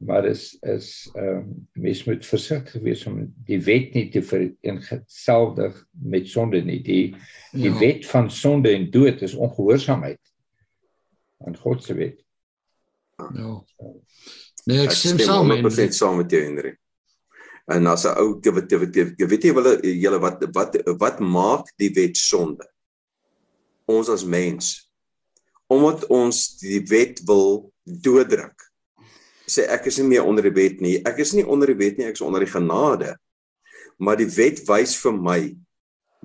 maar 0.02 0.26
is 0.26 0.58
is 0.62 1.10
ehm 1.14 1.28
um, 1.28 1.68
mens 1.72 2.04
moet 2.04 2.26
versigtig 2.26 2.82
wees 2.82 3.06
om 3.06 3.20
die 3.46 3.60
wet 3.64 3.94
nie 3.94 4.08
te 4.10 4.22
vereenselwig 4.24 5.78
met 5.92 6.28
sonde 6.28 6.62
nie. 6.66 6.80
Die 6.82 7.16
die 7.52 7.70
ja. 7.70 7.78
wet 7.80 8.06
van 8.10 8.32
sonde 8.32 8.74
en 8.74 8.90
dood 8.92 9.22
is 9.22 9.34
ongehoorsaamheid 9.34 10.20
aan 11.46 11.58
God 11.58 11.84
se 11.84 11.94
wet. 11.94 12.24
Ja. 13.36 13.64
Nee, 14.66 14.86
ek, 14.86 14.92
ek 14.92 14.98
stem 14.98 15.20
saam 15.20 15.48
met 15.48 15.76
dit 15.76 15.96
saam 15.96 16.20
met 16.22 16.32
jou 16.32 16.42
Henry. 16.44 16.76
En 17.72 17.88
as 17.88 18.06
'n 18.06 18.18
ou 18.18 18.40
wat 18.42 18.72
weet 18.72 19.44
jy 19.44 19.54
wel 19.54 19.80
julle 19.82 20.20
wat 20.20 20.44
wat 20.54 20.78
wat 21.00 21.20
maak 21.20 21.72
die 21.78 21.92
wet 21.94 22.18
sonde? 22.18 22.68
Ons 23.86 24.10
as 24.10 24.26
mens 24.26 24.90
omdat 25.72 26.04
ons 26.12 26.58
die 26.60 26.82
wet 26.84 27.22
wil 27.24 27.72
dooddruk 27.84 28.72
sê 29.52 29.68
ek 29.72 29.88
is 29.92 30.00
nie 30.00 30.08
meer 30.14 30.28
onder 30.28 30.46
die 30.48 30.56
wet 30.56 30.82
nie. 30.84 30.98
Ek 31.08 31.20
is 31.24 31.34
nie 31.36 31.46
onder 31.48 31.72
die 31.72 31.80
wet 31.80 32.00
nie, 32.00 32.08
ek 32.08 32.20
is 32.20 32.26
onder 32.26 32.44
die 32.44 32.52
genade. 32.52 33.16
Maar 34.02 34.20
die 34.22 34.30
wet 34.32 34.64
wys 34.70 34.96
vir 35.02 35.18
my 35.18 35.40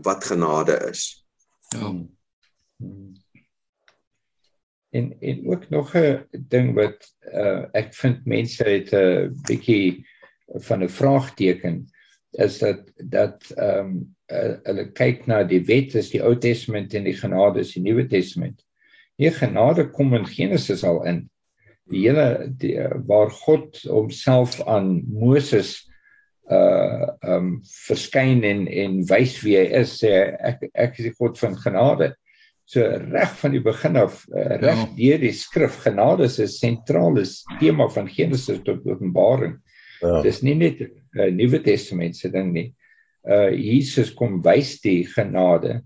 wat 0.06 0.26
genade 0.28 0.76
is. 0.90 1.08
Ja. 1.74 1.90
En 4.96 5.12
en 5.20 5.46
ook 5.52 5.68
nog 5.68 5.94
'n 5.96 6.24
ding 6.48 6.74
wat 6.74 6.98
uh, 7.32 7.64
ek 7.72 7.94
vind 7.94 8.24
mense 8.24 8.64
het 8.64 8.92
'n 8.92 8.96
uh, 8.96 9.28
bietjie 9.48 10.06
van 10.68 10.82
'n 10.82 10.88
vraagteken 10.88 11.86
is 12.30 12.58
dat 12.58 12.80
dat 12.96 13.50
ehm 13.56 13.78
um, 13.78 14.14
uh, 14.32 14.54
hulle 14.62 14.90
kyk 14.92 15.26
na 15.26 15.42
die 15.44 15.64
wet 15.64 15.94
is 15.94 16.10
die 16.10 16.22
Ou 16.22 16.36
Testament 16.38 16.94
en 16.94 17.04
die 17.04 17.16
genade 17.16 17.60
is 17.60 17.72
die 17.72 17.82
Nuwe 17.82 18.06
Testament. 18.06 18.62
Die 19.16 19.30
genade 19.30 19.90
kom 19.90 20.14
in 20.14 20.26
Genesis 20.26 20.84
al 20.84 21.04
in 21.04 21.30
die 21.90 22.02
hele 22.08 22.52
die, 22.58 22.74
waar 23.06 23.30
God 23.30 23.78
homself 23.82 24.58
aan 24.66 25.04
Moses 25.06 25.90
uh 26.50 27.08
um 27.26 27.56
verskyn 27.86 28.44
en 28.46 28.66
en 28.70 29.00
wys 29.10 29.40
wie 29.42 29.56
hy 29.58 29.64
is 29.80 29.96
sê 29.98 30.12
ek 30.38 30.68
ek 30.74 30.98
is 31.00 31.08
die 31.08 31.16
God 31.18 31.38
van 31.38 31.56
genade 31.58 32.12
So 32.66 32.82
reg 32.82 33.36
van 33.38 33.52
die 33.54 33.60
begin 33.62 33.96
af, 33.96 34.24
uh, 34.34 34.56
reg 34.58 34.80
Ja. 34.80 34.86
deur 34.96 35.18
die 35.22 35.32
skrif 35.32 35.76
genade 35.84 36.24
is 36.26 36.38
'n 36.40 36.48
sentrale 36.50 37.22
tema 37.60 37.86
van 37.88 38.08
Genesis 38.08 38.58
tot 38.64 38.86
Openbaring. 38.86 39.60
Ja. 40.02 40.22
Dis 40.22 40.42
nie 40.42 40.54
net 40.54 40.80
'n 40.80 40.90
uh, 41.14 41.30
Nuwe 41.30 41.60
Testament 41.62 42.16
se 42.16 42.28
ding 42.30 42.52
nie. 42.52 42.74
Uh 43.28 43.50
Jesus 43.50 44.12
kom 44.14 44.42
wys 44.42 44.80
die 44.80 45.04
genade. 45.06 45.82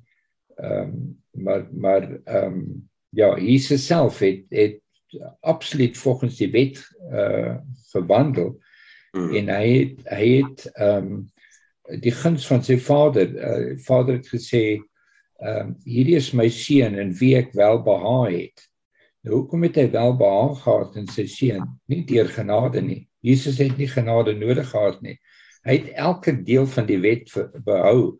Ehm 0.59 0.83
um, 0.83 1.17
maar 1.45 1.67
maar 1.73 2.09
ehm 2.25 2.45
um, 2.47 2.89
ja, 3.13 3.39
Jesus 3.39 3.87
self 3.87 4.19
het 4.19 4.45
het 4.51 4.81
absoluut 5.41 5.99
volgens 5.99 6.37
die 6.39 6.51
wet 6.53 6.81
uh 7.13 7.57
gewandel 7.93 8.59
Mm. 9.13 9.35
en 9.35 9.49
hy 9.49 9.69
het 9.79 10.09
hy 10.09 10.27
het 10.43 10.67
ehm 10.75 11.07
um, 11.07 11.31
die 12.01 12.13
guns 12.15 12.47
van 12.47 12.63
sy 12.63 12.77
vader 12.79 13.27
uh, 13.27 13.79
vader 13.83 14.15
het 14.21 14.29
gesê 14.31 14.79
ehm 15.41 15.71
um, 15.71 15.77
hierdie 15.89 16.19
is 16.19 16.33
my 16.37 16.49
seun 16.53 16.99
in 17.01 17.15
wie 17.17 17.35
ek 17.39 17.55
welbehaag 17.57 18.33
het. 18.35 18.67
Nou 19.25 19.41
hoekom 19.41 19.65
het 19.65 19.77
hy 19.81 19.87
welbehaag 19.93 20.63
gehad 20.65 20.97
in 21.01 21.09
sy 21.09 21.27
seun? 21.29 21.65
Nie 21.89 22.05
deur 22.09 22.29
genade 22.29 22.83
nie. 22.85 23.07
Jesus 23.25 23.61
het 23.61 23.77
nie 23.81 23.89
genade 23.89 24.35
nodig 24.37 24.69
gehad 24.71 25.01
nie. 25.05 25.17
Hy 25.65 25.77
het 25.77 25.91
elke 25.97 26.35
deel 26.45 26.67
van 26.69 26.87
die 26.89 27.01
wet 27.01 27.33
behou. 27.65 28.19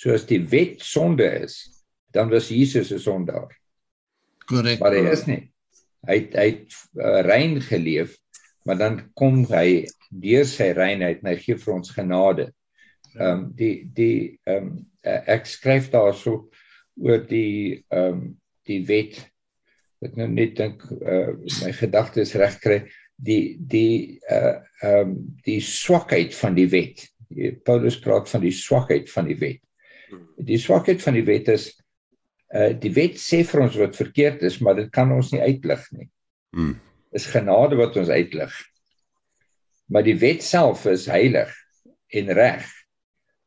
So 0.00 0.12
as 0.16 0.24
die 0.28 0.40
wet 0.48 0.80
sonde 0.84 1.28
is, 1.42 1.58
dan 2.12 2.30
was 2.32 2.48
Jesus 2.48 2.92
'n 2.92 2.98
sondaar. 2.98 3.52
Korrek. 4.46 4.80
Maar 4.80 4.96
hy 4.96 5.10
is 5.12 5.26
nie. 5.26 5.42
Hy 6.08 6.16
het, 6.16 6.34
hy 6.34 6.46
het 6.48 6.76
uh, 6.96 7.20
rein 7.26 7.60
geleef, 7.60 8.16
maar 8.64 8.78
dan 8.78 9.10
kom 9.14 9.44
hy 9.44 9.86
deur 10.08 10.46
sy 10.48 10.72
reinheid 10.72 11.20
en 11.20 11.28
hy 11.28 11.36
gee 11.36 11.56
vir 11.56 11.74
ons 11.74 11.90
genade. 11.90 12.52
Ehm 13.16 13.30
um, 13.30 13.52
die 13.56 13.90
die 13.94 14.40
ehm 14.44 14.56
um, 14.56 14.89
ek 15.04 15.46
skryf 15.48 15.90
daarso 15.92 16.50
oor 17.00 17.24
die 17.28 17.84
ehm 17.88 18.12
um, 18.12 18.22
die 18.68 18.82
wet 18.86 19.16
ek 20.04 20.16
nou 20.16 20.28
net 20.30 20.52
dink 20.56 20.82
uh, 21.00 21.32
my 21.64 21.72
gedagtes 21.76 22.34
reg 22.38 22.58
kry 22.62 22.80
die 23.20 23.56
die 23.58 24.20
uh 24.30 24.60
ehm 24.80 25.10
um, 25.12 25.16
die 25.44 25.60
swakheid 25.60 26.32
van 26.34 26.54
die 26.56 26.68
wet. 26.72 27.04
Paulus 27.64 27.98
praat 28.00 28.30
van 28.30 28.40
die 28.40 28.54
swakheid 28.54 29.10
van 29.12 29.28
die 29.28 29.36
wet. 29.38 29.60
Die 30.40 30.58
swakheid 30.58 31.02
van 31.04 31.18
die 31.18 31.26
wet 31.26 31.50
is 31.52 31.68
uh 32.56 32.72
die 32.72 32.92
wet 32.96 33.20
sê 33.20 33.42
vir 33.46 33.66
ons 33.66 33.76
wat 33.78 33.98
verkeerd 33.98 34.42
is, 34.48 34.58
maar 34.64 34.78
dit 34.78 34.88
kan 34.92 35.12
ons 35.12 35.32
nie 35.34 35.42
uitlig 35.42 35.84
nie. 35.92 36.08
Hmm. 36.56 36.78
Is 37.12 37.28
genade 37.28 37.76
wat 37.76 37.96
ons 38.00 38.08
uitlig. 38.08 38.54
Maar 39.90 40.06
die 40.06 40.18
wet 40.22 40.42
self 40.46 40.86
is 40.86 41.08
heilig 41.10 41.52
en 42.16 42.32
reg. 42.34 42.66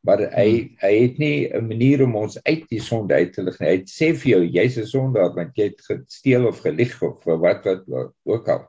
Maar 0.04 0.26
hy 0.36 0.76
hy 0.82 0.92
het 1.00 1.18
nie 1.18 1.48
'n 1.48 1.66
manier 1.68 2.02
om 2.04 2.16
ons 2.16 2.36
uit 2.44 2.64
die 2.68 2.80
sonde 2.80 3.14
uit 3.14 3.32
te 3.32 3.42
lig 3.42 3.58
nie. 3.60 3.68
Hy 3.68 3.78
sê 3.88 4.12
vir 4.14 4.30
jou 4.32 4.42
jy's 4.44 4.76
'n 4.78 4.86
sondaar 4.86 5.34
want 5.34 5.56
jy 5.56 5.64
het 5.70 5.80
gesteel 5.80 6.46
of 6.46 6.60
gelieg 6.60 7.02
of 7.02 7.22
vir 7.24 7.38
wat 7.38 7.64
wat 7.64 7.84
wat 7.88 8.12
ook 8.24 8.48
al. 8.48 8.66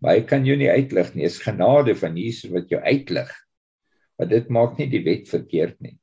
Maar 0.00 0.14
hy 0.14 0.20
kan 0.22 0.44
jou 0.46 0.56
nie 0.56 0.70
uitlig 0.70 1.14
nie. 1.14 1.22
Dit 1.24 1.32
is 1.32 1.38
genade 1.42 1.94
van 1.94 2.16
Jesus 2.16 2.50
wat 2.50 2.68
jou 2.68 2.80
uitlig. 2.80 3.30
Maar 4.18 4.28
dit 4.28 4.48
maak 4.48 4.78
nie 4.78 4.86
die 4.90 5.04
wet 5.04 5.28
verkeerd 5.28 5.80
nie. 5.80 5.98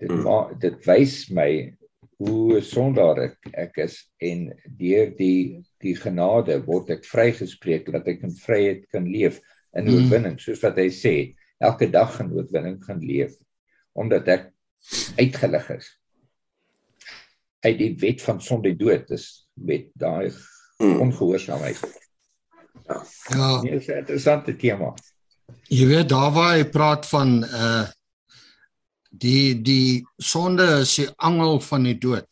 Dit 0.00 0.10
Hmm. 0.10 0.22
maak 0.22 0.60
dit 0.60 0.86
wys 0.86 1.30
my 1.30 1.74
hoe 2.18 2.60
sondaar 2.60 3.18
ek, 3.18 3.36
ek 3.54 3.78
is 3.78 4.08
en 4.20 4.52
deur 4.78 5.10
die 5.16 5.62
die 5.80 5.94
genade 5.94 6.64
word 6.66 6.90
ek 6.90 7.04
vrygespreek 7.04 7.90
dat 7.92 8.06
ek 8.08 8.22
in 8.22 8.30
vryheid 8.30 8.88
kan 8.92 9.04
leef 9.06 9.40
in 9.76 9.84
Mm. 9.86 9.94
oorwinning 9.94 10.38
soos 10.40 10.62
wat 10.62 10.76
hy 10.76 10.88
sê 10.88 11.34
elke 11.60 11.90
dag 11.90 12.20
in 12.20 12.32
oorwinning 12.32 12.80
gaan 12.84 13.00
leef 13.00 13.34
omdat 13.92 14.28
ek 14.28 14.48
uitgelig 15.16 15.68
is 15.70 15.90
uit 17.62 17.78
die 17.78 17.94
wet 18.02 18.22
van 18.22 18.40
sonde 18.42 18.68
en 18.72 18.78
dood 18.78 19.10
is 19.10 19.46
wet 19.54 19.90
daai 19.94 20.32
Mm. 20.82 21.00
ongehoorsaamheid 21.00 21.78
Ja, 23.30 23.60
nee, 23.62 23.70
dis 23.78 23.86
'n 23.88 23.98
interessante 24.02 24.56
tema 24.56 24.94
jy 25.68 25.86
weet 25.86 26.08
daar 26.08 26.32
waar 26.32 26.56
hy 26.56 26.64
praat 26.64 27.06
van 27.06 27.44
uh 27.44 27.86
die 29.10 29.60
die 29.62 30.02
sonde 30.16 30.64
is 30.80 30.94
die 30.96 31.08
angel 31.16 31.60
van 31.60 31.82
die 31.84 31.98
dood. 31.98 32.26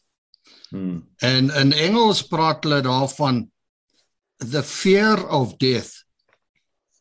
hmm. 0.71 1.03
En 1.19 1.51
in 1.51 1.73
Engels 1.73 2.23
praat 2.27 2.65
hulle 2.65 2.81
daarvan 2.83 3.51
the 4.39 4.63
fear 4.63 5.29
of 5.29 5.57
death 5.59 6.05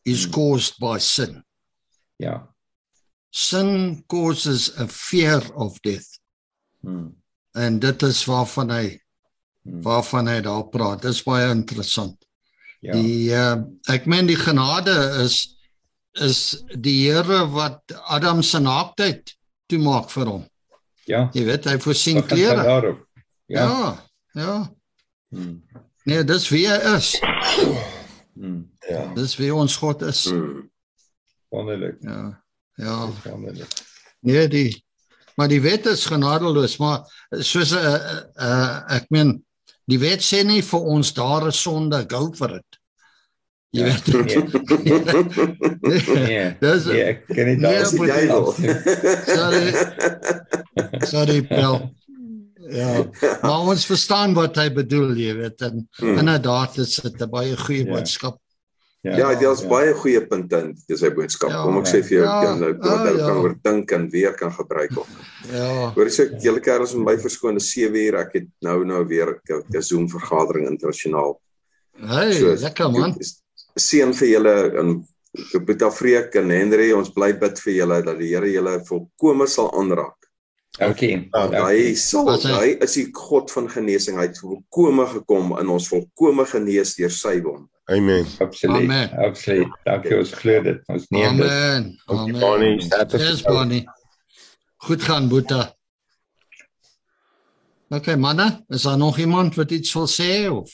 is 0.04 0.24
Hmm. 0.24 0.32
caused 0.32 0.78
by 0.78 0.98
sin. 0.98 1.44
ja 2.16 2.54
Sin 3.30 4.02
causes 4.08 4.70
a 4.78 4.86
fear 4.88 5.42
of 5.54 5.78
death. 5.80 6.18
hmm. 6.82 7.14
En 7.54 7.78
dit 7.78 8.02
is 8.02 8.24
waarvan 8.24 8.70
hy 8.70 9.00
Hmm. 9.62 9.82
waarvan 9.82 10.26
hy 10.28 10.40
daar 10.40 10.62
praat. 10.72 11.02
Dis 11.02 11.18
baie 11.22 11.50
interessant. 11.52 12.16
ja 12.80 12.92
Die 12.96 13.28
uh, 13.36 13.58
ek 13.92 14.06
meen 14.06 14.26
die 14.26 14.36
genade 14.40 14.94
is 15.24 15.56
is 16.16 16.64
die 16.80 16.94
Here 17.10 17.44
wat 17.52 17.82
Adam 18.08 18.40
se 18.42 18.58
naaktheid 18.58 19.34
toemaak 19.68 20.08
vir 20.10 20.26
hom. 20.26 20.46
ja 21.06 21.28
Jy 21.34 21.44
weet 21.44 21.64
hy 21.68 21.76
voorsien 21.78 22.22
klere. 22.26 22.62
daarop 22.64 23.04
ja, 23.46 23.66
Ja, 23.68 24.06
ja. 24.34 24.74
Hmm. 25.30 25.62
Nee, 26.06 26.24
dis 26.24 26.48
wie 26.48 26.64
hy 26.66 26.96
is. 26.96 27.20
Hmm. 28.34 28.70
Ja. 28.88 29.12
Dis 29.14 29.36
wie 29.36 29.52
ons 29.54 29.76
God 29.76 30.02
is. 30.02 30.24
Mm. 30.32 30.70
wonderlik 31.52 31.98
Ja. 32.00 32.40
Ja. 32.80 33.08
Nee, 34.24 34.48
die 34.48 34.70
maar 35.36 35.48
die 35.48 35.60
wet 35.64 35.86
is 35.86 36.06
genadeloos, 36.08 36.76
maar 36.80 37.00
soos 37.40 37.70
'n 37.72 37.76
uh, 37.76 38.20
uh, 38.40 38.96
ek 38.96 39.06
meen 39.10 39.38
die 39.88 39.98
wet 39.98 40.20
sê 40.24 40.42
nie 40.44 40.62
vir 40.62 40.80
ons 40.80 41.12
daar 41.16 41.46
is 41.48 41.60
sonde, 41.62 42.04
go 42.08 42.30
vir 42.32 42.48
dit. 42.58 42.78
Jy 43.70 43.86
Ja, 43.86 43.94
weet. 43.94 44.06
nee 46.26 46.56
Dis 46.60 46.84
nee 46.90 47.04
ek 47.12 47.20
ken 47.30 47.46
Nee, 47.46 47.56
daar 47.62 47.78
Dis 47.80 47.90
die 47.90 48.06
duiwel. 48.06 48.52
Sorry. 49.30 49.66
Sorry, 51.06 51.38
Pel. 51.46 51.76
Ja, 52.70 53.04
maar 53.42 53.60
ons 53.72 53.86
verstaan 53.86 54.34
wat 54.34 54.56
hy 54.60 54.68
bedoel, 54.74 55.14
jy 55.18 55.34
weet. 55.38 55.60
En 55.66 55.88
Hmm. 55.98 56.18
inderdaad 56.18 56.78
is 56.78 56.96
dit 57.02 57.20
'n 57.22 57.30
baie 57.30 57.56
goeie 57.56 57.84
Ja. 57.84 57.90
boodskap. 57.94 58.38
Ja, 59.00 59.30
dit 59.32 59.48
is 59.48 59.62
baie 59.64 59.94
goeie 59.96 60.20
punte 60.28 60.58
in 60.60 60.72
dis 60.88 61.00
sy 61.00 61.08
boodskap. 61.16 61.52
Ja, 61.54 61.62
Kom 61.64 61.78
ek 61.80 61.86
sê 61.88 62.02
vir 62.04 62.18
jou, 62.18 62.24
ja, 62.26 62.40
ja, 62.44 62.56
nou 62.60 62.72
wat 62.82 63.06
jy 63.06 63.12
ja. 63.16 63.28
kan 63.30 63.38
oordink 63.40 63.94
en 63.96 64.02
weer 64.12 64.34
kan 64.36 64.52
gebruik 64.52 64.92
ook. 65.00 65.14
Ja. 65.48 65.68
Hoor 65.94 66.10
jy 66.10 66.12
sê 66.18 66.26
julle 66.44 66.60
kerels 66.60 66.92
met 66.98 67.06
my 67.06 67.14
verskoon 67.22 67.60
7 67.64 67.96
uur. 67.96 68.18
Ek 68.20 68.36
het 68.36 68.50
nou 68.66 68.82
nou 68.84 69.00
weer 69.08 69.38
'n 69.48 69.82
Zoom 69.82 70.04
vergadering 70.08 70.68
internasionaal. 70.68 71.40
Hey, 71.96 72.32
So, 72.32 72.52
lekker 72.52 72.92
man. 72.92 73.16
Seën 73.78 74.12
vir 74.12 74.28
julle 74.28 74.54
en 74.78 75.06
Boeta 75.64 75.90
Freek 75.90 76.34
en 76.34 76.50
Henry, 76.50 76.92
ons 76.92 77.10
bly 77.14 77.32
bid 77.38 77.58
vir 77.58 77.72
julle 77.74 78.02
dat 78.02 78.18
die 78.18 78.34
Here 78.34 78.52
julle 78.52 78.80
volkome 78.84 79.46
sal 79.46 79.70
aanraak. 79.72 80.16
dankie 80.78 81.28
Ja, 81.32 81.66
Hy 81.66 81.94
sal 81.94 82.28
hy 82.28 82.76
is 82.82 82.94
die 82.94 83.08
God 83.14 83.50
van 83.50 83.68
genesing. 83.68 84.18
Hy 84.18 84.28
het 84.28 84.38
volkome 84.38 85.06
gekom 85.06 85.56
in 85.58 85.68
ons 85.68 85.88
volkome 85.88 86.44
genees 86.44 86.96
deur 86.96 87.10
sy 87.10 87.40
wond. 87.40 87.69
Amen. 87.90 88.26
absoluut 88.38 88.82
Amen. 88.82 89.10
absoluut 89.18 89.72
dankie 89.84 90.16
ons 90.18 90.32
glo 90.32 90.62
dit 90.62 90.88
ons 90.94 91.08
neem 91.10 91.36
dit 91.36 91.50
Amen. 91.50 91.88
Amen. 92.06 92.38
Bonnie, 92.38 92.76
Yes, 92.78 93.40
jou. 93.42 93.54
Bonnie. 93.54 93.84
Goed 94.80 95.02
gaan, 95.02 95.28
Boeta. 95.28 95.74
Okay, 97.90 98.14
manne, 98.16 98.64
is 98.68 98.82
daar 98.82 98.96
nog 98.98 99.18
iemand 99.18 99.54
wat 99.54 99.70
iets 99.70 99.92
wil 99.92 100.06
sê 100.08 100.46
of? 100.48 100.70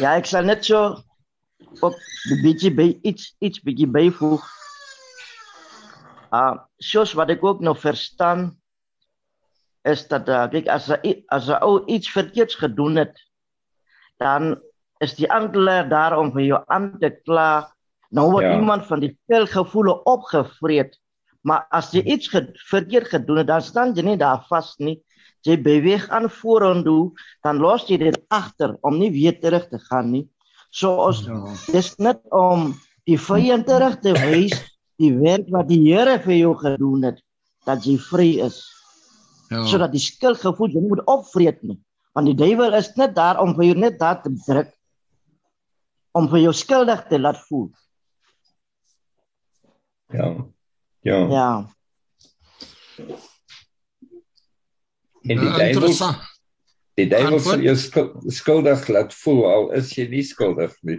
Ja, 0.00 0.14
ek 0.16 0.26
sal 0.26 0.48
net 0.48 0.64
so 0.64 0.80
op 1.84 1.94
'n 2.30 2.40
bietjie 2.42 2.72
by 2.74 2.98
iets 3.02 3.34
iets 3.38 3.60
bietjie 3.60 3.86
byvoeg. 3.86 4.40
Ah, 6.32 6.64
soos 6.78 7.12
wat 7.12 7.30
ek 7.30 7.44
ook 7.44 7.60
nog 7.60 7.78
verstaan 7.80 8.56
is 9.84 10.06
dat 10.08 10.28
uh, 10.28 10.48
kyk 10.48 10.68
as 10.68 10.88
hy 10.88 11.22
as 11.28 11.48
'n 11.48 11.60
ou 11.62 11.84
iets 11.86 12.08
verkeerds 12.10 12.54
gedoen 12.54 12.96
het, 12.96 13.14
dan 14.18 14.56
is 15.00 15.14
die 15.16 15.28
aanklaer 15.32 15.88
daar 15.88 16.18
om 16.18 16.32
vir 16.34 16.42
jou 16.46 16.58
aan 16.68 16.92
te 17.00 17.10
kla. 17.24 17.70
Nou 18.12 18.30
word 18.32 18.44
Ja. 18.44 18.56
iemand 18.58 18.86
van 18.86 19.00
die 19.00 19.16
skuldgevoele 19.24 20.02
opgevreet. 20.04 20.96
Maar 21.42 21.66
as 21.70 21.92
jy 21.92 22.02
iets 22.04 22.28
ge 22.28 22.50
verkeerd 22.68 23.08
gedoen 23.08 23.36
het, 23.38 23.46
dan 23.46 23.62
staan 23.62 23.94
jy 23.94 24.02
nie 24.02 24.16
daar 24.16 24.44
vas 24.48 24.74
nie. 24.78 25.00
Jy 25.42 25.56
beweeg 25.62 26.08
aan 26.10 26.28
vorentoe, 26.28 27.12
dan 27.42 27.58
los 27.58 27.86
jy 27.88 27.96
dit 27.98 28.18
agter 28.28 28.76
om 28.82 28.98
nie 28.98 29.10
weer 29.10 29.40
terug 29.40 29.68
te 29.70 29.78
gaan 29.78 30.10
nie. 30.12 30.28
So 30.70 30.96
ons 31.06 31.24
Ja. 31.26 31.44
dis 31.72 31.96
net 31.98 32.20
om 32.30 32.74
die 33.06 33.16
vyand 33.18 33.66
terug 33.66 34.00
te 34.00 34.12
wys 34.12 34.52
die 34.98 35.12
werk 35.18 35.48
wat 35.50 35.68
die 35.68 35.80
Here 35.94 36.18
vir 36.18 36.34
jou 36.34 36.54
gedoen 36.54 37.02
het 37.04 37.22
dat 37.66 37.82
jy 37.84 37.96
vry 37.96 38.40
is 38.44 38.68
Ja. 39.50 39.64
sodat 39.66 39.90
die 39.92 39.98
skuldgevoel 39.98 40.68
jy 40.68 40.80
nie 40.80 40.88
moet 40.88 41.06
opvreet 41.06 41.62
nie 41.64 41.78
want 42.14 42.26
die 42.26 42.34
duiwel 42.36 42.74
is 42.74 42.92
net 42.96 43.14
daar 43.16 43.40
om 43.40 43.54
vir 43.54 43.64
jou 43.64 43.74
net 43.78 43.98
daar 43.98 44.22
te 44.22 44.30
druk 44.46 44.68
om 46.14 46.28
vir 46.28 46.38
jou 46.46 46.52
skuldig 46.52 47.04
te 47.08 47.18
laat 47.18 47.38
voel 47.48 47.68
ja 50.12 50.30
ja 51.06 51.18
ja 51.30 51.50
en 55.28 55.36
die 55.38 55.46
Ja, 55.46 55.56
duiwel 55.56 55.68
interessant. 55.68 56.18
Die 56.98 57.06
duiwel 57.08 57.34
Antwoord? 57.36 57.56
sal 57.56 57.62
jou 57.64 57.76
skul- 57.76 58.30
skuldig 58.32 58.88
laat 58.88 59.14
voel 59.14 59.42
al 59.50 59.68
is 59.78 59.92
jy 59.96 60.06
nie 60.10 60.22
skuldig 60.26 60.72
nie. 60.82 60.98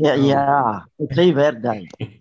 Ja, 0.00 0.14
ja, 0.16 0.86
ek 1.00 1.14
sê 1.16 1.28
werk 1.36 1.62
dan. 1.62 1.86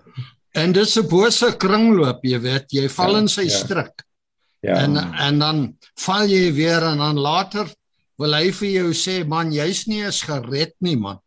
En 0.60 0.72
dis 0.74 0.96
'n 0.98 1.06
bose 1.08 1.52
kringloop, 1.62 2.24
jy 2.26 2.40
weet, 2.42 2.72
jy 2.74 2.88
val 2.90 3.12
Ja, 3.14 3.18
in 3.20 3.28
sy 3.28 3.44
ja. 3.46 3.50
struik. 3.54 4.04
Ja. 4.66 4.76
En 4.84 4.98
en 4.98 5.40
dan 5.40 5.78
val 6.06 6.26
jy 6.28 6.52
weer 6.54 6.84
en 6.84 6.98
dan 6.98 7.16
later 7.22 7.70
wil 8.18 8.34
hy 8.34 8.50
vir 8.52 8.70
jou 8.70 8.90
sê 8.94 9.24
man 9.28 9.52
jy's 9.54 9.86
nie 9.88 10.02
eens 10.04 10.22
gered 10.24 10.74
nie 10.82 10.96
man. 10.98 11.20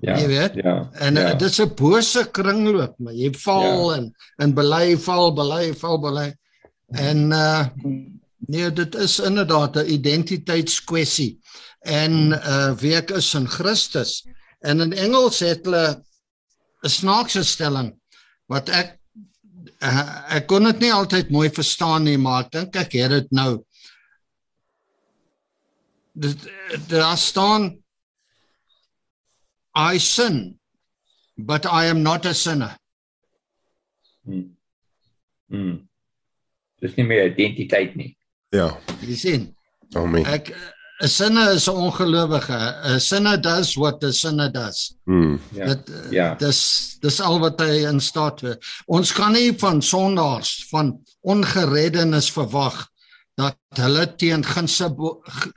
Ja. 0.00 0.16
jy 0.18 0.26
weet. 0.26 0.54
Ja. 0.54 0.76
En 0.92 1.14
ja. 1.14 1.28
ja. 1.28 1.34
dit 1.34 1.50
is 1.50 1.60
'n 1.60 1.74
bose 1.74 2.24
kringloop, 2.30 2.94
maar 2.98 3.12
jy 3.12 3.32
val 3.44 3.90
ja. 3.90 3.96
en 3.96 4.14
en 4.36 4.54
bely 4.54 4.96
val 4.98 5.32
bely 5.34 5.74
val 5.74 6.00
bely. 6.00 6.28
En 6.86 7.30
uh 7.32 7.66
nee, 8.46 8.72
dit 8.72 8.94
is 8.94 9.18
inderdaad 9.18 9.76
'n 9.76 9.90
identiteitskwessie. 9.90 11.38
En 11.80 12.32
uh 12.32 12.72
wie 12.78 12.94
ek 12.94 13.10
is 13.10 13.34
in 13.34 13.48
Christus. 13.48 14.24
En 14.60 14.80
in 14.80 14.92
Engels 14.92 15.38
het 15.38 15.64
hulle 15.64 16.02
'n 16.82 16.88
snaakse 16.88 17.44
stelling 17.44 17.94
wat 18.46 18.68
ek 18.68 18.98
uh, 19.80 20.34
ek 20.36 20.46
kon 20.46 20.64
dit 20.64 20.80
nie 20.80 20.92
altyd 20.92 21.30
mooi 21.30 21.50
verstaan 21.50 22.04
nie, 22.04 22.18
maar 22.18 22.44
ek 22.44 22.52
dink 22.52 22.76
ek 22.76 22.92
het 22.92 23.10
dit 23.10 23.30
nou. 23.30 23.64
Dit 26.14 26.38
daar 26.88 27.18
staan 27.18 27.83
I 29.74 29.98
sin, 29.98 30.58
but 31.36 31.66
I 31.66 31.86
am 31.86 32.02
not 32.02 32.24
a 32.26 32.34
sinner. 32.34 32.76
Hmm. 34.24 34.54
Hmm. 35.50 35.74
Dis 36.80 36.94
nie 36.96 37.04
meer 37.08 37.26
identiteit 37.30 37.96
nie. 37.96 38.14
Ja. 38.54 38.70
Jy 39.02 39.16
sien, 39.18 39.42
Amen. 39.96 40.24
ek 40.26 40.52
'n 41.02 41.08
sinner 41.08 41.52
is 41.54 41.66
'n 41.68 41.74
ongelowige. 41.74 42.58
'n 42.84 43.00
Sinner 43.00 43.36
does 43.36 43.76
what 43.76 44.02
a 44.04 44.12
sinner 44.12 44.50
does. 44.50 44.94
Mm. 45.06 45.40
Ja. 45.52 45.66
Dit 45.66 45.90
Ja. 46.12 46.34
dis 46.34 46.96
dis 47.00 47.20
al 47.20 47.40
wat 47.40 47.60
hy 47.60 47.84
in 47.88 48.00
staat 48.00 48.42
is. 48.42 48.56
Ons 48.86 49.12
kan 49.12 49.32
nie 49.32 49.52
van 49.58 49.82
sondaars 49.82 50.66
van 50.70 51.00
ongereddenes 51.22 52.30
verwag 52.30 52.88
dat 53.36 53.56
hulle 53.74 54.06
teen 54.16 54.44
gunse 54.44 54.84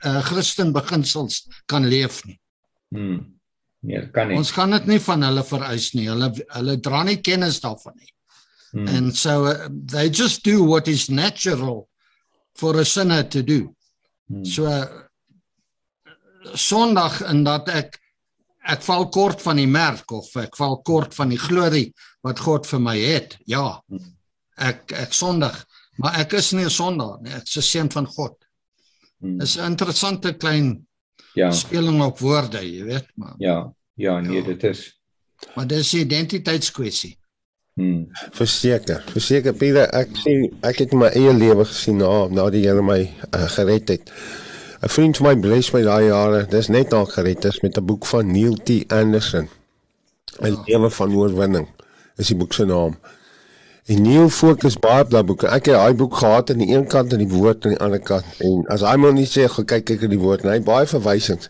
uh, 0.04 0.20
Christen 0.22 0.72
beginsels 0.72 1.46
kan 1.66 1.86
leef 1.86 2.24
nie. 2.24 2.38
Hmm. 2.90 3.37
Nee, 3.80 4.08
kan 4.10 4.28
nie. 4.28 4.38
Ons 4.38 4.50
kan 4.52 4.70
dit 4.74 4.86
nie 4.90 5.00
van 5.02 5.22
hulle 5.22 5.44
vereis 5.46 5.92
nie. 5.94 6.08
Hulle 6.10 6.32
hulle 6.56 6.78
dra 6.82 7.04
nie 7.06 7.20
kennis 7.22 7.60
daarvan 7.62 7.94
nie. 7.98 8.10
Hmm. 8.72 8.88
And 8.88 9.16
so 9.16 9.46
uh, 9.46 9.68
they 9.70 10.08
just 10.10 10.44
do 10.44 10.64
what 10.64 10.88
is 10.88 11.08
natural 11.08 11.88
for 12.56 12.78
a 12.80 12.84
sinner 12.84 13.22
to 13.22 13.42
do. 13.42 13.74
Hmm. 14.28 14.44
So 14.44 14.66
uh, 14.66 14.86
Sondag 16.54 17.20
in 17.28 17.42
dat 17.44 17.68
ek 17.68 17.98
ek 18.68 18.82
val 18.84 19.08
kort 19.12 19.40
van 19.42 19.58
die 19.60 19.68
merk 19.68 20.10
of 20.12 20.28
ek 20.36 20.56
val 20.56 20.78
kort 20.84 21.14
van 21.16 21.32
die 21.32 21.40
glorie 21.40 21.88
wat 22.24 22.40
God 22.44 22.66
vir 22.68 22.82
my 22.82 22.96
het. 22.98 23.38
Ja. 23.48 23.78
Ek 24.58 24.92
ek 24.92 25.14
sondig, 25.16 25.54
maar 26.02 26.18
ek 26.20 26.34
is 26.40 26.52
nie 26.52 26.64
'n 26.64 26.70
sondaar 26.70 27.22
nie. 27.22 27.32
Ek's 27.32 27.56
'n 27.56 27.62
seun 27.62 27.90
van 27.90 28.06
God. 28.06 28.36
Hmm. 29.20 29.38
Dis 29.38 29.56
'n 29.56 29.72
interessante 29.72 30.34
klein 30.34 30.87
Ja. 31.38 31.50
speling 31.54 32.02
op 32.02 32.18
woorde, 32.18 32.58
jy 32.72 32.84
weet, 32.84 33.06
maar 33.14 33.34
Ja. 33.38 33.72
Ja, 33.94 34.20
nee, 34.20 34.38
Ja. 34.40 34.44
dit 34.46 34.62
is. 34.64 35.00
maar 35.54 35.66
dis 35.66 35.92
'n 35.92 35.96
identiteitskwessie. 35.98 37.16
Hmm. 37.74 38.08
Verseker, 38.34 39.02
verseker 39.12 39.52
Pieter, 39.54 39.86
ek 39.94 40.08
sien 40.18 40.48
ek 40.66 40.78
het 40.82 40.92
my 40.92 41.06
eie 41.14 41.32
lewe 41.34 41.64
gesien 41.64 41.96
na 42.02 42.26
na 42.26 42.48
die 42.50 42.64
Here 42.66 42.82
my 42.82 43.04
uh, 43.34 43.46
gered 43.54 43.88
het. 43.88 44.10
'n 44.82 44.88
Vriend 44.88 45.16
van 45.16 45.26
my 45.26 45.36
bless 45.40 45.70
my 45.72 45.82
daai 45.82 46.06
jare, 46.08 46.46
dis 46.50 46.68
net 46.68 46.92
al 46.92 47.06
gered 47.06 47.44
is 47.44 47.60
met 47.62 47.76
'n 47.78 47.84
boek 47.86 48.06
van 48.06 48.32
Neil 48.32 48.54
T 48.54 48.70
Anderson. 48.92 49.48
'n 50.42 50.56
Lewe 50.66 50.90
van 50.90 51.14
oorwinning 51.14 51.68
is 52.16 52.26
die 52.26 52.36
boek 52.36 52.52
se 52.52 52.64
naam. 52.64 52.98
En 53.88 54.02
Neil 54.04 54.28
fokus 54.28 54.76
baie 54.76 55.00
op 55.00 55.12
daai 55.14 55.24
boek. 55.24 55.46
Ek 55.48 55.70
het 55.70 55.78
daai 55.78 55.94
boek 55.96 56.18
gehad 56.20 56.50
aan 56.52 56.60
die 56.60 56.74
een 56.74 56.84
kant 56.92 57.14
en 57.16 57.22
die 57.22 57.30
woord 57.30 57.64
aan 57.64 57.72
die 57.72 57.80
ander 57.80 58.02
kant. 58.04 58.26
En 58.44 58.66
as 58.74 58.82
hy 58.84 58.96
maar 59.00 59.14
nie 59.16 59.24
sê 59.28 59.46
gaan 59.48 59.64
kyk 59.70 59.86
kyk 59.88 60.04
in 60.04 60.12
die 60.12 60.20
woord, 60.20 60.44
en 60.44 60.50
hy 60.52 60.58
het 60.58 60.66
baie 60.66 60.88
verwysings. 60.90 61.48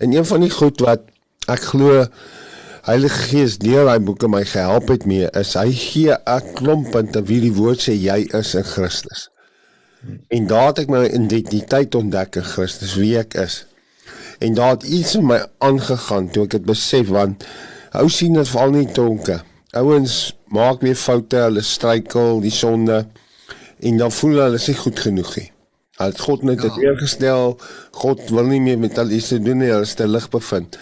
En 0.00 0.14
een 0.16 0.24
van 0.24 0.46
die 0.46 0.52
goed 0.54 0.80
wat 0.80 1.04
ek 1.52 1.66
glo 1.74 2.06
Heilige 2.84 3.26
Gees 3.28 3.54
deur 3.60 3.86
daai 3.88 4.00
boeke 4.04 4.28
my 4.28 4.42
gehelp 4.48 4.90
het 4.92 5.04
mee 5.08 5.28
is 5.40 5.54
hy 5.56 5.70
gee 5.72 6.16
'n 6.16 6.50
klomp 6.56 6.90
punte 6.92 7.22
wie 7.28 7.40
die 7.40 7.52
woord 7.52 7.80
sê 7.80 7.94
jy 7.96 8.18
is 8.40 8.54
in 8.54 8.64
Christus. 8.64 9.28
En 10.28 10.46
daar 10.46 10.66
het 10.72 10.78
ek 10.84 10.88
my 10.92 11.04
identiteit 11.06 11.94
ontdek 11.94 12.36
in 12.36 12.44
Christus 12.44 12.94
wie 13.00 13.16
ek 13.18 13.34
is. 13.40 13.66
En 14.38 14.54
daar 14.54 14.76
het 14.76 14.82
iets 14.82 15.14
in 15.14 15.26
my 15.26 15.40
aangegaan 15.58 16.28
toe 16.28 16.44
ek 16.44 16.50
dit 16.50 16.64
besef 16.64 17.08
want 17.08 17.44
ou 17.92 18.08
sien 18.08 18.34
dit 18.34 18.48
veral 18.48 18.70
nie 18.70 18.92
tonke. 18.92 19.40
Ouens 19.72 20.36
maak 20.54 20.82
weer 20.86 20.96
foute, 20.98 21.40
hulle 21.48 21.62
struikel, 21.66 22.40
die 22.44 22.52
sonde 22.54 23.04
en 23.84 23.98
dan 24.00 24.12
voel 24.14 24.38
hulle 24.44 24.60
is 24.60 24.68
nie 24.70 24.76
goed 24.78 25.00
genoeg 25.06 25.32
nie. 25.38 25.48
Hulle 25.98 26.10
het 26.14 26.20
God 26.26 26.42
net 26.46 26.62
Ja. 26.62 26.70
teenoorgestel. 26.74 27.56
God 28.02 28.30
wil 28.30 28.46
nie 28.50 28.60
meer 28.60 28.78
met 28.78 28.96
hulle 28.96 29.14
iets 29.14 29.28
te 29.34 29.38
doen 29.42 29.58
nie, 29.58 29.70
hulle 29.70 29.82
is 29.86 29.94
te 29.94 30.06
lig 30.08 30.28
bevind. 30.30 30.78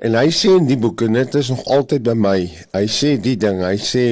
En 0.00 0.14
hy 0.16 0.28
sê 0.32 0.54
in 0.56 0.66
die 0.66 0.78
boek 0.80 1.02
en 1.04 1.12
dit 1.12 1.34
is 1.34 1.50
nog 1.52 1.64
altyd 1.68 2.02
by 2.02 2.14
my. 2.16 2.38
Hy 2.72 2.86
sê 2.88 3.14
die 3.20 3.36
ding, 3.36 3.60
hy 3.62 3.76
sê 3.76 4.04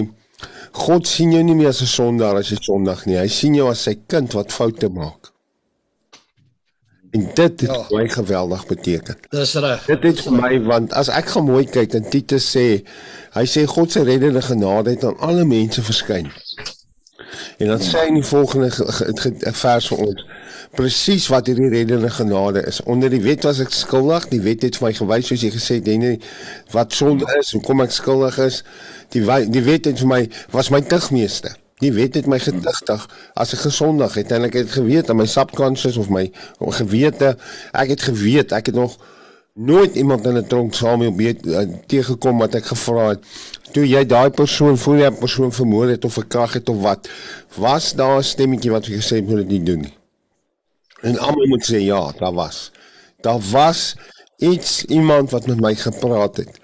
God 0.73 1.07
sien 1.09 1.33
jou 1.33 1.43
nie 1.43 1.55
meer 1.57 1.69
as 1.73 1.81
'n 1.83 1.87
sondaar 1.87 2.37
as 2.37 2.51
jy 2.51 2.59
sondig 2.61 3.07
nie. 3.07 3.17
Hy 3.17 3.27
sien 3.29 3.55
jou 3.55 3.71
as 3.71 3.81
sy 3.83 3.97
kind 4.07 4.33
wat 4.35 4.53
foute 4.53 4.89
maak. 4.89 5.33
En 7.11 7.31
dit 7.35 7.61
het 7.61 7.61
Ja. 7.61 7.85
my 7.91 8.09
geweldig 8.09 8.67
beteken. 8.67 9.17
Dis 9.31 9.55
reg. 9.55 9.85
Dit 9.87 10.03
het 10.03 10.21
vir 10.21 10.33
my 10.33 10.61
want 10.63 10.93
as 10.93 11.09
ek 11.09 11.27
gaan 11.33 11.45
mooi 11.45 11.65
kyk 11.65 11.95
en 11.95 12.09
Titus 12.11 12.57
sê, 12.57 12.83
hy 13.33 13.45
sê 13.47 13.65
God 13.67 13.93
se 13.93 14.03
reddende 14.03 14.43
genade 14.43 14.91
het 14.91 15.05
aan 15.05 15.19
alle 15.19 15.45
mense 15.45 15.83
verskyn. 15.83 16.29
En 17.59 17.67
dan 17.67 17.81
sê 17.81 17.99
hy 18.01 18.07
in 18.09 18.15
die 18.15 18.25
volgende 18.25 18.71
ge- 18.71 18.93
ge- 18.93 19.13
ge- 19.17 19.53
vers 19.53 19.89
vir 19.89 19.99
ons 19.99 20.25
presies 20.77 21.27
wat 21.29 21.47
hierdie 21.47 21.69
reddende 21.69 22.11
genade 22.11 22.63
is. 22.67 22.83
Onder 22.85 23.11
die 23.11 23.23
wet 23.23 23.43
was 23.45 23.59
ek 23.61 23.71
skuldig, 23.73 24.29
die 24.29 24.41
wet 24.41 24.63
het 24.63 24.77
vir 24.77 24.87
my 24.89 24.93
gewys 24.95 25.27
soos 25.27 25.41
jy 25.43 25.51
gesê 25.51 25.75
het, 25.81 25.87
nee, 25.87 26.19
wat 26.71 26.93
sonde 26.93 27.25
is, 27.41 27.53
hoekom 27.53 27.81
ek 27.81 27.91
skuldig 27.91 28.39
is. 28.39 28.63
Die 29.17 29.25
die 29.51 29.63
wet 29.65 29.85
het 29.85 29.99
vir 29.99 30.07
my 30.09 30.29
was 30.53 30.69
my 30.71 30.81
tugmeester. 30.81 31.57
Die 31.79 31.93
wet 31.93 32.15
het 32.15 32.27
my 32.27 32.39
gedigtig 32.43 33.05
as 33.35 33.53
ek 33.55 33.63
gesondig 33.67 34.15
het 34.19 34.33
en 34.35 34.49
ek 34.49 34.57
het 34.59 34.73
geweet 34.75 35.11
aan 35.11 35.21
my 35.21 35.27
subconscious 35.27 35.97
of 35.97 36.11
my 36.11 36.27
gewete, 36.81 37.37
ek 37.73 37.95
het 37.95 38.03
geweet, 38.03 38.53
ek 38.53 38.73
het 38.73 38.75
nog 38.79 38.99
nooit 39.59 39.95
iemand 39.95 40.27
in 40.27 40.37
'n 40.39 40.47
tronk 40.47 40.75
Samuel 40.75 41.15
beet 41.15 41.47
uh, 41.47 41.67
teëgekom 41.87 42.39
wat 42.39 42.55
ek 42.55 42.67
gevra 42.67 43.09
het. 43.09 43.23
Toe 43.73 43.87
jy 43.89 44.07
daai 44.07 44.31
persoon 44.31 44.79
voor 44.79 44.97
jy 44.97 45.11
'n 45.11 45.19
persoon 45.19 45.53
vermoor 45.53 45.89
het 45.89 46.05
of 46.05 46.13
verkrag 46.13 46.53
het 46.53 46.69
of 46.69 46.81
wat 46.83 47.09
was 47.55 47.95
daar 47.95 48.19
'n 48.19 48.23
stemmetjie 48.23 48.71
wat 48.71 48.87
vir 48.87 48.97
gesê 48.97 49.17
het 49.17 49.27
moet 49.27 49.37
dit 49.37 49.49
nie 49.49 49.63
doen 49.63 49.81
nie? 49.81 49.95
En 51.03 51.19
almal 51.19 51.47
moet 51.47 51.71
sê 51.71 51.79
ja 51.79 52.13
daar 52.19 52.35
was. 52.35 52.71
Daar 53.21 53.41
was 53.51 53.97
iets 54.39 54.85
iemand 54.85 55.31
wat 55.31 55.47
met 55.47 55.61
my 55.61 55.75
gepraat 55.75 56.37
het. 56.37 56.61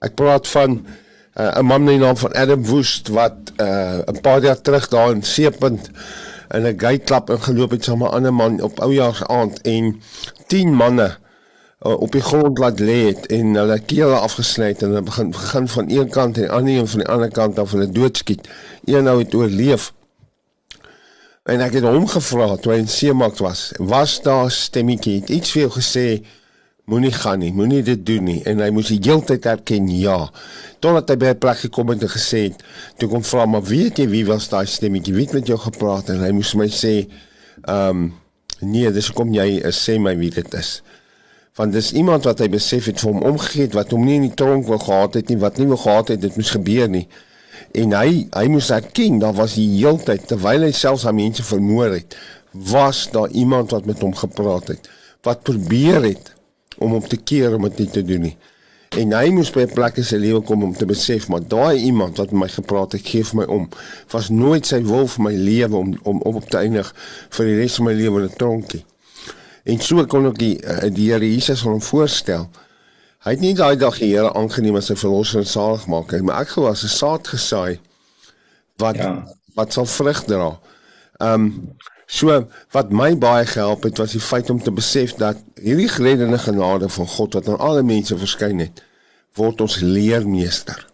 Ek 0.00 0.14
praat 0.14 0.48
van 0.48 0.86
uh, 1.34 1.58
'n 1.58 1.64
man 1.64 1.84
met 1.84 1.94
die 1.94 2.02
naam 2.02 2.16
van 2.16 2.32
Adam 2.32 2.64
Woest 2.66 3.08
wat 3.08 3.34
uh, 3.56 3.98
'n 4.06 4.20
paar 4.20 4.42
jaar 4.42 4.60
terug 4.60 4.88
daar 4.88 5.10
in 5.10 5.22
Seepunt 5.22 5.90
in 6.50 6.62
'n 6.66 6.80
gateklap 6.80 7.30
ingeloop 7.30 7.70
het 7.70 7.84
saam 7.84 7.98
met 7.98 8.08
'n 8.10 8.14
ander 8.14 8.34
man 8.34 8.60
op 8.60 8.80
oujaarsaand 8.80 9.60
en 9.60 10.00
10 10.46 10.74
manne 10.74 11.16
uh, 11.86 12.00
op 12.00 12.12
die 12.12 12.20
grond 12.20 12.58
laat 12.58 12.80
lê 12.80 13.06
het 13.06 13.26
en 13.26 13.54
hulle 13.54 13.78
kele 13.78 14.14
afgesny 14.14 14.74
en 14.78 14.88
hulle 14.88 15.02
begin 15.02 15.30
begin 15.30 15.68
van 15.68 15.90
een 15.90 16.08
kant 16.08 16.38
en 16.38 16.48
ander 16.48 16.74
een 16.74 16.88
van 16.88 16.98
die 16.98 17.08
ander 17.08 17.30
kant 17.30 17.58
af 17.58 17.70
hulle 17.70 17.90
doodskiet. 17.90 18.48
Een 18.84 19.04
nou 19.04 19.18
het 19.18 19.34
oorleef. 19.34 19.92
En 21.42 21.60
ek 21.60 21.72
het 21.72 21.84
hom 21.84 22.06
gevra 22.08 22.56
toe 22.56 22.72
hy 22.72 22.78
in 22.78 22.88
Seemark 22.88 23.36
was, 23.38 23.72
was 23.76 24.22
daar 24.22 24.50
stemmetjie 24.50 25.20
het 25.20 25.28
iets 25.28 25.52
vir 25.52 25.66
jou 25.66 25.72
gesê 25.74 26.06
moenie 26.90 27.12
gaan 27.12 27.38
nie, 27.40 27.52
moenie 27.52 27.82
dit 27.82 28.06
doen 28.06 28.24
nie 28.24 28.40
en 28.48 28.60
hy 28.60 28.70
moes 28.74 28.90
die 28.92 29.00
heeltyd 29.00 29.46
erken 29.46 29.88
ja. 29.88 30.18
Totdat 30.80 31.10
hy 31.10 31.16
by 31.16 31.26
'n 31.32 31.38
plek 31.38 31.58
gekom 31.58 31.88
het 31.88 32.02
en 32.02 32.12
gesê 32.12 32.42
het, 32.48 32.64
toe 32.98 33.08
kom 33.08 33.22
vra 33.22 33.46
maar 33.46 33.62
weet 33.62 33.98
jy 33.98 34.08
wie 34.08 34.26
was 34.26 34.48
daai 34.48 34.66
stemmetjie? 34.66 35.14
Wie 35.14 35.24
het 35.24 35.32
met 35.34 35.46
jou 35.46 35.58
gepraat 35.58 36.10
en 36.10 36.20
hy 36.20 36.30
moes 36.32 36.54
my 36.54 36.68
sê 36.68 37.08
ehm 37.64 37.88
um, 37.90 38.12
nee, 38.60 38.90
dis 38.90 39.10
kom 39.10 39.32
jy 39.34 39.60
is 39.64 39.88
sê 39.88 39.98
my 39.98 40.16
wie 40.16 40.30
dit 40.30 40.54
is 40.54 40.82
want 41.54 41.72
dis 41.72 41.92
iemand 41.92 42.26
wat 42.26 42.40
hy 42.42 42.48
besef 42.50 42.88
het 42.90 42.98
vir 42.98 43.12
hom 43.12 43.22
omgegee 43.30 43.70
wat 43.76 43.92
hom 43.94 44.02
nie 44.06 44.16
in 44.18 44.26
die 44.26 44.38
tronk 44.38 44.66
wou 44.66 44.78
gehad 44.82 45.20
het 45.20 45.30
nie 45.30 45.38
wat 45.42 45.60
nie 45.60 45.68
wou 45.70 45.78
gehad 45.78 46.10
het 46.14 46.22
dit 46.24 46.38
moes 46.38 46.50
gebeur 46.50 46.88
nie 46.90 47.04
en 47.78 47.94
hy 47.94 48.24
hy 48.34 48.46
moes 48.50 48.70
erken 48.74 49.20
daar 49.22 49.36
was 49.38 49.54
die 49.58 49.68
heeltyd 49.76 50.26
terwyl 50.30 50.66
hy 50.66 50.72
selfs 50.74 51.06
aan 51.06 51.18
mense 51.20 51.46
vermoor 51.46 51.94
het 51.94 52.16
was 52.74 53.04
daar 53.14 53.30
iemand 53.30 53.74
wat 53.74 53.86
met 53.86 54.02
hom 54.02 54.14
gepraat 54.18 54.72
het 54.74 54.90
wat 55.26 55.46
probeer 55.46 56.02
het 56.02 56.32
om 56.78 56.96
hom 56.96 57.08
te 57.08 57.16
keer 57.16 57.54
om 57.54 57.68
dit 57.68 57.78
nie 57.78 57.90
te 57.98 58.02
doen 58.02 58.26
nie 58.28 58.36
en 58.94 59.12
hy 59.12 59.28
moes 59.34 59.50
by 59.50 59.66
'n 59.66 59.74
plek 59.74 59.96
in 59.98 60.04
sy 60.04 60.16
lewe 60.16 60.40
kom 60.40 60.62
om 60.62 60.74
te 60.74 60.86
besef 60.86 61.28
maar 61.28 61.42
daai 61.42 61.76
iemand 61.90 62.18
wat 62.18 62.30
met 62.32 62.40
my 62.40 62.48
gepraat 62.48 62.92
het 62.92 63.06
gee 63.06 63.24
vir 63.24 63.42
my 63.42 63.46
om 63.58 63.68
was 64.12 64.30
nooit 64.30 64.66
sy 64.66 64.82
wil 64.82 65.06
vir 65.06 65.22
my 65.24 65.34
lewe 65.34 65.76
om 65.76 65.94
om, 66.02 66.20
om 66.20 66.36
op 66.36 66.50
te 66.50 66.58
eindig 66.58 66.94
vir 67.30 67.46
die 67.46 67.60
res 67.62 67.76
van 67.76 67.84
my 67.90 67.92
lewe 67.92 68.22
in 68.22 68.28
'n 68.30 68.36
tronkie 68.36 68.84
En 69.64 69.80
so 69.80 70.02
kon 70.12 70.28
ek 70.28 70.36
die 70.40 70.54
uh, 70.60 70.90
die 70.92 71.08
Here 71.08 71.24
Jesus 71.24 71.62
hom 71.64 71.80
voorstel. 71.80 72.50
Hy 73.24 73.32
het 73.32 73.40
nie 73.40 73.54
daai 73.56 73.78
dag 73.80 73.96
die 73.96 74.10
Here 74.10 74.34
aangeneem 74.36 74.76
as 74.76 74.90
sy 74.90 74.96
verlosser 75.00 75.40
en 75.40 75.48
saligmaker 75.48 76.20
nie, 76.20 76.28
maar 76.28 76.44
ek 76.44 76.52
glo 76.52 76.68
as 76.68 76.84
'n 76.84 76.92
saad 76.92 77.32
gesaai 77.32 77.80
wat 78.82 79.00
ja. 79.00 79.14
wat 79.56 79.72
sal 79.72 79.88
vrug 79.88 80.24
dra. 80.28 80.50
Ehm 81.20 81.48
um, 81.48 81.48
so 82.06 82.46
wat 82.74 82.90
my 82.92 83.14
baie 83.18 83.46
gehelp 83.46 83.84
het 83.88 83.98
was 83.98 84.12
die 84.12 84.20
feit 84.20 84.50
om 84.50 84.62
te 84.62 84.72
besef 84.74 85.14
dat 85.20 85.40
hierdie 85.60 85.88
geredende 85.88 86.38
genade 86.38 86.88
van 86.88 87.06
God 87.06 87.34
wat 87.34 87.48
aan 87.48 87.58
alle 87.58 87.82
mense 87.82 88.18
verskyn 88.18 88.58
het, 88.58 88.82
word 89.34 89.60
ons 89.60 89.80
leermeester 89.80 90.86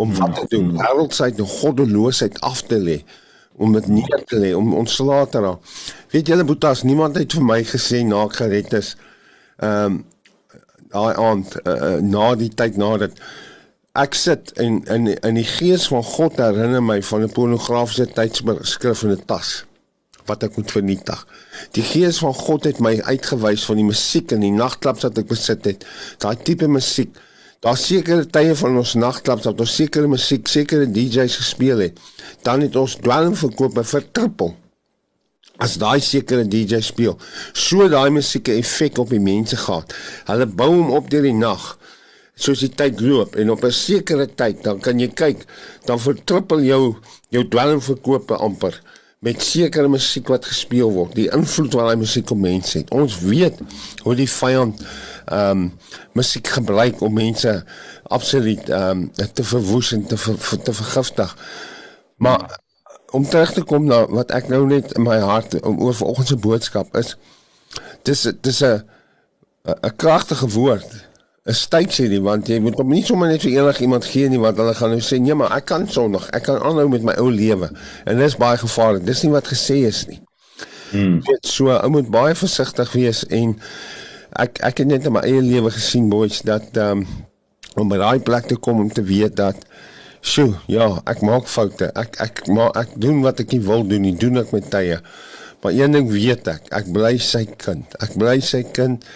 om 0.00 0.14
wat 0.16 0.34
te 0.38 0.46
doen, 0.54 0.70
wêreldsheid 0.78 1.38
en 1.42 1.46
goddeloosheid 1.46 2.38
af 2.46 2.62
te 2.62 2.78
lê, 2.80 3.00
om 3.60 3.74
dit 3.76 3.86
neer 3.86 4.22
te 4.24 4.38
lê, 4.40 4.54
om 4.56 4.72
ontslae 4.74 5.26
te 5.28 5.42
raak. 5.44 5.74
Weet 6.14 6.30
julle 6.32 6.46
Boetas, 6.48 6.86
niemand 6.88 7.18
het 7.20 7.36
vir 7.36 7.44
my 7.44 7.58
gesê 7.68 8.00
na 8.06 8.22
ek 8.28 8.38
gered 8.40 8.78
is 8.80 8.94
ehm 9.60 10.00
um, 10.00 10.00
daai 10.90 11.14
aand 11.22 11.54
uh, 11.70 11.98
na 12.02 12.32
die 12.34 12.50
tyd 12.50 12.78
nadat 12.80 13.18
ek 13.98 14.16
sit 14.18 14.50
en 14.62 14.80
in 14.90 15.06
in 15.12 15.36
die 15.38 15.46
gees 15.46 15.86
van 15.92 16.02
God 16.02 16.40
herinner 16.42 16.82
my 16.82 16.98
van 17.02 17.22
'n 17.22 17.34
pornografiese 17.36 18.06
tydskrif 18.16 19.02
in 19.06 19.12
'n 19.14 19.22
tas 19.26 19.50
wat 20.28 20.44
ek 20.46 20.56
moet 20.56 20.70
vernietig. 20.70 21.24
Die 21.76 21.84
gees 21.86 22.20
van 22.22 22.34
God 22.34 22.68
het 22.68 22.80
my 22.82 22.96
uitgewys 23.08 23.64
van 23.68 23.80
die 23.80 23.88
musiek 23.88 24.32
en 24.36 24.44
die 24.44 24.54
nagklubs 24.54 25.06
wat 25.06 25.18
ek 25.22 25.28
besit 25.30 25.66
het. 25.68 25.86
Daai 26.22 26.36
tipe 26.44 26.68
musiek. 26.68 27.12
Daar 27.60 27.76
sekere 27.76 28.24
tye 28.24 28.54
van 28.56 28.78
ons 28.80 28.94
nagklubs 28.96 29.48
wat 29.48 29.60
ons 29.60 29.76
sekere 29.76 30.08
musiek, 30.08 30.48
sekere 30.48 30.88
DJ's 30.88 31.36
gespeel 31.42 31.84
het. 31.84 32.00
Dan 32.46 32.64
het 32.64 32.76
ons 32.80 32.96
dwelm 33.04 33.36
verkoop 33.36 33.76
by 33.76 33.84
vertrippel. 33.84 34.54
As 35.60 35.76
daai 35.76 36.00
sekere 36.00 36.46
DJ 36.48 36.80
speel, 36.80 37.18
so 37.52 37.88
daai 37.88 38.08
musiek 38.10 38.48
'n 38.48 38.62
effek 38.62 38.98
op 38.98 39.10
die 39.10 39.20
mense 39.20 39.56
gehad. 39.56 39.92
Hulle 40.24 40.46
bou 40.46 40.70
hom 40.72 40.90
op 40.90 41.10
deur 41.10 41.22
die 41.22 41.36
nag 41.36 41.76
soos 42.40 42.62
die 42.64 42.72
tyd 42.72 43.00
loop 43.04 43.36
en 43.36 43.52
op 43.52 43.64
'n 43.64 43.72
sekere 43.72 44.26
tyd 44.26 44.62
dan 44.64 44.80
kan 44.80 44.98
jy 44.98 45.08
kyk 45.08 45.44
dan 45.86 45.98
vertrippel 45.98 46.60
jou 46.64 46.96
jou 47.28 47.44
dwelmverkope 47.48 48.36
amper 48.36 48.80
met 49.20 49.42
sekere 49.42 49.88
musiek 49.88 50.30
wat 50.32 50.46
gespeel 50.48 50.88
word 50.94 51.12
die 51.18 51.26
invloed 51.28 51.74
wat 51.76 51.90
daai 51.90 52.00
musiek 52.00 52.30
op 52.32 52.38
mense 52.40 52.78
het. 52.78 52.92
Ons 52.96 53.18
weet 53.20 53.58
hoe 54.06 54.14
die 54.16 54.28
vyand 54.28 54.80
ehm 54.80 55.50
um, 55.50 55.66
musiek 56.16 56.48
gebruik 56.48 57.02
om 57.04 57.12
mense 57.14 57.52
absoluut 58.08 58.70
ehm 58.70 59.04
um, 59.04 59.34
te 59.36 59.44
verwoes 59.44 59.92
en 59.92 60.06
te 60.08 60.16
ver, 60.16 60.38
te 60.64 60.72
vergiftig. 60.72 61.36
Maar 62.16 62.60
om 63.12 63.28
terug 63.28 63.52
te 63.52 63.62
kom 63.62 63.84
na 63.84 64.06
wat 64.08 64.32
ek 64.32 64.48
nou 64.48 64.64
net 64.66 64.96
in 64.96 65.04
my 65.04 65.18
hart 65.20 65.60
om 65.60 65.82
oor 65.84 65.94
vanoggend 65.94 66.32
se 66.32 66.40
boodskap 66.40 66.96
is 66.96 67.16
dis 68.08 68.24
dis 68.40 68.62
'n 68.64 68.80
'n 69.68 69.96
kragtige 69.96 70.48
woord 70.48 71.09
'n 71.48 71.56
styk 71.56 71.92
sê 71.96 72.04
nie 72.12 72.20
want 72.20 72.48
jy 72.52 72.58
moet 72.60 72.76
hom 72.76 72.90
nie 72.92 73.04
sommer 73.04 73.30
net 73.30 73.40
vir 73.46 73.54
enigiemand 73.62 74.04
gee 74.04 74.28
nie 74.28 74.40
want 74.40 74.58
hulle 74.60 74.74
gaan 74.76 74.90
nou 74.92 75.00
sê 75.00 75.16
nee 75.16 75.34
maar 75.34 75.54
ek 75.56 75.70
kan 75.70 75.86
sondig 75.88 76.26
ek 76.36 76.44
kan 76.48 76.58
aanhou 76.60 76.88
met 76.92 77.06
my 77.06 77.14
ou 77.22 77.30
lewe. 77.32 77.70
En 78.04 78.20
dis 78.20 78.36
baie 78.36 78.58
gevaarlik. 78.60 79.06
Dis 79.08 79.22
nie 79.24 79.32
wat 79.32 79.48
gesê 79.48 79.78
is 79.88 80.04
nie. 80.10 80.20
Hmm. 80.90 81.20
dit 81.22 81.46
so 81.46 81.70
ou 81.70 81.90
moet 81.94 82.10
baie 82.10 82.34
versigtig 82.34 82.92
wees 82.98 83.22
en 83.30 83.54
ek 84.44 84.60
ek 84.68 84.82
het 84.82 84.90
net 84.90 85.08
in 85.08 85.14
my 85.16 85.22
eie 85.24 85.40
lewe 85.40 85.70
gesien 85.72 86.10
boys 86.10 86.42
dat 86.44 86.76
um, 86.82 87.06
om 87.78 87.88
by 87.88 87.96
daai 88.02 88.20
plek 88.26 88.50
te 88.50 88.58
kom 88.58 88.82
om 88.84 88.90
te 88.92 89.04
weet 89.06 89.36
dat 89.38 89.56
sjoe 90.20 90.58
ja 90.68 90.92
ek 91.08 91.24
maak 91.24 91.48
foute. 91.48 91.88
Ek 91.96 92.20
ek 92.20 92.44
maar 92.52 92.76
ek 92.76 92.92
doen 93.00 93.24
wat 93.24 93.40
ek 93.40 93.56
nie 93.56 93.64
wil 93.64 93.86
doen 93.88 94.04
nie. 94.04 94.16
Doen 94.18 94.42
ek 94.44 94.52
met 94.52 94.68
tye. 94.68 95.00
Maar 95.62 95.72
een 95.72 95.96
ding 95.96 96.10
weet 96.12 96.52
ek 96.52 96.68
ek 96.82 96.92
bly 96.92 97.16
sy 97.16 97.46
kind. 97.56 97.96
Ek 98.04 98.18
bly 98.20 98.40
sy 98.44 98.66
kind 98.76 99.08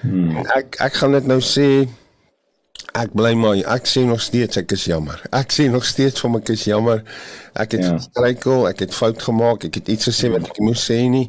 Hmm. 0.00 0.36
Ek 0.56 0.78
ek 0.84 1.00
gaan 1.00 1.12
dit 1.16 1.26
nou 1.26 1.40
sê 1.42 1.88
ek 2.98 3.12
bly 3.14 3.34
maar 3.38 3.58
ek 3.74 3.86
sê 3.90 4.04
nog 4.06 4.22
steeds 4.22 4.60
ek 4.60 4.72
is 4.76 4.86
jammer. 4.90 5.20
Ek 5.34 5.52
sê 5.54 5.68
nog 5.70 5.86
steeds 5.86 6.22
vir 6.22 6.30
my 6.30 6.42
ek 6.42 6.54
is 6.54 6.64
jammer. 6.70 7.04
Ek 7.54 7.76
het 7.76 7.84
ja. 7.84 7.98
struikel, 8.02 8.66
ek 8.70 8.86
het 8.86 8.94
fout 8.94 9.22
gemaak, 9.22 9.68
ek 9.68 9.80
het 9.80 9.88
iets 9.94 10.10
gesê 10.10 10.30
wat 10.34 10.46
ek 10.50 10.60
moes 10.62 10.84
sê 10.90 11.02
nie. 11.10 11.28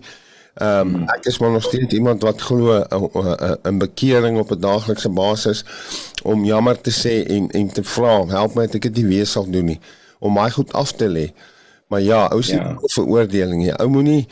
Ehm 0.60 0.96
um, 0.96 1.04
ek 1.08 1.30
is 1.32 1.38
maar 1.40 1.52
nog 1.52 1.64
steeds 1.64 1.94
iemand 1.94 2.22
wat 2.26 2.42
glo 2.42 2.74
eh, 2.76 2.86
eh, 2.92 3.34
eh, 3.50 3.72
'n 3.72 3.78
bekering 3.78 4.40
op 4.40 4.52
'n 4.52 4.60
daaglikse 4.60 5.10
basis 5.10 5.64
om 6.24 6.46
jammer 6.46 6.82
te 6.82 6.92
sê 6.92 7.30
en 7.30 7.50
en 7.50 7.72
te 7.72 7.84
vra, 7.84 8.26
help 8.28 8.56
my 8.56 8.66
dat 8.66 8.76
ek 8.76 8.82
dit 8.82 8.96
nie 8.96 9.06
weer 9.06 9.26
sal 9.26 9.50
doen 9.50 9.66
nie 9.66 9.80
om 10.20 10.34
my 10.34 10.50
goed 10.50 10.74
af 10.74 10.92
te 10.92 11.08
lê. 11.08 11.32
Maar 11.90 12.02
ja, 12.02 12.28
ou 12.30 12.42
sien 12.46 12.60
ja. 12.62 12.76
veroordeling 12.94 13.64
nie. 13.64 13.72
Ou 13.82 13.90
moenie 13.90 14.28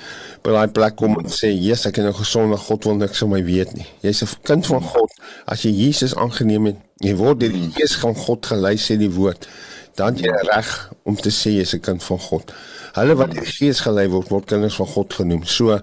by 0.45 0.53
daai 0.53 0.69
plek 0.69 0.97
kom 0.99 1.15
en 1.17 1.29
sê, 1.33 1.49
"Jesus, 1.49 1.87
ek 1.89 1.97
is 1.97 2.05
nou 2.05 2.13
gesond, 2.13 2.51
maar 2.51 2.61
God 2.61 2.83
wil 2.85 2.95
niks 2.95 3.23
van 3.23 3.31
my 3.31 3.43
weet 3.43 3.73
nie." 3.73 3.87
Jy's 4.05 4.21
'n 4.21 4.27
kind 4.43 4.65
van 4.65 4.81
God. 4.81 5.13
As 5.45 5.63
jy 5.65 5.71
Jesus 5.73 6.15
aangeneem 6.15 6.65
het, 6.65 6.77
jy 7.01 7.15
word 7.15 7.39
deur 7.39 7.51
die 7.51 7.71
Gees 7.73 7.95
van 7.97 8.15
God 8.15 8.45
gelei 8.45 8.75
sê 8.77 8.97
die 8.97 9.09
woord, 9.09 9.47
dan 9.95 10.15
jy 10.15 10.29
reg 10.53 10.91
om 11.03 11.15
te 11.15 11.29
sê 11.29 11.49
jy's 11.57 11.73
'n 11.73 11.81
kind 11.81 12.03
van 12.03 12.19
God. 12.19 12.53
Hulle 12.93 13.15
wat 13.15 13.31
deur 13.31 13.43
die 13.43 13.51
Gees 13.51 13.79
gelei 13.79 14.07
word, 14.07 14.29
word 14.29 14.45
kinders 14.45 14.75
van 14.75 14.87
God 14.87 15.13
genoem. 15.13 15.43
So 15.43 15.81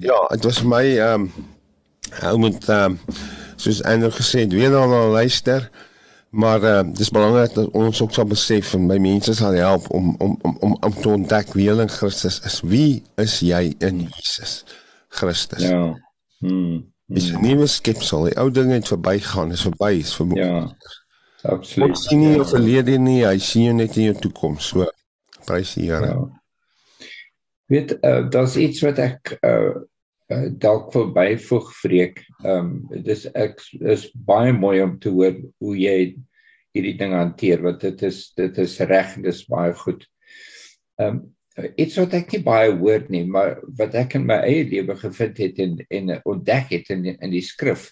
ja, 0.00 0.26
dit 0.30 0.44
was 0.44 0.62
my 0.62 0.84
ehm 0.84 1.14
um, 1.14 1.32
ou 2.22 2.38
moet 2.38 2.68
ehm 2.68 2.92
um, 2.92 2.98
soos 3.56 3.82
Andrew 3.82 4.12
gesê 4.12 4.40
het, 4.40 4.52
weer 4.52 4.70
dan 4.70 4.90
luister. 4.90 5.70
Maar 6.30 6.62
uh, 6.62 6.92
dis 6.94 7.10
belangrik 7.10 7.54
dat 7.54 7.70
ons 7.70 8.02
ook 8.02 8.12
sal 8.12 8.24
besef 8.30 8.74
en 8.74 8.86
by 8.86 9.00
mense 9.02 9.34
sal 9.34 9.56
help 9.58 9.88
om 9.90 10.14
om 10.18 10.38
om 10.42 10.56
om 10.60 10.76
om 10.80 10.94
te 10.94 11.08
ontdek 11.08 11.52
wie 11.58 11.66
hulle 11.68 11.82
in 11.82 11.90
Christus 11.90 12.38
is. 12.46 12.60
Wie 12.60 13.02
is 13.18 13.40
jy 13.42 13.74
in 13.78 14.04
Jesus 14.14 14.64
Christus? 15.08 15.66
Ja. 15.66 15.98
Hmm. 16.38 16.86
Dis 17.06 17.32
'n 17.32 17.42
nuwe 17.42 17.66
skepsel. 17.66 18.24
Die 18.24 18.38
ou 18.38 18.50
dinge 18.50 18.78
het 18.78 18.86
verbygaan, 18.86 19.50
is 19.52 19.66
verby, 19.66 19.98
is 19.98 20.14
vermoed. 20.14 20.38
Ja. 20.38 20.76
Absoluut. 21.42 21.88
Ons 21.88 22.06
sien 22.06 22.18
nie 22.18 22.36
ja. 22.36 22.44
verlede 22.44 22.98
nie, 22.98 23.24
hy 23.26 23.38
sien 23.38 23.62
jou 23.62 23.74
net 23.74 23.96
in 23.96 24.10
jou 24.12 24.14
toekoms. 24.14 24.68
So 24.68 24.86
prys 25.44 25.74
die 25.74 25.90
Here. 25.90 26.06
Ja. 26.06 26.28
Weet, 27.66 27.96
uh, 28.02 28.30
daar's 28.30 28.56
iets 28.56 28.80
wat 28.86 28.98
ek 28.98 29.38
uh 29.40 29.74
uh, 30.30 30.46
dalk 30.62 30.92
verbyvoeg 30.94 31.72
vreek. 31.82 32.22
Ehm 32.44 32.72
um, 32.88 33.02
dis 33.06 33.26
ek 33.34 33.60
is 33.80 34.08
baie 34.14 34.52
mooi 34.56 34.80
om 34.84 34.98
te 34.98 35.12
hoor 35.14 35.36
hoe 35.62 35.76
jy 35.78 35.98
hierdie 36.74 36.96
ding 36.98 37.14
hanteer 37.16 37.62
want 37.64 37.82
dit 37.82 38.02
is 38.06 38.30
dit 38.38 38.58
is 38.62 38.78
reg 38.90 39.16
dis 39.24 39.44
baie 39.50 39.74
goed. 39.84 40.06
Ehm 41.00 41.20
um, 41.20 41.22
iets 41.76 41.98
wat 41.98 42.14
ek 42.16 42.30
nie 42.32 42.42
baie 42.46 42.70
hoor 42.72 43.02
nie, 43.12 43.24
maar 43.28 43.58
wat 43.76 43.94
ek 43.98 44.14
in 44.16 44.26
my 44.28 44.38
eie 44.46 44.64
lewe 44.70 44.94
gevind 44.96 45.40
het 45.42 45.58
en 45.60 45.80
en 45.90 46.14
ontdek 46.24 46.70
het 46.76 46.92
in 46.94 47.08
in 47.10 47.34
die 47.34 47.44
skrif 47.44 47.90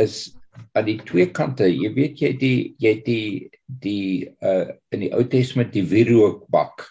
is 0.00 0.32
aan 0.76 0.84
die 0.88 0.98
twee 1.00 1.28
kante, 1.32 1.68
jy 1.68 1.92
weet 1.94 2.20
jy 2.20 2.32
die 2.40 2.56
jy 2.82 2.94
die 3.06 3.50
die 3.84 4.28
uh 4.44 4.72
in 4.92 5.06
die 5.06 5.12
Ou 5.14 5.24
Testament 5.24 5.72
die 5.76 5.84
wierookbak 5.88 6.88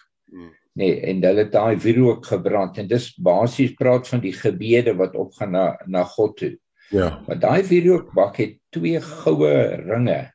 nee 0.78 1.00
en 1.08 1.22
hulle 1.24 1.44
het 1.44 1.52
daai 1.52 1.76
wierook 1.82 2.26
gebrand 2.30 2.78
en 2.80 2.88
dis 2.88 3.10
basies 3.20 3.74
praat 3.78 4.08
van 4.08 4.22
die 4.24 4.34
gebede 4.36 4.94
wat 4.98 5.16
opgaan 5.18 5.52
na 5.56 5.66
na 5.86 6.04
God 6.04 6.36
toe. 6.40 6.54
Ja. 6.92 7.22
Maar 7.26 7.38
daai 7.40 7.62
wierookbak 7.68 8.38
het 8.40 8.58
twee 8.72 9.00
goue 9.00 9.52
ringe 9.84 10.32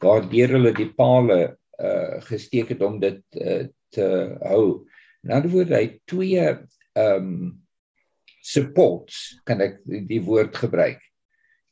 waardeur 0.00 0.56
hulle 0.56 0.72
die 0.76 0.90
pale 0.96 1.40
uh 1.76 2.20
gesteek 2.24 2.72
het 2.72 2.82
om 2.82 2.98
dit 3.00 3.20
uh, 3.36 3.66
te 3.92 4.06
hou. 4.48 4.86
In 5.24 5.32
ander 5.36 5.52
woorde 5.52 5.76
hy 5.76 5.88
twee 6.08 6.40
ehm 6.40 7.28
um, 7.28 7.54
supports 8.46 9.40
kan 9.44 9.60
ek 9.60 9.80
die 9.84 10.20
woord 10.22 10.56
gebruik. 10.56 11.00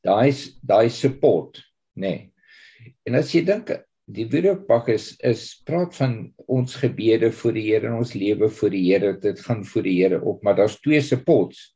Daai 0.05 0.35
daai 0.61 0.91
support, 0.91 1.61
nê. 1.95 2.11
Nee. 2.11 2.95
En 3.07 3.17
as 3.17 3.31
jy 3.33 3.45
dink 3.47 3.71
die 4.05 4.27
wierookbak 4.29 4.91
is 4.93 5.13
is 5.25 5.47
praat 5.65 5.95
van 5.97 6.17
ons 6.51 6.77
gebede 6.81 7.31
vir 7.33 7.57
die 7.57 7.65
Here 7.71 7.89
en 7.89 7.99
ons 8.03 8.15
lewe 8.17 8.51
vir 8.53 8.75
die 8.75 8.85
Here. 8.85 9.13
Dit 9.21 9.41
gaan 9.47 9.65
vir 9.65 9.87
die 9.87 9.97
Here 10.03 10.21
op 10.21 10.45
maar 10.45 10.59
daar's 10.61 10.79
twee 10.83 11.01
supports. 11.03 11.71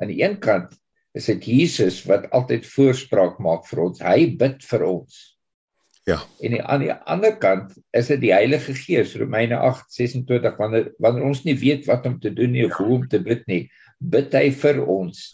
Aan 0.00 0.12
die 0.12 0.22
een 0.22 0.38
kant 0.40 0.72
is 1.16 1.28
dit 1.32 1.48
Jesus 1.48 2.02
wat 2.08 2.28
altyd 2.36 2.66
voorspraak 2.68 3.40
maak 3.40 3.64
vir 3.68 3.86
ons. 3.86 4.02
Hy 4.04 4.30
bid 4.36 4.64
vir 4.64 4.84
ons. 4.88 5.22
Ja. 6.06 6.20
En 6.44 6.52
die, 6.54 6.60
aan 6.62 6.84
die 6.84 6.92
ander 6.92 7.34
kant 7.42 7.72
is 7.96 8.12
dit 8.12 8.20
die 8.22 8.34
Heilige 8.34 8.76
Gees 8.78 9.16
Romeine 9.18 9.58
8:26 9.58 10.60
wanneer 10.60 10.92
wanneer 11.02 11.26
ons 11.32 11.42
nie 11.44 11.56
weet 11.58 11.88
wat 11.90 12.06
om 12.06 12.20
te 12.20 12.30
doen 12.32 12.52
nie 12.54 12.66
of 12.68 12.76
hoe 12.78 12.92
om 13.00 13.08
te 13.10 13.20
bid 13.20 13.42
nie 13.50 13.64
bid 13.98 14.34
hy 14.36 14.50
vir 14.54 14.84
ons 14.84 15.24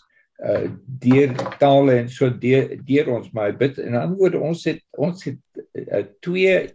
uh 0.43 0.71
deur 1.03 1.35
tale 1.61 1.99
en 2.01 2.09
so 2.11 2.31
deur 2.31 2.73
deur 2.87 3.13
ons 3.19 3.29
maar 3.37 3.53
bid. 3.55 3.79
En 3.79 4.01
antwoorde 4.01 4.41
ons 4.43 4.65
het 4.67 4.81
ons 4.99 5.29
het 5.29 5.39
uh, 5.75 6.05
twee 6.21 6.71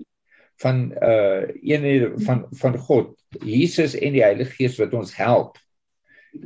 van 0.62 0.92
uh 1.04 1.48
een 1.62 2.14
van 2.26 2.46
van 2.52 2.78
God 2.78 3.14
Jesus 3.44 3.96
en 3.96 4.16
die 4.16 4.24
Heilige 4.26 4.56
Gees 4.58 4.78
wat 4.82 4.94
ons 4.98 5.16
help 5.16 5.58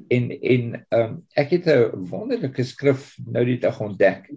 en 0.07 0.31
en 0.31 0.73
um 0.89 1.13
ek 1.35 1.55
het 1.57 1.67
'n 1.67 2.07
wonderlike 2.09 2.63
skrif 2.63 3.15
nou 3.25 3.45
die 3.45 3.59
dag 3.59 3.79
ontdek. 3.81 4.29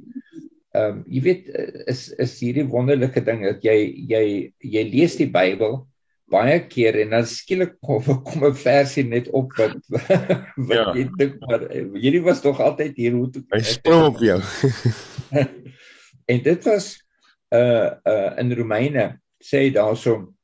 Um 0.75 1.05
jy 1.07 1.21
weet 1.23 1.49
is 1.87 2.09
is 2.19 2.39
hierdie 2.41 2.67
wonderlike 2.67 3.21
ding 3.25 3.43
dat 3.43 3.63
jy 3.63 3.95
jy 4.09 4.53
jy 4.59 4.83
lees 4.91 5.17
die 5.17 5.31
Bybel 5.31 5.87
baie 6.31 6.59
keer 6.69 6.97
en 7.03 7.11
dan 7.11 7.27
skielik 7.27 7.77
kom 7.85 8.03
kom 8.27 8.45
'n 8.49 8.55
versie 8.55 9.05
net 9.05 9.29
op 9.29 9.53
wat 9.59 9.77
wat 10.69 10.79
ja. 10.79 10.95
jy 10.95 11.09
dink 11.19 11.41
maar 11.41 11.69
hierdie 11.71 12.23
was 12.25 12.41
tog 12.41 12.61
altyd 12.61 12.97
hier 12.97 13.13
hoe 13.13 13.31
toe 13.31 13.45
hy 13.53 13.61
spring 13.61 14.05
op 14.09 14.19
jou 14.19 14.41
en 16.33 16.43
dit 16.43 16.65
was 16.65 17.04
uh 17.53 17.97
uh 18.07 18.31
in 18.39 18.55
Romeine 18.57 19.19
sê 19.43 19.71
daarso 19.73 20.35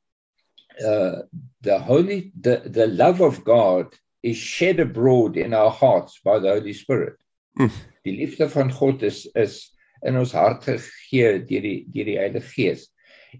uh 0.79 1.21
the 1.61 1.79
holy 1.79 2.31
the 2.39 2.61
the 2.69 2.87
love 2.87 3.21
of 3.21 3.43
god 3.43 3.93
is 4.23 4.37
shed 4.37 4.79
abroad 4.79 5.37
in 5.37 5.53
our 5.53 5.71
hearts 5.71 6.19
by 6.23 6.39
the 6.39 6.49
holy 6.49 6.73
spirit 6.73 7.17
hm. 7.57 7.73
die 8.03 8.17
liefde 8.17 8.49
van 8.49 8.71
god 8.71 9.03
is 9.03 9.25
is 9.35 9.71
in 10.07 10.17
ons 10.17 10.33
hart 10.35 10.65
gegee 10.65 11.37
deur 11.45 11.63
die 11.65 11.77
deur 11.93 12.09
die 12.09 12.17
Heilige 12.19 12.49
Gees. 12.55 12.87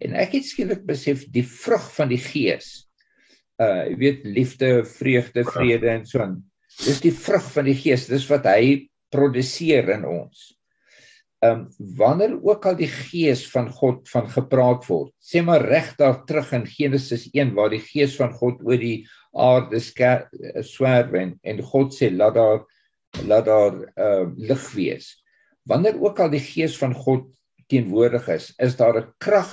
En 0.02 0.16
ek 0.20 0.38
het 0.38 0.48
skielik 0.48 0.86
besef 0.88 1.26
die 1.34 1.46
vrug 1.48 1.88
van 1.98 2.12
die 2.12 2.22
Gees. 2.22 2.72
Uh 3.62 3.88
jy 3.90 3.98
weet 4.02 4.24
liefde, 4.26 4.72
vreugde, 4.88 5.46
vrede 5.50 5.92
en 5.92 6.06
so 6.08 6.24
aan. 6.24 6.40
Dis 6.86 7.02
die 7.04 7.14
vrug 7.14 7.46
van 7.58 7.68
die 7.70 7.78
Gees. 7.78 8.08
Dis 8.10 8.28
wat 8.32 8.48
hy 8.50 8.88
produseer 9.12 9.90
in 9.98 10.06
ons. 10.08 10.52
Um 11.42 11.64
wanneer 11.98 12.36
ook 12.38 12.66
al 12.70 12.76
die 12.78 12.90
Gees 12.92 13.48
van 13.50 13.72
God 13.74 14.10
van 14.10 14.28
gepraat 14.30 14.86
word, 14.86 15.14
sê 15.18 15.42
maar 15.42 15.66
reg 15.66 15.96
daar 15.98 16.20
terug 16.30 16.52
in 16.54 16.68
Genesis 16.70 17.30
1 17.34 17.56
waar 17.58 17.72
die 17.74 17.82
Gees 17.82 18.14
van 18.20 18.34
God 18.34 18.62
oor 18.62 18.78
die 18.78 19.08
aarde 19.34 19.80
swerf 19.82 21.16
en, 21.18 21.40
en 21.42 21.64
God 21.66 21.96
sê 21.98 22.12
laat 22.14 22.38
daar 22.38 22.62
laat 23.28 23.46
daar 23.46 23.76
uh 24.00 24.28
lig 24.38 24.70
wees 24.76 25.10
wanneer 25.68 26.00
ook 26.02 26.20
al 26.20 26.32
die 26.34 26.42
gees 26.44 26.78
van 26.80 26.94
God 26.96 27.28
teenwoordig 27.72 28.28
is, 28.34 28.52
is 28.58 28.76
daar 28.76 28.98
'n 29.00 29.14
krag 29.18 29.52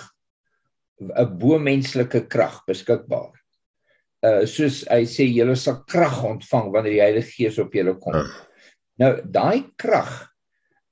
'n 1.00 1.38
bo-menslike 1.38 2.26
krag 2.26 2.64
beskikbaar. 2.66 3.34
Uh 4.22 4.46
soos 4.46 4.84
hy 4.90 5.04
sê 5.06 5.24
julle 5.30 5.56
sal 5.56 5.84
krag 5.84 6.24
ontvang 6.24 6.72
wanneer 6.72 6.92
die 6.92 7.06
Heilige 7.06 7.30
Gees 7.30 7.58
op 7.58 7.72
julle 7.72 7.94
kom. 7.98 8.14
Uh. 8.14 8.26
Nou 8.98 9.12
daai 9.22 9.70
krag 9.76 10.32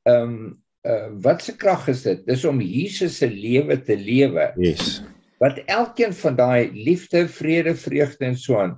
ehm 0.07 0.22
um, 0.22 0.62
uh 0.87 1.11
wat 1.24 1.43
se 1.43 1.57
krag 1.57 1.89
is 1.93 2.05
dit? 2.07 2.22
Dis 2.26 2.45
om 2.45 2.61
Jesus 2.62 3.18
se 3.20 3.28
lewe 3.30 3.78
te 3.82 3.97
lewe. 3.99 4.53
Yes. 4.61 5.01
Wat 5.43 5.59
elkeen 5.66 6.14
van 6.16 6.37
daai 6.39 6.70
liefde, 6.72 7.26
vrede, 7.28 7.74
vreugde 7.76 8.30
en 8.30 8.39
so 8.39 8.61
aan 8.61 8.76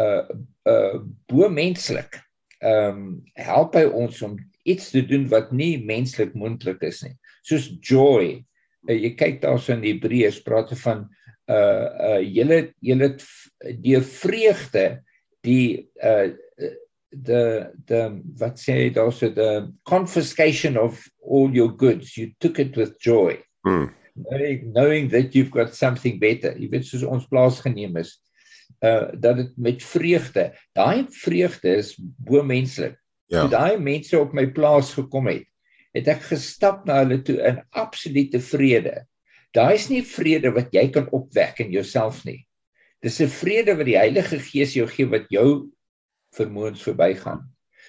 uh 0.00 0.28
uh 0.68 1.00
bo-menslik 1.30 2.20
ehm 2.62 2.98
um, 2.98 3.06
help 3.34 3.74
hy 3.74 3.88
ons 3.90 4.20
om 4.22 4.36
iets 4.62 4.92
te 4.94 5.02
doen 5.02 5.26
wat 5.32 5.50
nie 5.50 5.82
menslik 5.82 6.36
moontlik 6.38 6.82
is 6.86 7.02
nie. 7.02 7.16
Soos 7.42 7.66
joy. 7.82 8.38
Uh, 8.86 8.94
jy 8.94 9.14
kyk 9.18 9.40
daarso 9.42 9.74
in 9.74 9.82
Hebreërs 9.86 10.42
praat 10.46 10.70
van 10.84 11.08
uh 11.50 11.88
uh 12.08 12.20
julle 12.22 12.60
julle 12.80 13.16
die 13.82 13.98
vreugde 14.06 14.86
die 15.42 15.90
uh 15.98 16.30
the 17.12 17.72
the 17.86 18.22
wat 18.40 18.56
sê 18.56 18.90
daarso 18.92 19.28
the 19.34 19.72
confiscation 19.84 20.76
of 20.76 21.04
all 21.20 21.50
your 21.52 21.68
goods 21.68 22.16
you 22.16 22.32
took 22.40 22.58
it 22.58 22.76
with 22.76 22.98
joy. 22.98 23.38
Hmm. 23.64 23.86
Knowing, 24.14 24.72
knowing 24.72 25.08
that 25.08 25.34
you've 25.34 25.50
got 25.50 25.74
something 25.74 26.18
better. 26.18 26.52
Jy 26.58 26.68
weet 26.72 26.84
soos 26.84 27.04
ons 27.04 27.28
plaas 27.28 27.60
geneem 27.64 27.96
is 28.00 28.18
uh 28.84 29.12
dat 29.14 29.36
dit 29.36 29.52
met 29.56 29.84
vreugde. 29.84 30.50
Daai 30.76 31.06
vreugde 31.08 31.76
is 31.76 31.94
bo 31.98 32.42
menslik. 32.42 32.98
Ja. 33.28 33.44
Toe 33.44 33.52
daai 33.52 33.80
mense 33.80 34.18
op 34.18 34.34
my 34.36 34.46
plaas 34.52 34.92
gekom 34.96 35.30
het, 35.30 35.46
het 35.96 36.08
ek 36.12 36.26
gestap 36.32 36.84
na 36.88 37.00
hulle 37.00 37.22
toe 37.24 37.38
in 37.40 37.62
absolute 37.70 38.40
vrede. 38.44 39.04
Daai 39.56 39.74
is 39.76 39.88
nie 39.92 40.02
vrede 40.04 40.52
wat 40.52 40.72
jy 40.72 40.88
kan 40.92 41.08
opwek 41.12 41.60
in 41.64 41.72
jouself 41.72 42.24
nie. 42.28 42.42
Dis 43.02 43.20
'n 43.20 43.28
vrede 43.28 43.76
wat 43.76 43.86
die 43.86 43.98
Heilige 43.98 44.38
Gees 44.38 44.74
jou 44.74 44.86
gee 44.86 45.06
wat 45.06 45.28
jou 45.28 45.68
vermoëns 46.36 46.82
verbygaan. 46.86 47.42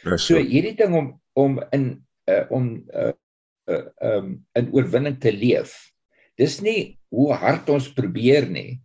Ja, 0.04 0.18
so 0.20 0.40
hierdie 0.40 0.76
ding 0.80 0.96
om 0.98 1.12
om 1.40 1.58
in 1.74 1.86
uh, 2.30 2.44
om 2.54 2.76
uh, 2.94 3.12
uh, 3.72 3.86
um 4.04 4.36
in 4.60 4.70
oorwinning 4.76 5.20
te 5.20 5.32
leef. 5.34 5.76
Dis 6.40 6.60
nie 6.62 6.98
hoe 7.14 7.32
hard 7.38 7.70
ons 7.70 7.92
probeer 7.94 8.48
nie, 8.50 8.82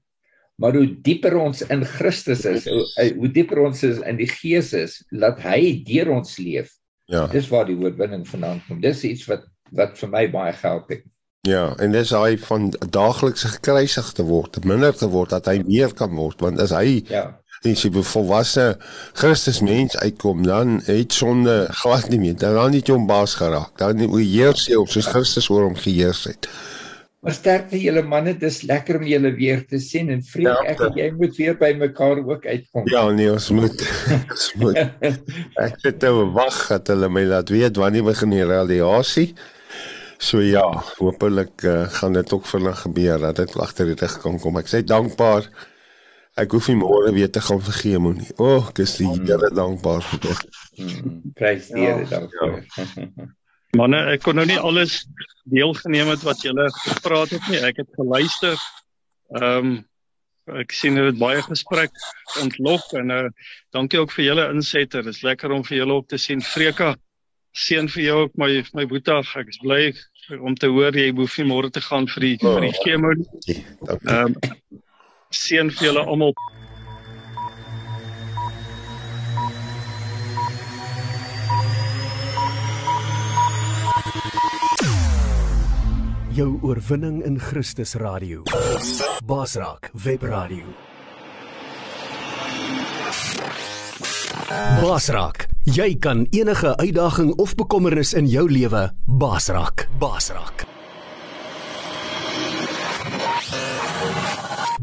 maar 0.61 0.76
hoe 0.76 0.88
dieper 1.04 1.36
ons 1.40 1.62
in 1.72 1.84
Christus 1.86 2.44
is, 2.48 2.66
hoe, 2.68 2.84
eh, 3.00 3.12
hoe 3.16 3.30
dieper 3.32 3.62
ons 3.64 3.82
is 3.86 4.00
in 4.04 4.18
die 4.20 4.28
Gees 4.28 4.72
is, 4.76 4.98
laat 5.11 5.40
hy 5.46 5.78
deur 5.86 6.12
ons 6.18 6.36
leef. 6.42 6.74
Ja. 7.09 7.26
Dis 7.32 7.48
waar 7.48 7.68
die 7.68 7.78
oorwinning 7.78 8.26
vandaan 8.28 8.61
kom. 8.66 8.82
Dis 8.84 9.04
iets 9.06 9.24
wat 9.30 9.46
wat 9.76 9.98
vir 10.00 10.09
my 10.09 10.22
baie 10.32 10.52
help 10.62 10.92
het. 10.94 11.02
Ja, 11.48 11.74
en 11.80 11.92
dis 11.92 12.11
hy 12.16 12.38
van 12.40 12.70
daagliks 12.92 13.44
gekruisig 13.44 14.06
te 14.16 14.24
word, 14.24 14.56
minder 14.64 14.96
te 14.96 15.09
word 15.12 15.34
dat 15.36 15.46
hy 15.50 15.59
meer 15.66 15.92
kan 15.96 16.14
word, 16.16 16.40
want 16.40 16.61
as 16.61 16.72
hy 16.74 17.02
Ja. 17.09 17.26
As 17.66 17.82
jy 17.82 17.90
volwasse 17.90 18.76
Christus 19.18 19.59
mens 19.66 19.96
uitkom, 19.98 20.44
dan 20.46 20.78
het 20.86 21.12
sonde 21.12 21.66
glad 21.82 22.09
nie 22.12 22.20
meer. 22.22 22.36
Dan 22.38 22.54
raak 22.54 22.70
nie 22.70 22.82
jou 22.86 22.98
baas 23.06 23.34
geraak. 23.40 23.74
Dan 23.80 24.04
heers 24.14 24.68
jy 24.68 24.78
op 24.78 24.90
soos 24.92 25.11
Christus 25.11 25.50
oor 25.50 25.66
hom 25.66 25.78
geheers 25.78 26.24
het. 26.30 26.46
Maar 27.18 27.34
sterkte 27.34 27.78
julle 27.82 28.04
manne, 28.06 28.36
dis 28.38 28.61
lekker 28.62 29.00
om 29.00 29.06
julle 29.11 29.32
weer 29.34 29.64
te 29.66 29.80
sien 29.82 30.06
en 30.14 30.20
vreek 30.22 30.46
ja, 30.46 30.70
ek 30.70 30.82
en 30.86 30.98
jy 31.00 31.09
moet 31.18 31.34
weer 31.34 31.56
by 31.59 31.72
mekaar 31.80 32.20
ook 32.22 32.46
uitkom. 32.46 32.86
Ja, 32.92 33.02
nee, 33.11 33.32
ons 33.32 33.48
moet. 33.50 33.82
ons 34.36 34.44
moet. 34.62 34.78
Ek 35.59 35.80
het 35.82 36.06
nou 36.06 36.28
wag 36.36 36.61
dat 36.70 36.92
hulle 36.94 37.11
my 37.11 37.24
laat 37.26 37.50
weet 37.50 37.80
wanneer 37.82 38.06
begin 38.06 38.36
die 38.36 38.46
radiasie. 38.46 39.32
So 40.22 40.44
ja, 40.46 40.62
hopelik 40.98 41.66
uh, 41.66 41.88
gaan 41.98 42.14
dit 42.14 42.32
ook 42.32 42.46
vinnig 42.46 42.86
gebeur 42.86 43.26
dat 43.26 43.42
dit 43.42 43.59
agter 43.66 43.90
die 43.90 43.98
rug 43.98 44.16
kan 44.22 44.38
kom. 44.38 44.62
Ek 44.62 44.70
sê 44.70 44.84
dankbaar. 44.86 45.50
Ek 46.39 46.53
hoef 46.55 46.68
nie 46.70 46.78
môre 46.78 47.11
weer 47.16 47.30
te 47.34 47.43
gaan 47.43 47.61
vergeem 47.64 48.12
nie. 48.14 48.28
O, 48.36 48.59
oh, 48.59 48.68
ek 48.70 48.84
is 48.84 48.95
die 49.01 49.09
mm. 49.09 49.26
Here 49.26 49.51
dankbaar 49.55 50.05
vir 50.07 50.20
dit. 50.28 50.45
Mm. 50.78 51.18
Prys 51.39 51.70
die 51.72 51.82
Here 51.82 52.05
ja, 52.05 52.11
daarvoor. 52.12 52.61
Ja. 52.76 53.28
Manne, 53.76 54.01
ek 54.14 54.22
kon 54.24 54.39
nou 54.39 54.47
nie 54.49 54.59
alles 54.59 55.03
deelgeneem 55.53 56.09
het 56.14 56.22
wat 56.24 56.41
julle 56.45 56.68
gepraat 56.86 57.34
het 57.34 57.51
nie. 57.53 57.61
Ek 57.68 57.82
het 57.82 57.91
geluister. 57.99 58.57
Ehm 59.36 59.72
um, 59.72 59.78
ek 60.57 60.72
sien 60.72 60.95
dit 60.97 61.05
het 61.05 61.18
baie 61.20 61.43
gesprek 61.45 61.93
ontlok 62.41 62.95
en 62.97 63.11
uh 63.12 63.24
dankie 63.76 63.99
ook 64.01 64.14
vir 64.14 64.24
julle 64.30 64.47
insette. 64.55 65.03
Dit 65.03 65.18
is 65.18 65.24
lekker 65.26 65.53
om 65.53 65.66
vir 65.66 65.82
julle 65.82 65.99
op 66.01 66.09
te 66.09 66.16
sien. 66.16 66.41
Freka, 66.41 66.95
seën 67.53 67.91
vir 67.93 68.05
jou 68.07 68.16
ook 68.22 68.39
my 68.41 68.49
my 68.78 68.86
boetie. 68.89 69.18
Ek 69.43 69.53
is 69.53 69.61
bly 69.61 69.82
om 70.41 70.57
te 70.57 70.70
hoor 70.72 70.97
jy 70.97 71.11
hoef 71.18 71.36
nie 71.36 71.49
môre 71.51 71.68
te 71.72 71.82
gaan 71.84 72.09
vir 72.14 72.24
die 72.24 72.36
vir 72.41 72.64
die 72.64 72.76
chemo 72.80 73.12
nie. 73.18 73.59
Ehm 73.99 74.32
um, 74.32 74.39
seën 75.31 75.70
vir 75.70 75.91
julle 75.91 76.05
almal. 76.05 76.35
jou 86.38 86.59
oorwinning 86.63 87.18
in 87.26 87.41
Christus 87.42 87.96
radio. 87.99 88.45
Basraak 89.26 89.91
web 90.05 90.22
radio. 90.22 90.71
Basraak, 94.79 95.49
jy 95.67 95.91
kan 95.99 96.26
enige 96.30 96.76
uitdaging 96.79 97.34
of 97.42 97.59
bekommernis 97.59 98.14
in 98.14 98.30
jou 98.30 98.46
lewe 98.50 98.87
basraak. 99.18 99.88
Basraak. 99.99 100.67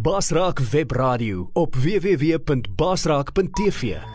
Basraak 0.06 0.60
web 0.60 0.92
radio 0.92 1.50
op 1.54 1.76
www.basraak.tv 1.76 4.15